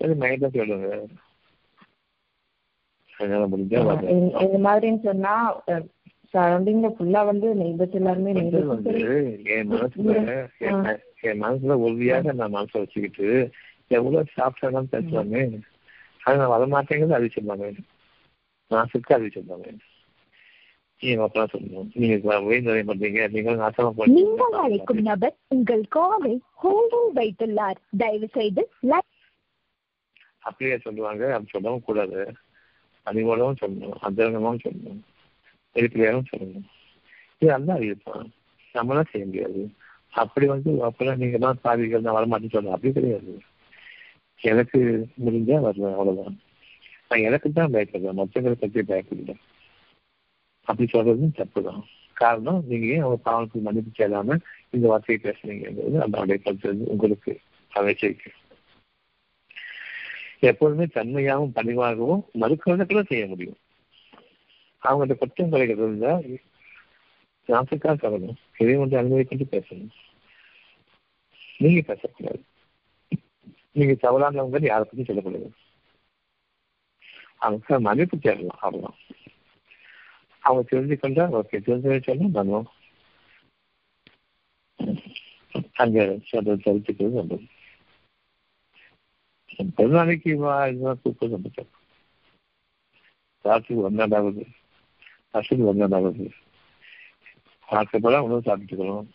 சரி 0.01 0.15
மைண்ட்ல 0.23 0.49
சொல்லுங்க. 0.57 0.89
இந்த 4.45 4.59
மாதிரின்னு 4.67 5.03
சொன்னா 5.07 5.33
சரௌண்டிங்ல 6.35 6.89
ஃபுல்லா 6.97 7.21
வந்து 7.31 7.49
நெய்பர்ஸ் 7.61 7.97
எல்லாருமே 8.01 8.33
என் 9.55 9.71
மனசுல 9.73 10.15
என் 11.29 11.41
மனசுல 11.43 11.77
உறுதியாக 11.85 12.33
நான் 12.33 12.57
மனசை 12.57 12.77
வச்சுக்கிட்டு 12.83 13.29
எவ்வளவு 13.91 14.35
சாப்பிட்டா 14.39 14.83
பேசுவாங்க. 14.95 15.37
அது 16.21 16.39
நான் 16.41 16.55
வரமாட்டேங்கிறது 16.55 17.17
அறிவிச்சிருந்தாங்க. 17.19 17.69
நாசுக்கு 18.71 19.17
அறிவிச்சிருந்தாங்க 19.17 19.69
நீங்க 19.69 19.77
அப்புறம் 19.77 19.77
சொல்லணும் 19.77 19.77
நீங்க 19.77 19.77
உயர்ந்ததை 19.77 19.77
பண்றீங்க 19.77 20.87
நீங்கள் 21.01 21.25
அழைக்கும் 24.53 25.01
நபர் 25.01 25.35
உங்கள் 25.49 25.89
காலை 25.89 26.41
ஹோல்டில் 26.63 27.15
வைத்துள்ளார். 27.15 27.77
தயவு 27.97 28.29
செய்து 28.29 28.69
அப்படியே 30.39 30.79
சொல்லுவாங்க. 30.79 31.27
அப்படி 31.27 31.47
சொல்லவும் 31.47 31.85
கூடாது. 31.85 32.35
பணிவோடவும் 33.07 33.61
சொல்லணும். 33.61 33.99
அந்தரங்கமாவும் 34.03 34.65
சொல்லணும். 34.65 35.05
வெளிப்படையாகவும் 35.73 36.37
சொல்லணும். 36.37 36.65
இது 37.39 37.53
அல்ல 37.53 37.79
இருப்பான் 37.79 38.33
நம்மளாம் 38.75 39.11
செய்ய 39.11 39.27
முடியாது. 39.27 39.71
அப்படி 40.11 40.47
வந்து 40.47 40.73
அப்பெல்லாம் 40.73 41.17
நீங்க 41.17 41.39
தான் 41.39 41.59
பாதிகள் 41.63 42.01
நான் 42.01 42.15
வரமாட்டேன்னு 42.15 42.39
சொல்லணும் 42.53 42.67
அப்படி 42.67 42.93
கிடையாது. 42.93 43.39
எனக்கு 44.41 45.09
முடிஞ்சா 45.27 45.61
வருவேன் 45.61 45.93
அவ்வளவுதான். 45.93 46.41
நான் 47.09 47.19
எனக்கு 47.19 47.53
தான் 47.53 47.73
பயப்படுறேன் 47.73 48.13
மற்றவங்களை 48.13 48.53
பற்றி 48.53 48.81
பயப்படல. 48.81 49.35
அப்படி 50.69 50.91
சொல்றதும் 50.93 51.35
தப்பு 51.35 51.63
தான் 51.63 51.85
காரணம் 52.13 52.65
நீங்க 52.67 52.87
ஏன் 52.87 53.01
அவங்க 53.01 53.21
பாவனுக்கு 53.23 53.61
மன்னிப்பு 53.61 53.91
செய்யாம 53.99 54.39
இந்த 54.71 54.89
வார்த்தையை 54.89 55.19
பேசுறீங்கிறது 55.25 55.99
அதனுடைய 55.99 56.43
கருத்து 56.43 56.89
உங்களுக்கு 56.89 57.41
அமைச்சிருக்கு 57.75 58.31
எப்போதுமே 60.41 60.85
தன்மையாகவும் 60.85 61.55
பணிவாகவும் 61.55 62.23
மறுக்கிறதுக்குள்ள 62.41 63.07
செய்ய 63.07 63.27
முடியும். 63.27 63.57
அவங்கள்ட்ட 64.83 65.15
குற்றம் 65.15 65.51
குறைகள் 65.51 65.77
இருந்தா 65.77 66.21
நாட்டுக்காக 67.47 67.97
கவனம். 67.97 68.37
இதை 68.59 68.77
வந்து 68.77 69.01
அனுமதிக்கிட்டு 69.03 69.47
பேசணும். 69.51 69.95
நீங்க 71.59 71.81
பேசக்கூடாது. 71.81 72.43
நீங்க 73.73 73.93
தவறானவங்க 73.93 74.65
யாரை 74.65 74.85
பத்தி 74.85 75.05
சொல்லக்கூடாது. 75.05 75.53
அவங்க 77.37 77.79
மன்னிப்பு 77.81 78.19
தேடலாம் 78.19 78.59
அவ்வளவுதான். 78.61 78.99
அவங்க 80.49 80.63
தெரிஞ்சுக்கொண்டா 80.71 81.25
ஓகே 81.39 81.59
தெரிஞ்சு 81.67 82.05
சொன்னா 82.09 82.29
பண்ணுவோம். 82.37 82.69
அங்கே 85.81 86.03
சொல்ற 86.29 86.55
தெரிஞ்சுக்கிறது 86.65 87.19
நல்லது 87.19 87.47
பெருநாளைக்கு 89.77 90.33
வா 90.41 90.55
இதுதான் 90.69 91.01
கூப்பிட்டு 91.01 91.35
ரொம்ப 91.35 91.49
தப்பு 91.51 91.77
ராத்திரி 93.45 93.77
ஒன்னாடாவது 93.83 94.43
அசல் 95.35 95.69
ஒன்னாடாவது 95.71 96.27
பார்க்கப்பட 97.69 98.21
உணவு 98.27 98.47
சாப்பிட்டுக்கணும் 98.47 99.07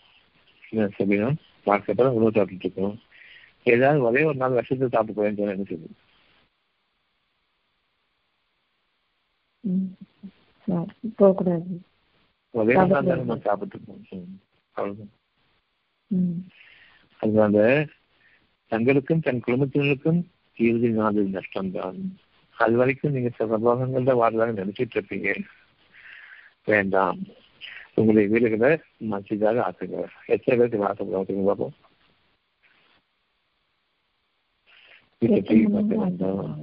என்ன 0.71 1.31
பார்க்கப்பட 1.67 2.07
உணவு 2.17 2.31
சாப்பிட்டு 2.31 2.65
இருக்கணும் 2.65 2.97
ஏதாவது 3.65 3.99
ஒரே 4.07 4.23
ஒரு 4.29 4.37
நாள் 4.37 4.57
வருஷத்தை 4.57 4.87
சாப்பிட்டு 4.87 5.17
போறேன்னு 5.17 5.39
சொன்னா 5.39 5.55
என்ன 5.55 5.67
சொல்லுது 5.67 5.95
போகக்கூடாது. 11.15 11.81
தானே 12.53 13.27
அதனால 17.19 17.85
தங்களுக்கும் 18.69 19.19
தன் 19.19 19.43
குடும்பத்தினருக்கும் 19.47 20.23
இறுதி 20.57 20.89
நாள் 20.89 21.13
நஷ்டம்தான். 21.13 21.99
அது 22.57 22.75
வரைக்கும் 22.75 23.11
நீங்க 23.11 23.29
சில 23.29 23.57
சம்பவங்கள்ல 23.57 24.15
வாழ்தாக 24.15 24.65
நினைச்சிட்டு 24.65 24.93
இருப்பீங்க. 24.93 25.39
வேண்டாம். 26.65 27.19
உங்களுடைய 27.95 28.29
வீடுகளை 28.29 28.77
மசிதாக 28.99 29.57
ஆக்குங்க. 29.67 30.07
எத்தனை 30.25 30.67
பேருக்கு 30.67 30.85
ஆசைப்படுவாங்க 30.85 31.45
பார்ப்போம் 31.45 31.73
வீட்டுல 35.21 35.41
டிவி 35.49 35.71
பார்க்க 35.71 35.95
வேண்டாம் 35.95 36.61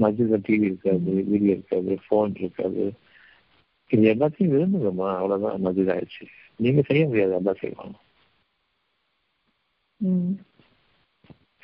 மஸ்ஜித்ல 0.00 0.38
டிவி 0.46 0.62
இருக்காது 0.62 1.10
வீடியோ 1.24 1.50
இருக்காது 1.50 1.98
போன் 2.08 2.34
இருக்காது. 2.34 2.92
இது 3.92 4.04
எல்லாத்தையும் 4.12 4.52
விரும்புங்கம்மா 4.52 5.08
அவ்வளவுதான் 5.16 5.62
மஸ்ஜித் 5.64 5.92
ஆயிடுச்சு. 5.94 6.24
நீங்க 6.60 6.80
செய்ய 6.82 7.02
முடியாது 7.08 7.34
அதான் 7.38 7.60
செய்வாங்க. 7.62 7.96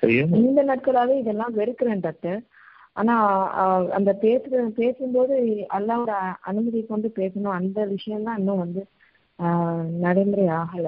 சரியா 0.03 0.25
இந்த 0.41 0.61
நாட்களாவே 0.69 1.15
இதெல்லாம் 1.21 1.57
வெறுக்கிறேன் 1.59 2.05
டாக்டர். 2.05 2.41
ஆனா 2.97 3.15
அந்த 3.97 4.11
பேசுற 4.23 4.61
பேசும்போது 4.79 5.35
அல்லாவோட 5.77 6.13
அனுமதி 6.51 6.81
கொண்டு 6.87 7.09
பேசணும் 7.19 7.59
அந்த 7.59 7.85
விஷயம் 7.93 8.27
தான் 8.29 8.39
இன்னும் 8.41 8.63
வந்து 8.65 8.83
நடைமுறை 10.05 10.47
ஆகல. 10.61 10.87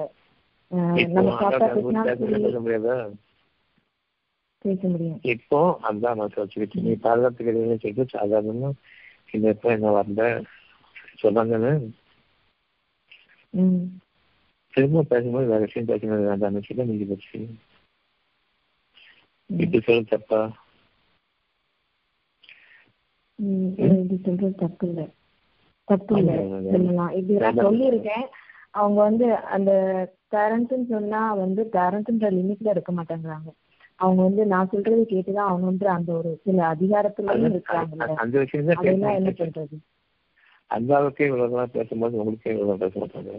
பேச 4.65 4.81
முடியும். 4.89 5.19
இப்போ 5.33 5.59
அதான் 5.89 6.17
நான் 6.19 6.35
வச்சுக்கிட்டு 6.35 6.83
நீ 6.85 6.91
பாதுகாத்துக்கிறீங்கன்னு 7.05 7.81
சொல்லிட்டு 7.83 8.15
சாதாரணமா 8.15 8.69
இந்த 9.33 9.53
இப்போ 9.55 9.69
என்ன 9.75 9.93
வரல 9.97 10.25
சொன்னாங்கன்னு. 11.23 11.73
திரும்ப 14.73 15.03
பேசும்போது 15.03 15.45
வேற 15.47 15.59
விஷயம் 15.59 15.87
பேசணும் 15.87 16.29
வேண்டாம்னு 16.31 16.63
சொல்லி 16.63 16.83
நீங்க 16.83 17.05
போச்சு 17.05 17.39
இப்படி 19.49 19.79
சொல்ல 19.81 20.01
தப்பா? 20.09 20.41
இது 24.01 24.19
சொல்றது 24.23 24.55
தப்பு 24.55 24.87
இல்ல. 24.87 25.01
தப்பு 25.87 26.17
இல்ல. 26.17 26.31
ஆமா, 26.33 26.57
ஆமா. 26.57 26.71
சொல்லலாம் 26.71 27.11
இப்படி 27.11 27.39
நான். 27.39 27.61
சொல்லியிருக்கேன். 27.65 28.25
அவங்க 28.71 29.01
வந்து 29.01 29.25
அந்த 29.47 29.71
பேரண்ட்ஸ்ன்னு 30.31 30.87
சொன்னா 30.89 31.33
வந்து 31.33 31.61
பேரண்ட்ஸ்ன்ற 31.73 32.29
லிமிட்ல 32.31 32.69
இருக்க 32.69 32.91
மாட்டேங்கிறாங்க. 32.91 33.49
அவங்க 33.99 34.21
வந்து 34.23 34.45
நான் 34.45 34.69
சொல்றது 34.69 35.05
கேட்டுதான் 35.05 35.49
அவங்க 35.49 35.65
வந்து 35.65 35.87
அந்த 35.89 36.11
ஒரு 36.13 36.29
சில 36.43 36.59
விஷயம் 36.75 38.67
தான் 38.67 38.77
அதெல்லாம் 38.77 39.15
என்ன 39.15 39.31
பேச 39.31 39.43
பண்றது? 39.43 39.75
அந்த 40.71 40.91
அளவுக்கே 40.97 41.27
இவ்வளவு 41.27 41.65
பேசும்போது 41.73 42.19
உங்களுக்கே 42.19 42.53
இவ்வளவு 42.53 42.81
பேச 42.83 42.93
மாட்டாங்க. 42.99 43.33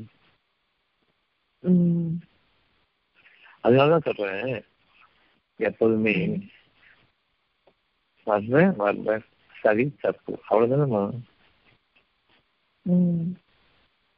அதனாலதான் 3.65 4.07
சொல்றேன். 4.09 4.53
எப்போதுமே 5.61 6.17
வர்றேன் 8.27 8.73
வர்றேன் 8.77 9.25
சரி 9.55 9.85
தப்பு. 10.01 10.33
அவ்வளவுதானம்மா. 10.49 11.03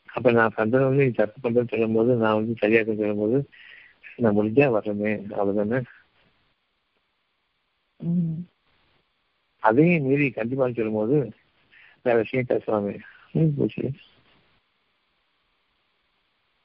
அப்ப 0.09 0.31
நான் 0.33 0.55
பண்றது 0.57 0.85
வந்து 0.85 1.05
தப்பு 1.13 1.39
பண்றேன்னு 1.41 1.73
சொல்லும்போது 1.73 2.11
நான் 2.17 2.39
வந்து 2.39 2.55
சரியா 2.57 2.81
இருக்குன்னு 2.81 3.05
சொல்லும்போது 3.05 3.39
நான் 4.19 4.37
முடிஞ்சா 4.37 4.67
வர்றேனே 4.75 5.13
அவ்வளவுதானே. 5.33 5.81
அதையும் 9.63 10.05
மீறி 10.05 10.27
கண்டிப்பா 10.31 10.69
சொல்லும்போது 10.71 11.17
போச்சு 13.57 13.85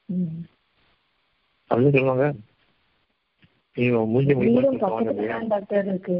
ம் 0.08 0.40
அப்படின்னு 1.70 1.94
சொல்லுவாங்க 1.94 2.26
மூஞ்சி 4.06 4.34
வீடும் 4.40 4.80
பக்கத்துல 4.82 5.38
டாக்டர் 5.48 5.86
இருக்கு 5.86 6.16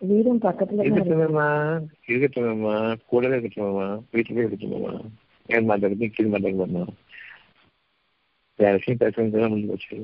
வீடும் 0.00 0.42
பக்கத்துல 0.42 0.78
தான் 0.78 0.86
இருக்கு 0.88 0.98
இருக்கட்டுமேம்மா 1.02 1.48
இருக்கட்டுமேம்மா 2.08 2.74
கூடவே 3.06 3.34
இருக்கட்டுமேம்மா 3.34 3.86
வீட்டுலயே 4.12 4.44
இருக்கட்டுமேம்மா 4.44 4.94
ஏன் 5.48 5.70
கீழ் 6.14 6.32
மாட்டேங்குது 6.32 6.84
வேற 8.58 8.72
விஷயம் 8.74 9.00
பேசுறது 9.00 9.48
முடிஞ்சு 9.48 9.70
போச்சு 9.70 9.96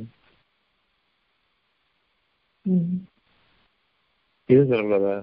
இது 4.48 4.60
சொல்லக்கூடாதா 4.62 5.16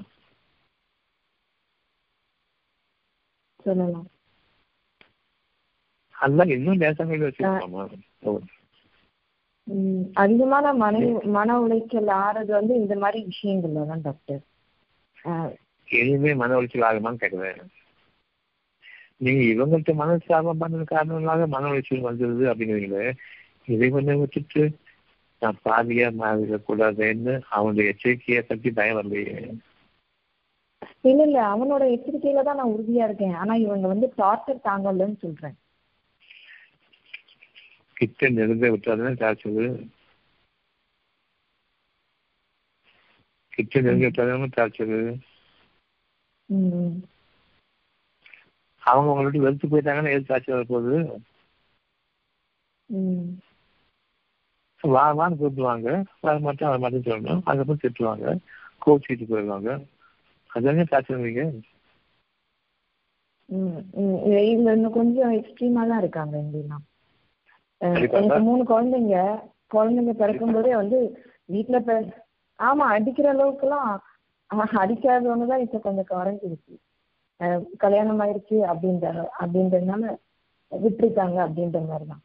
சொல்லலாம். 3.65 4.07
அதிகமான 10.17 10.73
மன 10.81 10.95
மன 11.35 11.55
உளைச்சல் 11.61 12.11
ஆறது 12.19 12.51
வந்து 12.51 12.73
இந்த 12.75 12.95
மாதிரி 12.95 13.19
விஷயங்கள்ல 13.29 13.85
தான் 13.87 14.03
டாக்டர் 14.03 14.43
இனிமே 15.87 16.33
மன 16.35 16.57
உளைச்சல் 16.57 16.87
ஆகுமான்னு 16.87 17.21
கேட்குறேன் 17.23 17.61
நீங்க 19.21 19.41
இவங்கள்ட்ட 19.53 19.93
மனசாபம் 19.95 20.61
பண்ணது 20.61 20.85
காரணமாக 20.87 21.47
மன 21.47 21.69
உளைச்சல் 21.71 22.07
வந்துருது 22.07 22.45
அப்படிங்கிறீங்களே 22.51 23.05
இதை 23.67 23.87
கொஞ்சம் 23.89 24.19
விட்டுட்டு 24.21 24.63
நான் 25.41 25.61
பாதியா 25.65 26.07
மாறிடக்கூடாதுன்னு 26.19 27.33
அவனுடைய 27.49 27.93
எச்சரிக்கையை 27.93 28.41
பற்றி 28.43 28.69
பயம் 28.71 28.97
வரலையே. 28.99 29.37
இல்ல 31.03 31.23
இல்ல. 31.23 31.39
அவனோட 31.47 31.83
எச்சரிக்கையில 31.91 32.43
தான் 32.43 32.55
நான் 32.55 32.73
உறுதியா 32.73 33.03
இருக்கேன். 33.03 33.35
ஆனா 33.35 33.53
இவங்க 33.55 33.87
வந்து 33.87 34.13
டார்ச்சர் 34.17 34.65
தாங்கலன்னு 34.65 35.17
சொல்றேன். 35.17 35.55
கிட்ட 37.97 38.29
நெருங்க 38.29 38.69
விட்டாதானே 38.71 39.13
டார்ச்சரு 39.19 39.65
கிட்ட 43.53 43.81
நெருங்க 43.81 44.05
விட்டாதானே 44.05 44.47
டார்ச்சரு 44.55 44.99
அவங்க 48.83 49.11
உங்களை 49.11 49.25
விட்டு 49.25 49.39
வெறுத்து 49.39 49.67
போயிட்டாங்கன்னா 49.67 50.11
எது 50.11 50.29
டார்ச்சர் 50.29 50.55
வரப்போகுது? 50.55 50.97
ம். 52.89 53.29
வா 54.83 55.03
வான்னு 55.11 55.39
கூப்பிடுவாங்க. 55.39 55.89
வர 56.21 56.39
மாட்டேன் 56.39 56.69
வர 56.69 56.79
மாட்டேன்னு 56.79 57.07
சொல்லணும். 57.07 57.41
அதுக்கப்புறம் 57.45 57.83
திட்டுவாங்க. 57.83 58.25
கோச்சிட்டு 58.85 59.25
போயிடுவாங்க. 59.25 59.69
ம். 63.49 63.79
இது- 64.23 64.45
இதுல 64.45 64.69
இன்னும் 64.75 64.95
கொஞ்சம் 64.95 65.33
எக்ஸ்ட்ரீமா 65.37 65.81
தான் 65.87 66.01
இருக்காங்க 66.01 66.35
இங்கெல்லாம். 66.43 66.83
எனக்கு 67.81 68.15
மூணு 68.45 68.63
குழந்தைங்க 68.69 69.17
குழந்தைங்க 69.71 70.13
பிறக்கும் 70.19 70.53
போதே 70.55 70.71
வந்து 70.75 70.99
வீட்டுல 71.49 71.77
பிற 71.83 71.95
ஆமா 72.59 72.85
அடிக்கிற 72.93 73.27
அளவுக்குலாம் 73.33 73.89
அஹ், 74.49 74.73
அடிக்காதவங்க 74.81 75.45
தான் 75.47 75.63
இப்ப 75.63 75.77
கொஞ்சம் 75.81 76.09
குறைஞ்சிருச்சு 76.09 76.73
கல்யாணம் 77.79 78.21
ஆயிருச்சு 78.23 78.57
அப்படின்ற 78.69 79.05
அப்படின்றதுனால 79.39 80.03
விட்டுருக்காங்க 80.71 81.37
அப்படின்ற 81.45 81.79
மாதிரி 81.83 82.05
தான். 82.07 82.21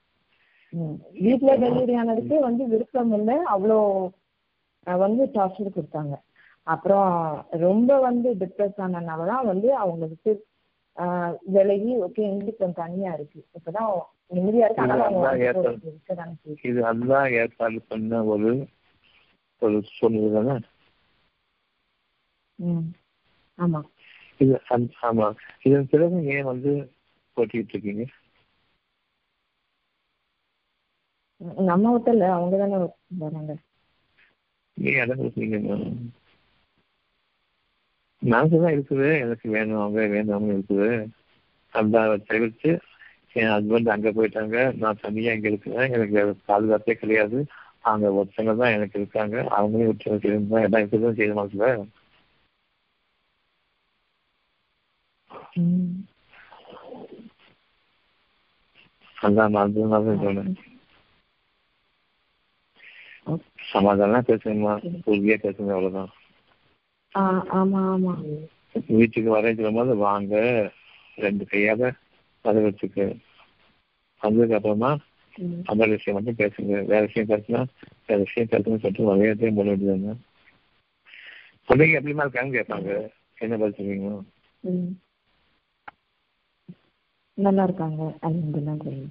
வீட்டுல 1.21 1.51
டெலிவரி 1.63 1.95
ஆனதுக்கு 2.01 2.37
வந்து 2.45 2.63
விருப்பம் 2.73 3.13
இல்லை 3.17 3.37
அவ்வளோ 3.55 3.79
வந்து 4.87 5.23
டார்ச்சர் 5.35 5.75
கொடுத்தாங்க 5.75 6.15
அப்புறம் 6.71 7.09
ரொம்ப 7.63 7.91
வந்து 8.01 8.29
டிப்ரெஸ் 8.41 8.81
ஆனதுனால 8.85 9.27
தான் 9.31 9.47
வந்து 9.47 9.69
அவங்க 9.77 10.05
விட்டு 10.07 10.33
விலகி 11.55 11.93
ஓகே 12.05 12.23
எங்களுக்கு 12.29 12.61
கொஞ்சம் 12.61 12.81
தனியா 12.81 13.11
இருக்கு. 13.15 13.41
இப்பதான் 13.57 13.91
நிம்மதியா 14.35 14.67
இருக்கு. 14.69 15.73
இது 16.65 16.81
அல்லா 16.91 17.21
ஏற்பாடு 17.41 17.81
பண்ண 17.91 18.23
ஒரு 18.33 18.51
ஒரு 19.63 19.79
சூழ்நிலை 19.91 20.31
தானே? 20.39 20.57
ஆமா. 23.59 23.81
இது 24.41 24.55
ஆமா. 25.09 25.27
இதன் 25.63 25.91
பிறகு 25.93 26.19
ஏன் 26.35 26.49
வந்து 26.51 26.73
போட்டிட்டு 27.37 27.75
இருக்கீங்க? 27.75 28.05
நம்ம 31.69 31.85
ஹோட்டல்ல 31.93 32.25
அவங்க 32.37 32.57
தானே 32.59 32.79
வராங்க. 33.21 33.53
நீ 34.77 34.91
இடம் 35.03 35.21
கொடுத்தீங்க 35.21 35.59
மனசுதான் 38.23 38.75
இருக்குது. 38.75 39.09
எனக்கு 39.21 39.47
வேணும் 39.51 39.81
அவங்க 39.81 40.07
வேணும் 40.09 40.37
அவங்க 40.37 40.53
இருக்குது 40.55 40.89
அந்த 41.73 41.97
தவிர்த்து 42.29 42.71
என் 43.37 43.51
ஹஸ்பண்ட் 43.51 43.93
அங்க 43.95 44.09
போயிட்டாங்க. 44.11 44.57
நான் 44.81 45.03
தனியா 45.03 45.33
இங்க 45.33 45.49
இருக்கிறேன். 45.49 45.93
எனக்கு 45.93 46.15
வேற 46.19 46.31
பாதுகாப்பே 46.49 46.95
கிடையாது. 46.95 47.41
அவங்க 47.85 48.09
ஒருத்தங்க 48.17 48.55
தான் 48.57 48.75
எனக்கு 48.77 48.99
இருக்காங்க. 49.01 49.37
அவங்களையும் 49.59 49.91
விட்டு 49.93 50.29
இருந்தா 50.31 50.61
எல்லாம் 50.61 50.83
இருக்குதான் 50.83 51.19
செய்ய 51.19 51.35
மாட்டல 51.35 51.69
அதான் 59.17 59.55
நான் 59.55 59.75
சொன்னேன் 59.77 60.53
சமாதானம் 63.73 64.29
பேசுங்கம்மா. 64.29 64.75
உறுதியா 65.07 65.37
பேசுங்க 65.43 65.73
ஆமா 65.81 66.05
வீட்டுக்கு 68.87 69.37
வரேன் 69.37 69.55
சொல்லும்போது 69.55 69.97
வாங்க. 69.97 70.35
ரெண்டு 71.17 71.47
கையால 71.51 71.93
வரவேற்றுக்கு 72.45 73.19
வந்ததுக்கு 74.23 74.55
அப்புறமா. 74.55 74.99
அந்த 75.65 75.87
விஷயம் 75.87 76.23
மட்டும் 76.23 76.49
பேசுங்க. 76.49 76.85
வேற 76.85 77.01
விஷயம் 77.01 77.29
பேசுனா 77.29 77.65
வேற 78.07 78.23
விஷயம் 78.23 78.49
பேசுன்னு 78.49 78.81
சொல்லிட்டு 78.81 79.15
வகையத்தையும் 79.15 79.55
போட 79.55 79.69
வேண்டியது 79.69 80.15
பிள்ளைங்க 81.69 81.99
எப்படிமா 82.01 82.25
இருக்காங்க 82.27 82.61
கேட்பாங்க. 82.61 83.09
என்ன 83.39 83.57
பதில் 83.57 83.77
சொல்லுவீங்க. 83.77 84.23
நல்லா 87.35 87.63
இருக்காங்க. 87.63 88.15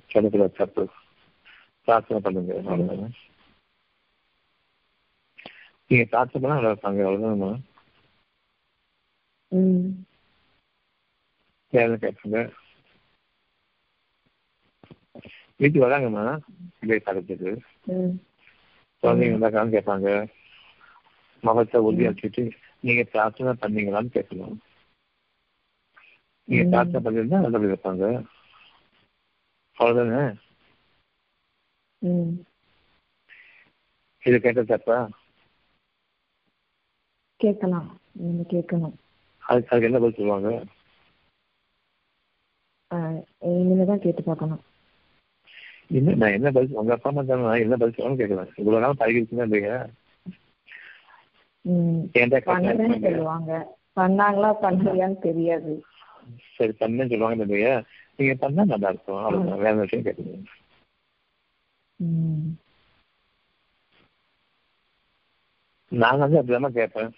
சொல்லக்கூடாது 0.08 0.54
தப்பு. 0.58 0.88
பிரார்த்தனை 1.84 2.24
பண்ணுங்க. 2.24 2.54
அவ்வளவுதானே? 2.54 3.10
நீங்க 5.88 6.06
பிரார்த்தனை 6.06 6.50
பண்ணா 6.50 6.58
நல்லா 6.58 6.76
இருப்பாங்க. 6.76 7.02
அவ்வளவுதானம்மா? 7.08 7.69
ம். 9.50 9.88
வேலை 11.70 11.96
கேட்பாங்க 11.96 12.54
வீட்டுக்கு 15.56 15.88
வராங்கம்மா. 15.88 16.40
பிள்ளை 16.80 17.02
பார்க்கறதுக்கு 17.06 17.60
ம். 17.84 18.16
குழந்தைங்க 19.02 19.36
வந்தாக்கான்னு 19.36 19.76
கேட்பாங்க. 19.76 20.32
முகத்தை 21.42 21.82
உறுதி 21.82 22.08
வச்சுட்டு 22.08 22.52
நீங்க 22.80 23.04
பிரார்த்தனை 23.04 23.54
பண்ணீங்களான்னு 23.54 24.18
கேட்கணும். 24.18 24.58
நீங்க. 26.44 26.70
பிரார்த்தனை 26.70 27.02
பண்ணிருந்தா 27.02 27.40
நல்லபடி 27.42 27.66
வைப்பாங்க 27.66 28.26
அவ்வளவுதானே? 29.78 30.38
இது 34.24 34.40
கேட்ட 34.40 34.64
தப்பா? 34.64 35.10
கேட்கலாம். 37.36 38.00
நீங்க 38.12 38.44
கேட்கணும். 38.50 38.94
அதுக்கு 39.50 39.72
அதுக்கு 39.72 39.90
என்ன 39.90 40.00
பதில் 40.00 40.18
சொல்லுவாங்க? 40.18 40.50
இனிமே 43.52 43.86
தான் 43.86 44.00
கேட்டு 44.00 44.22
பார்க்கணும். 44.24 44.62
என்ன 45.90 46.16
நான் 46.16 46.34
என்ன 46.34 46.50
பதில் 46.52 46.76
உங்க 46.76 46.94
அப்பா 46.94 47.10
அம்மா 47.10 47.22
தானே 47.24 47.62
என்ன 47.62 47.78
பதில் 47.78 47.96
சொல்லணும்னு 47.96 48.22
கேட்கலாம் 48.22 48.52
இவ்வளவு 48.56 48.84
நாள் 48.84 49.00
பழகிருச்சுன்னா 49.00 49.48
இல்லையா 49.48 49.78
கேட்கறாங்க 52.16 52.74
சொல்லுவாங்க. 53.00 53.52
பண்ணாங்களா 53.98 54.50
பண்ணலையான்னு 54.62 55.18
தெரியாது. 55.20 55.74
சரி 56.56 56.74
பண்ணேன்னு 56.80 57.12
சொல்லுவாங்க 57.12 57.46
இல்லையா 57.48 57.74
நீங்க 58.18 58.34
பண்ணா 58.36 58.64
நல்லா 58.66 58.90
இருக்கும். 58.90 59.22
அவ்வளவுதான். 59.24 59.62
வேற 59.64 59.76
விஷயம் 59.78 60.08
கேட்கணும் 60.08 60.48
ம். 62.00 62.50
நான் 65.92 66.22
வந்து 66.22 66.40
அப்படிதான் 66.40 66.78
கேட்பேன். 66.78 67.12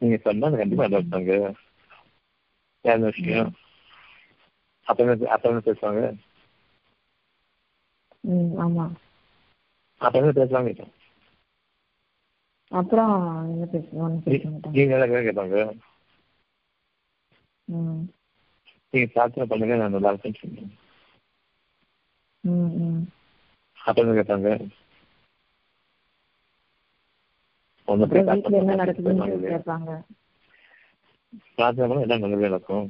நீங்க 0.00 0.16
சொன்னா 0.18 0.50
கண்டிப்பா 0.54 0.86
இருப்பாங்க 0.88 1.32
வேற 2.84 2.98
விஷயம்? 3.06 3.50
அப்ப 4.86 5.04
என்ன 5.04 5.30
அப்ப 5.34 5.48
என்ன 5.48 5.62
பேசுவாங்க? 5.66 6.02
ம் 8.24 8.52
ஆமா. 8.58 8.86
அப்ப 10.00 10.14
என்ன 10.20 10.32
பேசுவாங்க? 10.36 10.72
அப்புறம் 12.72 13.14
என்ன 13.46 13.64
பேசுவோம் 13.72 14.18
பேச 14.24 14.42
மாட்டாங்க. 14.48 14.76
நீங்க 14.76 14.94
நல்லா 14.94 15.20
கேட்பாங்க? 15.26 15.56
ம். 17.68 18.02
நீங்க 18.92 19.06
பிரார்த்தனை 19.12 19.46
பண்ணுங்க 19.48 19.76
நான் 19.76 19.94
நல்லா 19.96 20.12
இருக்கேன்னு 20.14 20.66
அப்ப 23.78 24.02
என்ன 24.02 24.16
கேட்பாங்க? 24.18 24.50
ஒண்ணு 27.88 28.06
போய் 28.06 28.22
என்ன 28.22 28.76
பிரார்த்தனை 31.54 31.86
பண்ணா 31.86 32.04
எல்லாம் 32.04 32.24
நல்லதே 32.24 32.48
நடக்கும் 32.48 32.88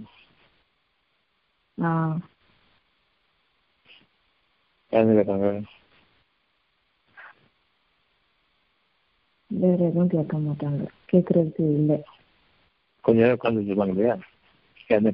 என்ன 4.92 5.14
கேட்பாங்க 5.18 5.46
வேற 9.50 9.78
எதுவும் 9.86 10.10
கேட்க 10.10 10.36
மாட்டாங்க. 10.40 10.80
கேட்கறதுக்கு 11.10 11.64
இல்லை. 11.72 11.98
கொஞ்ச 13.04 13.18
நேரம் 13.20 13.36
உட்காந்து 13.36 13.60
வச்சிருப்பாங்க 13.60 13.94
இல்லையா? 13.94 14.14
என்ன 14.90 15.12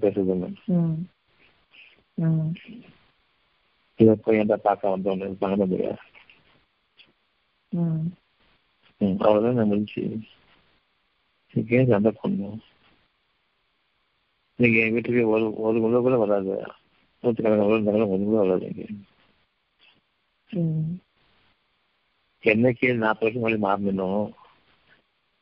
ம். 2.18 2.52
இதை 4.00 4.14
போய் 4.16 4.38
என்கிட்ட 4.38 4.56
பார்க்க 4.62 4.94
வந்தோன்னு 4.94 5.28
இருப்பாங்க 5.28 5.66
இல்லையா 5.66 5.92
ம் 9.02 9.16
நான் 9.18 9.68
முடிஞ்சு 9.68 10.02
இன்னைக்கு 11.54 11.80
சண்டை 11.88 12.10
பண்ணணும் 12.14 12.60
இன்னைக்கு 14.58 14.78
என் 14.80 14.94
வீட்டுக்கு 14.94 15.22
ஒரு 15.30 15.46
ஒரு 15.62 15.78
முறை 15.84 16.00
கூட 16.02 16.16
வராது 16.22 16.54
நூற்றுக்கணக்கான 17.22 17.68
உள்ள 17.68 17.78
இருந்தாலும் 17.78 18.12
ஒரு 18.12 18.24
கூட 18.24 18.38
வராது 18.42 18.68
இங்க 18.70 18.86
என்னைக்கு 22.44 22.88
நாற்பது 22.98 23.26
வருஷம் 23.26 23.42
முன்னாடி 23.42 23.60
மாறணும் 23.64 24.24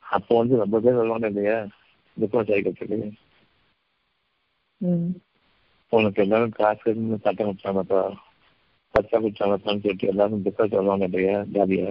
அப்போ 0.04 0.32
வந்து 0.38 0.62
ரொம்ப 0.62 0.80
பேர் 0.80 0.98
வருவாங்க 0.98 1.30
இல்லையா 1.30 1.58
துக்கம் 2.16 2.48
சேர்க்கறதுக்கு 2.48 2.98
ம் 4.80 5.10
உனக்கு 5.92 6.20
எல்லாரும் 6.24 6.56
காசு 6.56 6.90
சட்டம் 7.18 7.48
குடிச்சாங்கப்பா 7.48 8.02
பச்சா 8.94 9.16
குடிச்சாங்கப்பான்னு 9.18 9.82
சொல்லிட்டு 9.82 10.12
எல்லாரும் 10.12 10.44
துக்கம் 10.46 10.72
சொல்லுவாங்க 10.72 11.06
இல்லையா 11.10 11.36
ஜாலியா 11.52 11.88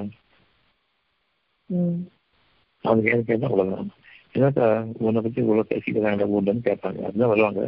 அவனுக்கு 2.86 3.12
ஏன் 3.12 3.26
கேட்டா 3.26 3.48
அவ்வளவுதான். 3.48 3.90
என்னக்கா 4.34 4.66
உன்னை 5.00 5.22
பத்தி 5.22 5.42
இவ்வளவு 5.42 5.70
பேசிக்கிறாங்க 5.70 6.26
ஊர்லன்னு 6.32 6.68
கேட்பாங்க. 6.68 7.02
அதுதான் 7.04 7.30
வருவாங்க? 7.30 7.62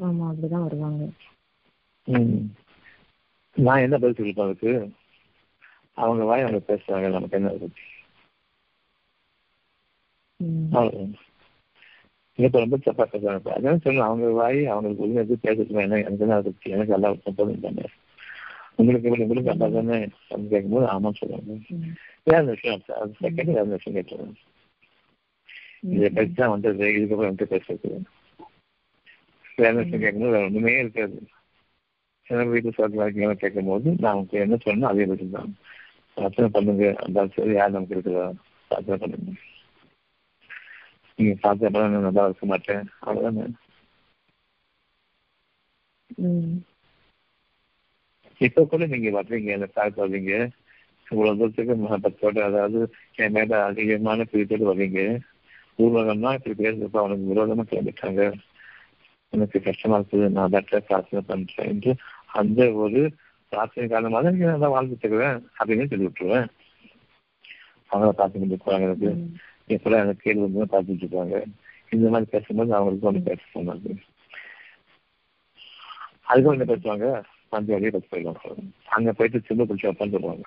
ஆமா 0.00 0.24
அப்படிதான் 0.28 0.62
வருவாங்க. 0.62 1.04
ம். 2.08 2.44
நான் 3.56 3.78
என்ன 3.78 3.98
பதில் 3.98 4.18
சொல்லிப்பேன் 4.18 4.44
அதுக்கு? 4.44 4.72
அவங்க 5.96 6.24
வாய் 6.24 6.42
அவங்க 6.42 6.60
பேசுறாங்க 6.68 7.10
நமக்கு 7.10 7.36
என்ன 7.36 7.50
பத்தி. 7.56 7.84
இப்ப 12.38 12.58
ரொம்ப 12.58 12.76
தப்பா 12.76 13.04
பேசுறாங்க. 13.12 13.50
அதான் 13.50 13.82
சொல்லணும் 13.84 14.04
அவங்க 14.04 14.28
வாய் 14.32 14.66
அவங்களுக்கு 14.66 15.02
உரிமை 15.02 15.22
எது 15.22 15.38
பேசுறது 15.42 15.82
என்ன 15.82 15.98
எனக்கு 15.98 16.24
என்ன 16.24 16.40
பத்தி? 16.40 16.70
எனக்கு 16.70 16.92
எல்லாம் 16.92 17.18
போதும் 17.24 17.60
தானே 17.60 17.86
உங்களுக்கு 18.78 19.08
எப்படி 19.08 19.24
உங்களுக்கு 19.24 19.52
நல்லா 19.52 19.68
தானே? 19.68 19.98
அப்படின்னு 20.28 20.52
கேட்கும்போது 20.52 20.86
ஆமான்னு 20.92 21.20
சொல்லுவாங்க. 21.20 21.56
வேற 22.26 22.42
விஷயம் 22.52 22.82
அது 23.00 23.18
செகண்ட் 23.24 23.56
வேற 23.56 23.66
விஷயம் 23.70 23.96
கேட்டுருவாங்க 23.96 24.36
இதை 25.96 26.08
பற்றி 26.10 26.32
தான் 26.34 26.54
வந்தது 26.54 26.86
இதுக்கப்புறம் 26.96 27.32
வந்து 27.32 27.46
பேசுறது. 27.52 27.90
வேற 29.58 29.72
விஷயம் 29.80 30.02
கேட்கும்போது 30.04 30.34
வேற 30.36 30.46
ஒண்ணுமே 30.46 30.74
இருக்காது. 30.78 31.18
எனக்கு 32.30 32.52
வீட்டு 32.54 32.70
சொல்றாங்க 32.78 33.34
கேட்கும் 33.42 33.70
போது 33.72 33.88
நான் 34.04 34.14
உங்களுக்கு 34.14 34.44
என்ன 34.44 34.56
சொன்னோம் 34.64 34.90
அதே 34.90 35.06
பதில் 35.12 35.36
தான். 35.36 35.52
பிரார்த்தனை 36.16 36.48
பண்ணுங்க. 36.56 36.86
அந்த 37.04 37.26
சரி 37.36 37.54
யார் 37.54 37.74
நமக்கு 37.76 37.96
இருக்குதா 37.96 38.26
பிரார்த்தனை 38.70 38.98
பண்ணுங்க. 39.02 39.32
நீங்க 41.18 41.34
பிரார்த்தனை 41.42 41.70
பண்ண 41.74 42.02
நல்லா 42.06 42.24
இருக்க 42.26 42.46
மாட்டேன். 42.46 42.84
அவ்வளவுதானே? 43.06 43.46
இப்ப 48.40 48.64
கூட 48.64 48.86
நீங்க 48.86 49.10
வர்றீங்க 49.10 49.52
அந்த 49.52 49.66
பார்க்க 49.66 50.02
வர்றீங்க 50.04 50.32
இவ்வளவு 51.06 51.38
தூரத்துக்கு 51.38 51.74
மகப்பத்தோட 51.76 52.38
அதாவது 52.42 52.80
என் 53.14 53.32
மேல 53.32 53.64
அதிகமான 53.64 54.24
பிரித்தோடு 54.24 54.64
வர்றீங்க. 54.64 55.00
ஊர்வலம்னா 55.78 56.30
இப்படி 56.34 56.54
பேசுறப்ப 56.62 56.98
அவனுக்கு 56.98 57.30
விரோதமா 57.30 57.64
கிளம்பிட்டாங்க 57.70 58.22
எனக்கு 59.32 59.60
கஷ்டமா 59.60 59.98
இருக்குது 59.98 60.28
நான் 60.28 60.50
டாக்டர் 60.50 60.86
பிரார்த்தனை 60.86 61.22
பண்றேன் 61.26 61.68
என்று 61.68 61.92
அந்த 62.26 62.72
ஒரு 62.72 63.00
பிரார்த்தனை 63.52 63.88
காரணமாக 63.88 64.30
நீங்க 64.30 64.46
நல்லா 64.46 64.70
வாழ்ந்துட்டு 64.74 65.04
இருக்கிறேன் 65.04 65.38
அப்படின்னு 65.58 65.88
சொல்லி 65.88 66.06
விட்டுருவேன். 66.06 66.48
அவங்கள 67.90 68.10
பார்த்து 68.10 68.38
கொண்டு 68.38 68.58
போறாங்க 68.64 68.88
எனக்கு. 68.88 69.10
எப்பெல்லாம் 69.68 70.04
எனக்கு 70.04 70.24
கேள்வி 70.24 70.44
வந்து 70.46 70.72
பார்த்துட்டு 70.74 71.04
இருப்பாங்க 71.04 71.36
இந்த 71.90 72.10
மாதிரி 72.10 72.30
பேசும்போது 72.30 72.74
அவங்களுக்கு 72.74 73.06
ஒன்று 73.06 73.22
பேச 73.22 73.40
சொன்னாங்க. 73.54 73.94
அதுக்கும் 76.28 76.54
என்ன 76.56 76.64
பேசுவாங்க? 76.64 77.08
அந்த 77.52 77.68
வழியை 77.74 77.90
போயிடுவாங்க. 78.02 78.54
அங்க 78.96 79.12
போயிட்டு 79.12 79.40
சின்ன 79.42 79.64
பிடிச்சி 79.64 79.88
வைப்பான்னு 79.88 80.16
சொல்லுவாங்க 80.16 80.46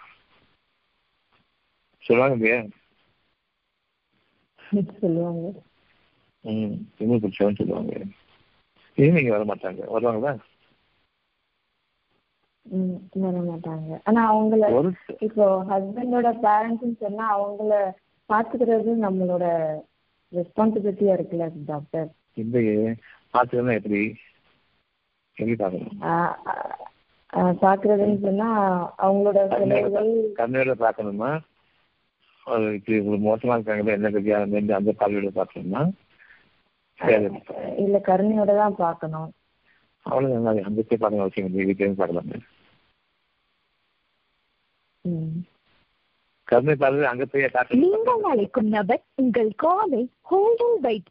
சொல்லுவாங்க 2.03 2.36
இல்லையா? 2.38 2.60
சொல்லுவாங்க. 4.95 5.45
ம் 6.45 6.76
சின்ன 6.95 7.18
பிடிச்சவன்னு 7.18 7.60
சொல்லுவாங்க. 7.60 7.94
இனி 8.98 9.11
நீங்க 9.11 9.32
வர 9.32 9.45
மாட்டாங்க? 9.45 9.82
வருவாங்களா? 9.94 10.34
வர 13.22 13.38
மாட்டாங்க. 13.44 13.90
ஆனா 14.03 14.22
அவங்கள 14.32 14.65
இப்போ 15.22 15.45
ஹஸ்பண்டோட 15.69 16.30
பேரண்ட்ஸ்னு 16.44 16.95
சொன்னா 17.02 17.26
அவங்கள 17.36 17.72
பாத்துக்கிறது 18.30 18.91
நம்மளோட 19.03 19.45
ரெஸ்பான்சிபிலிட்டியா 20.32 21.15
இருக்குல்ல 21.15 21.48
டாக்டர் 21.65 22.10
இல்லையே. 22.38 22.78
பார்த்துக்கணும் 23.34 23.78
எப்படி? 23.78 24.02
எப்படி 25.38 25.56
ஆஹ் 27.34 27.41
ஆஹ் 27.41 27.58
பாக்குறதுன்னு 27.62 28.18
சொன்னா 28.24 28.48
அவங்களோட 29.06 29.41
கண்ணோட 30.38 30.74
பார்க்கணுமா 30.82 31.32
இப்படி 32.76 32.95
இவ்வளவு 32.98 33.26
மோசமா 33.28 33.56
இருக்காங்களே 33.58 33.98
என்ன 33.98 34.10
கதியா 34.10 34.38
அந்த 34.45 34.76
அந்த 34.76 34.94
பார்வையோட 34.99 35.32
பார்க்கணுமா 35.36 35.82
இல்ல 37.84 37.98
கருணையோட 38.08 38.52
தான் 38.56 38.82
பார்க்கணும் 38.82 39.30
அவ்வளவு 40.06 40.36
நல்லா 40.38 40.52
போய் 40.82 41.02
பாருங்க 41.02 41.24
அவசியம் 41.24 41.48
இல்லை. 41.48 41.66
வீட்டிலேருந்து 41.68 42.02
பார்க்கலாமே. 42.02 42.38
கருணை 46.48 46.76
பார்வை 46.76 47.06
அங்க 47.06 47.26
போய் 47.26 47.45
நீங்கள் 47.82 48.26
அழைக்கும் 48.32 48.72
நபர் 48.76 49.03
உங்கள் 49.16 49.52
காலை 49.56 50.02
ஹோல்டிங் 50.32 50.80
பைட் 50.86 51.10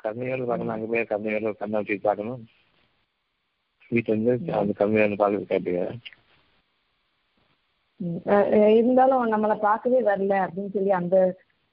கருணையோடு 0.00 0.44
பார்க்கணும் 0.44 0.74
அங்க 0.76 0.88
போய் 0.92 1.10
கருணையோட 1.10 1.52
கண்ணை 1.54 1.78
வச்சு 1.80 1.98
பார்க்கணும். 2.02 2.42
வீட்டுல 3.92 4.14
இருந்து 4.14 4.58
அந்த 4.60 4.72
கருணையோட 4.78 5.16
பார்க்கறது 5.22 5.52
கேட்டீங்க 5.52 5.84
இருந்தாலும் 8.76 9.32
நம்மளை 9.32 9.56
பார்க்கவே 9.60 9.98
வரல 10.02 10.36
அப்படின்னு 10.44 10.74
சொல்லி 10.76 10.92
அந்த 11.00 11.16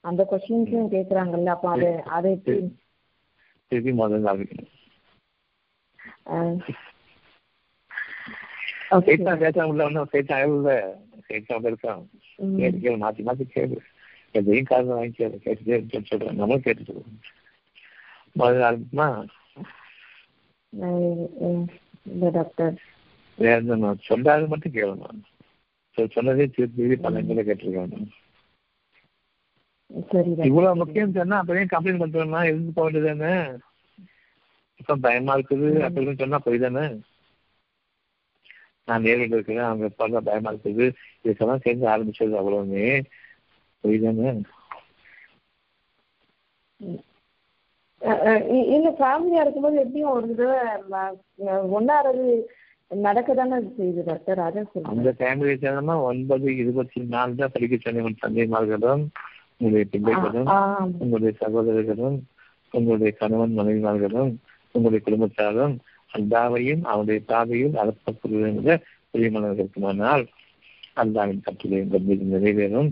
அந்த 0.04 0.22
கொஸ்டின்ஸும் 0.32 0.92
கேக்குறாங்கல்ல 0.96 1.54
அப்போ 1.56 1.70
அது 1.70 1.90
அதை 2.18 2.32
திருப்பி 3.72 3.92
முதல்ல. 4.02 4.30
சைத்தான் 9.08 9.42
பேச 9.42 9.66
உள்ள 9.72 9.84
ஒன்றும் 9.88 10.12
சைத்தான் 10.14 10.44
இல்ல 10.48 10.70
சைத்தான் 11.28 11.68
இருக்கான். 11.70 12.04
கேட்டு 12.60 12.96
மாத்தி 13.04 13.22
மாத்தி 13.28 13.46
கேளு. 13.56 13.78
எதையும் 14.38 14.70
காரணம் 14.72 15.00
வாங்கி 15.00 15.18
கேளு 15.20 15.38
கேட்டுட்டே 15.46 16.02
சொல்றேன் 16.10 16.40
நம்மளும் 16.40 16.66
கேட்டுட்டு. 16.66 16.96
முதல்ல 18.40 18.68
ஆரம்பிக்குமா 18.70 19.10
இல்ல 22.06 22.30
டாக்டர் 22.30 22.76
நான் 23.78 23.98
சொல்லாது 24.10 24.48
மட்டும் 24.48 24.74
கேளுங்க. 24.74 25.08
சொ- 25.98 26.12
சொன்னதே 26.14 26.50
திருப்பி 26.50 26.98
சரி 30.08 30.30
டாக்டர் 30.30 30.46
இவ்வளவு 30.46 30.76
முக்கியம் 30.76 31.14
சொன்னா 31.14 31.38
அப்பவே 31.38 31.64
கம்ப்ளைண்ட் 31.64 32.04
பண்றோம்னா 32.04 32.44
இருந்து 32.44 32.72
போக 32.72 32.92
வேண்டியதானே 32.92 33.60
இப்ப 34.76 34.96
பயமா 34.96 35.38
இருக்குது 35.38 35.70
அப்படின்னு 35.86 36.18
சொன்னா 36.18 36.38
போய் 36.38 36.58
தானே? 36.58 36.84
நான் 38.86 39.02
நேரில் 39.02 39.32
இருக்கிறேன் 39.32 39.64
அவங்க 39.64 39.90
பண்ண 39.90 40.20
பயமா 40.20 40.54
இருக்குது. 40.54 40.94
இதுக்கெல்லாம் 41.24 41.62
சேர்ந்து 41.62 41.88
ஆரம்பிச்சது 41.88 42.36
அவ்வளவுமே. 42.36 43.04
போய் 43.84 44.00
தானே? 44.00 44.42
இல்ல 48.02 48.90
ஃபேமிலியா 48.98 49.42
இருக்கும்போது 49.44 49.78
எப்படியும் 49.82 50.12
ஒரு 50.12 50.28
தடவை 50.32 51.02
ஒண்ணாவது 51.76 52.26
நடக்க 52.92 53.30
தானே 53.34 53.58
செய்யுது 53.74 54.04
டாக்டர்? 54.06 54.40
அதான் 54.46 54.70
அந்த 54.92 55.10
ஃபேமிலி 55.18 55.56
சேனமா 55.64 55.96
ஒன்பது 56.08 56.48
இருபத்தி 56.62 57.00
நாலு 57.12 57.36
தான் 57.36 57.54
படிக்க 57.56 57.76
சொன்ன 57.78 58.04
உங்கள் 58.04 58.24
தந்தைமார்களும் 58.24 59.04
உங்களுடைய 59.56 59.86
பிள்ளைகளும் 59.94 60.50
உங்களுடைய 61.02 61.34
சகோதரர்களும் 61.42 62.18
உங்களுடைய 62.74 63.12
கணவன் 63.20 63.58
மனைவிமார்களும் 63.60 64.32
உங்களுடைய 64.76 65.02
குடும்பத்தாரும் 65.06 65.76
அல்லாவையும் 66.12 66.84
அவனுடைய 66.90 67.20
பாதையில் 67.30 67.78
அலப்பப்படுகின்ற 67.82 68.74
பிரியமனர்கள் 69.14 69.62
இருக்குமானால் 69.62 70.24
அல்லாவின் 70.98 71.44
கட்டளை 71.44 71.78
மீது 72.02 72.26
நிறைவேறும். 72.32 72.90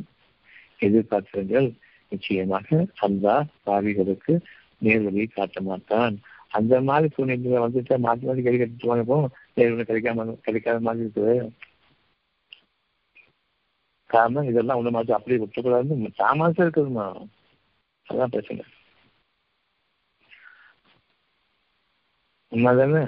எதிர்பார்க்கிறீர்கள் 0.80 1.68
நிச்சயமாக 2.12 2.68
அல்லாஹ் 3.06 3.50
பாவிகளுக்கு 3.66 4.34
நேர்வழியை 4.82 5.28
காட்ட 5.30 5.62
மாட்டான். 5.62 6.16
அந்த 6.58 6.76
மாதிரி 6.82 7.08
சூழ்நிலை 7.16 7.60
வந்துட்டு 7.66 7.96
மாற்றி 8.06 8.26
மாற்றி 8.28 8.44
கை 8.44 8.56
கட்டிட்டு 8.56 8.92
வாங்க 8.92 9.06
போ 9.10 9.18
நேர்வழி 9.58 9.86
கிடைக்காம 9.90 10.28
கிடைக்காத 10.48 10.80
மாதிரி 10.88 11.06
இருக்குது. 11.06 11.36
காரணம் 14.10 14.50
இதெல்லாம் 14.52 14.80
ஒண்ணு 14.80 14.96
மாதிரி 14.98 15.16
அப்படியே 15.18 15.40
விட்டுக்கூடாது 15.42 15.96
சாமாசம் 16.22 16.66
இருக்குதுமா 16.66 17.08
அதான் 18.08 18.34
பிரச்சனை. 18.36 18.64
உண்மைதானே? 22.52 23.02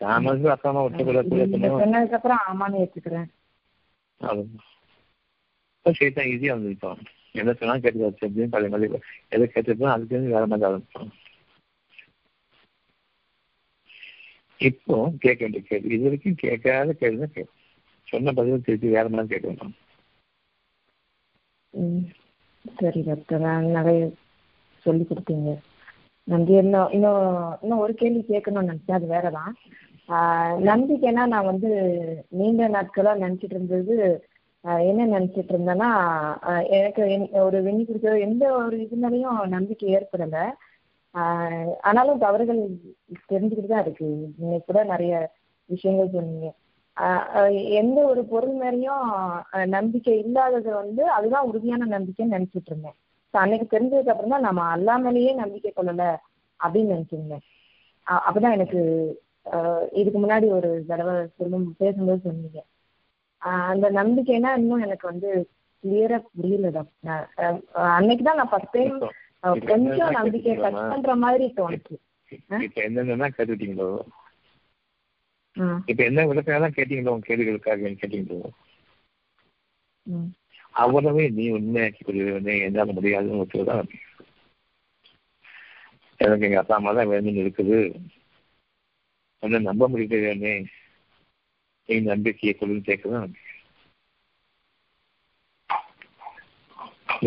சாமாசம் 0.00 0.52
அப்பா 0.54 0.68
அம்மா 0.70 0.82
விட்டுக்கூடாது 0.84 2.16
அப்புறம் 2.18 2.42
ஆமான்னு 2.48 2.82
சைத்தான் 5.86 6.30
ஈஸியா 6.32 6.54
வந்துருப்பான் 6.54 7.00
என்ன 7.34 7.52
சொன்னாலும் 7.52 7.82
கேட்டு 7.82 8.04
வச்சு 8.04 8.48
பழைய 8.48 8.70
மாதிரி 8.70 9.00
எதை 9.28 9.46
கேட்டுருப்போம் 9.46 9.94
அதுக்கு 9.94 10.34
வேற 10.34 10.44
மாதிரி 10.46 10.68
ஆரம்பிப்பான் 10.68 11.10
இப்போ 14.60 14.94
கேட்க 15.18 15.40
வேண்டிய 15.40 15.62
கேள்வி. 15.62 15.90
இது 15.94 16.04
வரைக்கும் 16.04 16.40
கேட்காத 16.40 16.92
கேள்வி 16.92 17.18
தான் 17.18 17.34
கேட்கும் 17.34 17.56
சொன்ன 18.08 18.32
பதில் 18.32 18.64
திருப்பி 18.66 18.88
வேற 18.88 19.08
மாதிரி 19.08 19.32
கேட்கணும் 19.34 19.74
ம். 21.74 22.04
சரி 22.64 23.00
டாக்டர். 23.02 23.40
நான் 23.40 23.66
நிறைய 23.70 24.00
சொல்லி 24.86 25.04
கொடுத்தீங்க. 25.04 25.50
நன்றி 26.28 26.54
இன்னும் 26.54 26.90
இன்னும் 26.90 27.22
இன்னும் 27.62 27.82
ஒரு 27.84 27.94
கேள்வி 27.94 28.22
கேட்கணும்னு 28.24 28.70
நினைச்சேன். 28.70 28.98
அது 28.98 29.06
வேறதான். 29.14 29.52
நம்பிக்கைன்னா 30.68 31.24
நான் 31.26 31.50
வந்து 31.52 31.70
நீண்ட 32.30 32.68
நாட்களா 32.68 33.12
நினைச்சிட்டு 33.22 33.56
இருந்தது 33.56 33.96
என்ன 34.90 35.06
நினைச்சிட்டு 35.14 35.52
இருந்தேன்னா 35.54 35.88
எனக்கு 36.78 37.02
என்- 37.14 37.42
ஒரு 37.42 37.58
வெண்ணி 37.62 37.82
குடிக்கிற 37.84 38.20
எந்த 38.20 38.44
ஒரு 38.54 38.76
இதுனாலையும் 38.78 39.46
நம்பிக்கை 39.46 39.88
ஏற்படலை. 39.96 40.44
ஆனாலும் 41.80 42.18
தவறுகள் 42.18 42.60
தெரிஞ்சுக்கிட்டு 43.32 43.70
தான் 43.72 43.84
இருக்கு. 43.84 44.06
இன்னைக்கு 44.40 44.66
கூட 44.66 44.80
நிறைய 44.84 45.12
விஷயங்கள் 45.70 46.12
சொன்னீங்க. 46.12 46.48
எந்த 47.80 47.98
ஒரு 48.02 48.24
பொருள் 48.24 48.54
மேலேயும் 48.62 49.04
நம்பிக்கை 49.66 50.18
இல்லாதது 50.18 50.70
வந்து 50.74 51.02
அதுதான் 51.10 51.46
உறுதியான 51.46 51.98
நம்பிக்கைன்னு 51.98 52.34
நினைச்சிட்டு 52.36 52.70
இருந்தேன். 52.72 52.96
ஸோ 53.34 53.36
அன்னைக்கு 53.36 53.66
தெரிஞ்சதுக்கு 53.74 54.12
அப்புறம் 54.14 54.34
தான் 54.34 54.46
நம்ம 54.48 54.62
அல்லா 54.76 54.94
மேலேயே 55.04 55.32
நம்பிக்கை 55.34 55.72
கொள்ளல 55.72 56.04
அப்படின்னு 56.60 56.94
நினைச்சிருந்தேன் 56.94 57.44
அப்பதான் 58.28 58.56
எனக்கு 58.58 58.80
இதுக்கு 59.92 60.18
முன்னாடி 60.20 60.46
ஒரு 60.50 60.70
தடவை 60.88 61.14
சொல்லும் 61.38 61.66
பேசும்போது 61.78 62.20
சொன்னீங்க. 62.24 62.60
அந்த 63.68 63.86
நம்பிக்கைனா 63.92 64.50
இன்னும் 64.56 64.84
எனக்கு 64.86 65.06
வந்து 65.06 65.30
கிளியரா 65.84 66.18
புரியல 66.30 66.70
டாக்டர் 66.70 67.10
ஆஹ் 67.42 67.58
ஆஹ் 67.78 67.94
அன்னைக்கு 67.96 68.24
தான் 68.24 68.38
நான் 68.38 68.50
ஃபர்ஸ்ட் 68.50 68.76
டைம் 68.76 68.96
கொஞ்சம் 69.64 70.14
நம்பிக்கை 70.16 70.54
கேட்டுட்டீங்களா? 70.54 70.84
பண்ற 70.84 71.14
மாதிரி 71.16 71.46
தோணுச்சு. 71.56 71.96
இப்ப 72.60 72.78
என்னென்ன 72.86 73.28
கேட்டுட்டீங்களோ 73.30 73.90
இப்ப 75.88 76.00
என்ன 76.04 76.24
விளக்கம் 76.26 76.76
கேட்டீங்களோ? 76.76 77.12
உங்க 77.14 77.28
கேள்விகளுக்காக 77.28 77.92
கேட்டீங்களோ? 77.94 78.40
அவ்வளவே 80.74 81.24
நீ 81.30 81.44
உண்மையாக்கி 81.50 82.02
கொள்வதே 82.02 82.54
என்னால 82.62 82.92
முடியாதுன்னு 82.92 83.42
ஒத்துதான் 83.42 83.88
எனக்கு 86.20 86.46
எங்க 86.46 86.58
அப்பா 86.60 86.76
அம்மா 86.76 86.92
தான் 86.92 87.10
வேணும்னு 87.10 87.42
இருக்குது. 87.44 87.78
உன்னை 89.42 89.58
நம்ப 89.60 89.88
முடியலையே 89.88 90.52
நீ 91.88 91.96
நம்பிக்கையை 92.08 92.54
கொள்ளுன்னு 92.54 92.88
சேர்க்கதான் 92.88 93.32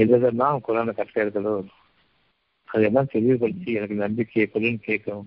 எதெல்லாம் 0.02 0.64
குரான 0.66 0.94
கஷ்டம் 0.94 1.24
இருக்கிறதோ 1.24 1.56
அதெல்லாம் 2.70 3.12
தெளிவுபடுத்தி 3.14 3.72
எனக்கு 3.72 3.96
நம்பிக்கையை 3.96 4.46
கொள்ளுன்னு 4.50 4.82
கேட்கும் 4.82 5.26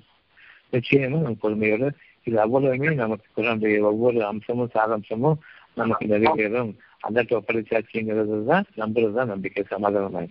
நிச்சயமா 0.73 1.19
நம்ம 1.25 1.39
பொறுமையோட 1.43 1.87
இது 2.27 2.37
அவ்வளவுமே 2.39 2.91
நமக்கு 2.95 3.27
குரானுடைய 3.37 3.81
ஒவ்வொரு 3.83 4.21
அம்சமும் 4.25 4.73
சாரம்சமும் 4.75 5.39
நமக்கு 5.77 6.07
நிறைவேறும். 6.07 6.73
அந்த 7.01 7.21
ஒப்படைச்சாட்சிங்கிறது 7.39 8.37
தான் 8.45 8.67
நம்புறது 8.77 9.15
தான் 9.15 9.33
நம்பிக்கை 9.33 9.65
சமாதானமாய். 9.73 10.31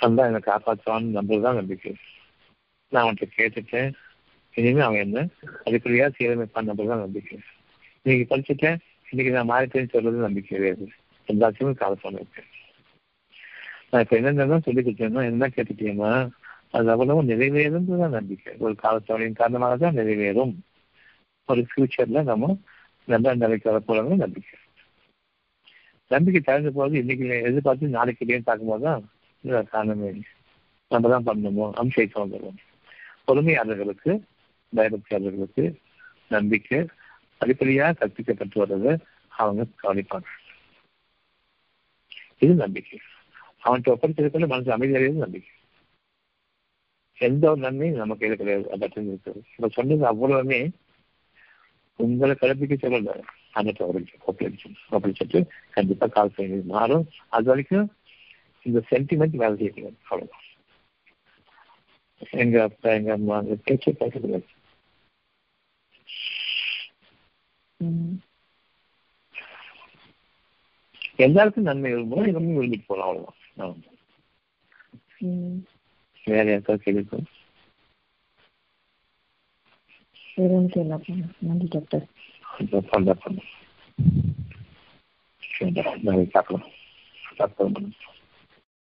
அதான் 0.00 0.28
என்னை 0.30 0.42
காப்பாற்றுவான்னு 0.42 1.16
நம்புறது 1.18 1.42
தான் 1.42 1.60
நம்பிக்கை. 1.60 1.92
நான் 2.92 3.04
அவன்கிட்ட 3.04 3.28
கேட்டுட்டேன். 3.38 3.90
இனிமே 4.56 4.80
அவன் 4.80 5.04
என்ன? 5.06 5.20
அதுக்குள்ளேயா 5.64 6.06
சீரமைப்பான் 6.16 6.68
நம்புறது 6.68 7.04
நம்பிக்கை. 7.04 7.36
இன்னைக்கு 8.06 8.24
படிச்சுட்டேன் 8.30 8.78
இன்னைக்கு 9.08 9.32
நான் 9.34 9.50
மாறிட்டேன்னு 9.50 9.92
சொல்றது 9.92 10.26
நம்பிக்கை 10.26 10.50
கிடையாது 10.56 10.84
எல்லாத்தையுமே 11.28 11.72
கால 11.80 11.96
இருக்கேன் 12.12 12.50
நான் 13.90 14.02
இப்ப 14.04 14.16
என்னென்ன 14.16 14.58
சொல்லி 14.66 14.82
கொடுத்தேன்னா 14.82 15.22
என்ன 15.30 15.48
கேட்டுட்டீங்கன்னா 15.56 16.12
அது 16.70 16.90
அவ்வளவு 16.90 17.20
நிறைவேறும் 17.22 17.90
தான் 18.02 18.16
நம்பிக்கை. 18.18 18.52
ஒரு 18.58 18.74
காலத்தோடையின் 18.82 19.40
காரணமாக 19.40 19.76
தான் 19.76 19.98
நிறைவேறும். 19.98 20.54
ஒரு 21.48 21.60
ஃபியூச்சர்ல 21.70 22.22
நம்ம 22.22 22.46
நல்ல 23.08 23.34
நிலைக்கு 23.34 23.70
வரப்போறது 23.70 24.16
நம்பிக்கை. 24.24 24.56
நம்பிக்கை 26.10 26.40
தகுந்த 26.40 26.70
போது 26.70 26.94
இன்னைக்கு 27.02 27.26
எதிர்பார்த்து 27.48 27.96
நாளைக்கு 27.98 28.24
இல்லைன்னு 28.24 28.48
பார்க்கும்போது 28.48 28.84
தான் 28.84 29.04
காரணமே 29.74 30.08
இல்லை. 30.12 30.26
நம்ம 30.90 31.08
தான் 31.14 31.26
பண்ணணுமோ? 31.28 31.66
அம்சைக்கு 31.82 32.22
வந்துடும் 32.22 32.58
பொறுமையாளர்களுக்கு 33.28 34.12
பயபக்தியாளர்களுக்கு 34.72 35.64
நம்பிக்கை 36.30 36.80
படிப்படியாக 37.40 37.96
கற்பிக்கப்பட்டு 38.00 38.62
வர்றதை 38.62 38.92
அவங்க 39.32 39.66
கவனிப்பாங்க 39.82 40.28
இது 42.42 42.54
நம்பிக்கை 42.62 42.98
அவன்கிட்ட 43.62 43.94
ஒப்படைச்சிருக்கிற 43.94 44.48
மனசு 44.48 44.74
அமைதியடைகிறது 44.74 45.24
நம்பிக்கை 45.24 45.52
எந்த 47.18 47.44
ஒரு 47.50 47.60
நன்மையும் 47.62 48.00
நம்ம 48.00 48.16
கையில 48.16 48.34
கிடையாது 48.40 48.66
அப்படின்னு 48.74 49.12
இருக்குது 49.12 49.42
இப்ப 49.54 49.68
சொன்னது 49.76 50.04
அவ்வளவுமே 50.10 50.60
உங்களை 51.98 52.34
கலப்பிக்க 52.36 52.74
சொல்லல 52.78 53.12
அந்த 53.54 53.70
ஒப்படைச்சு 53.84 54.66
ஒப்படைச்சிட்டு 54.90 55.40
கண்டிப்பா 55.74 56.06
கால் 56.16 56.34
செய்ய 56.36 56.58
மாறும் 56.72 57.06
அது 57.32 57.48
வரைக்கும் 57.50 57.86
இந்த 58.66 58.80
சென்டிமெண்ட் 58.90 59.40
வேலை 59.42 59.56
செய்யக்கூடாது 59.58 59.96
அவ்வளவுதான் 60.04 60.44
எங்க 62.38 62.58
எங்க 62.92 63.10
அம்மா 63.12 63.36
அந்த 63.40 63.56
ம். 64.28 64.46
எல்லாருக்கும் 71.16 71.64
நன்மை 71.64 71.94
விரும்புவோம் 71.94 72.26
எல்லாமே 72.26 72.56
விரும்பிட்டு 72.56 72.82
போகலாம் 72.86 73.34
அவ்வளவுதான். 73.56 73.94
வேற 76.24 76.58
யாருக்கா 76.58 76.78
கேள்விக்கும் 76.78 77.26
நன்றி 81.38 81.66
டாக்டர். 81.70 82.06
சந்தர்ப்பம் 82.90 83.38
நாளைக்கு 86.02 86.30
பார்க்கலாம். 86.32 86.68
பார்க்கலாம் 87.36 87.92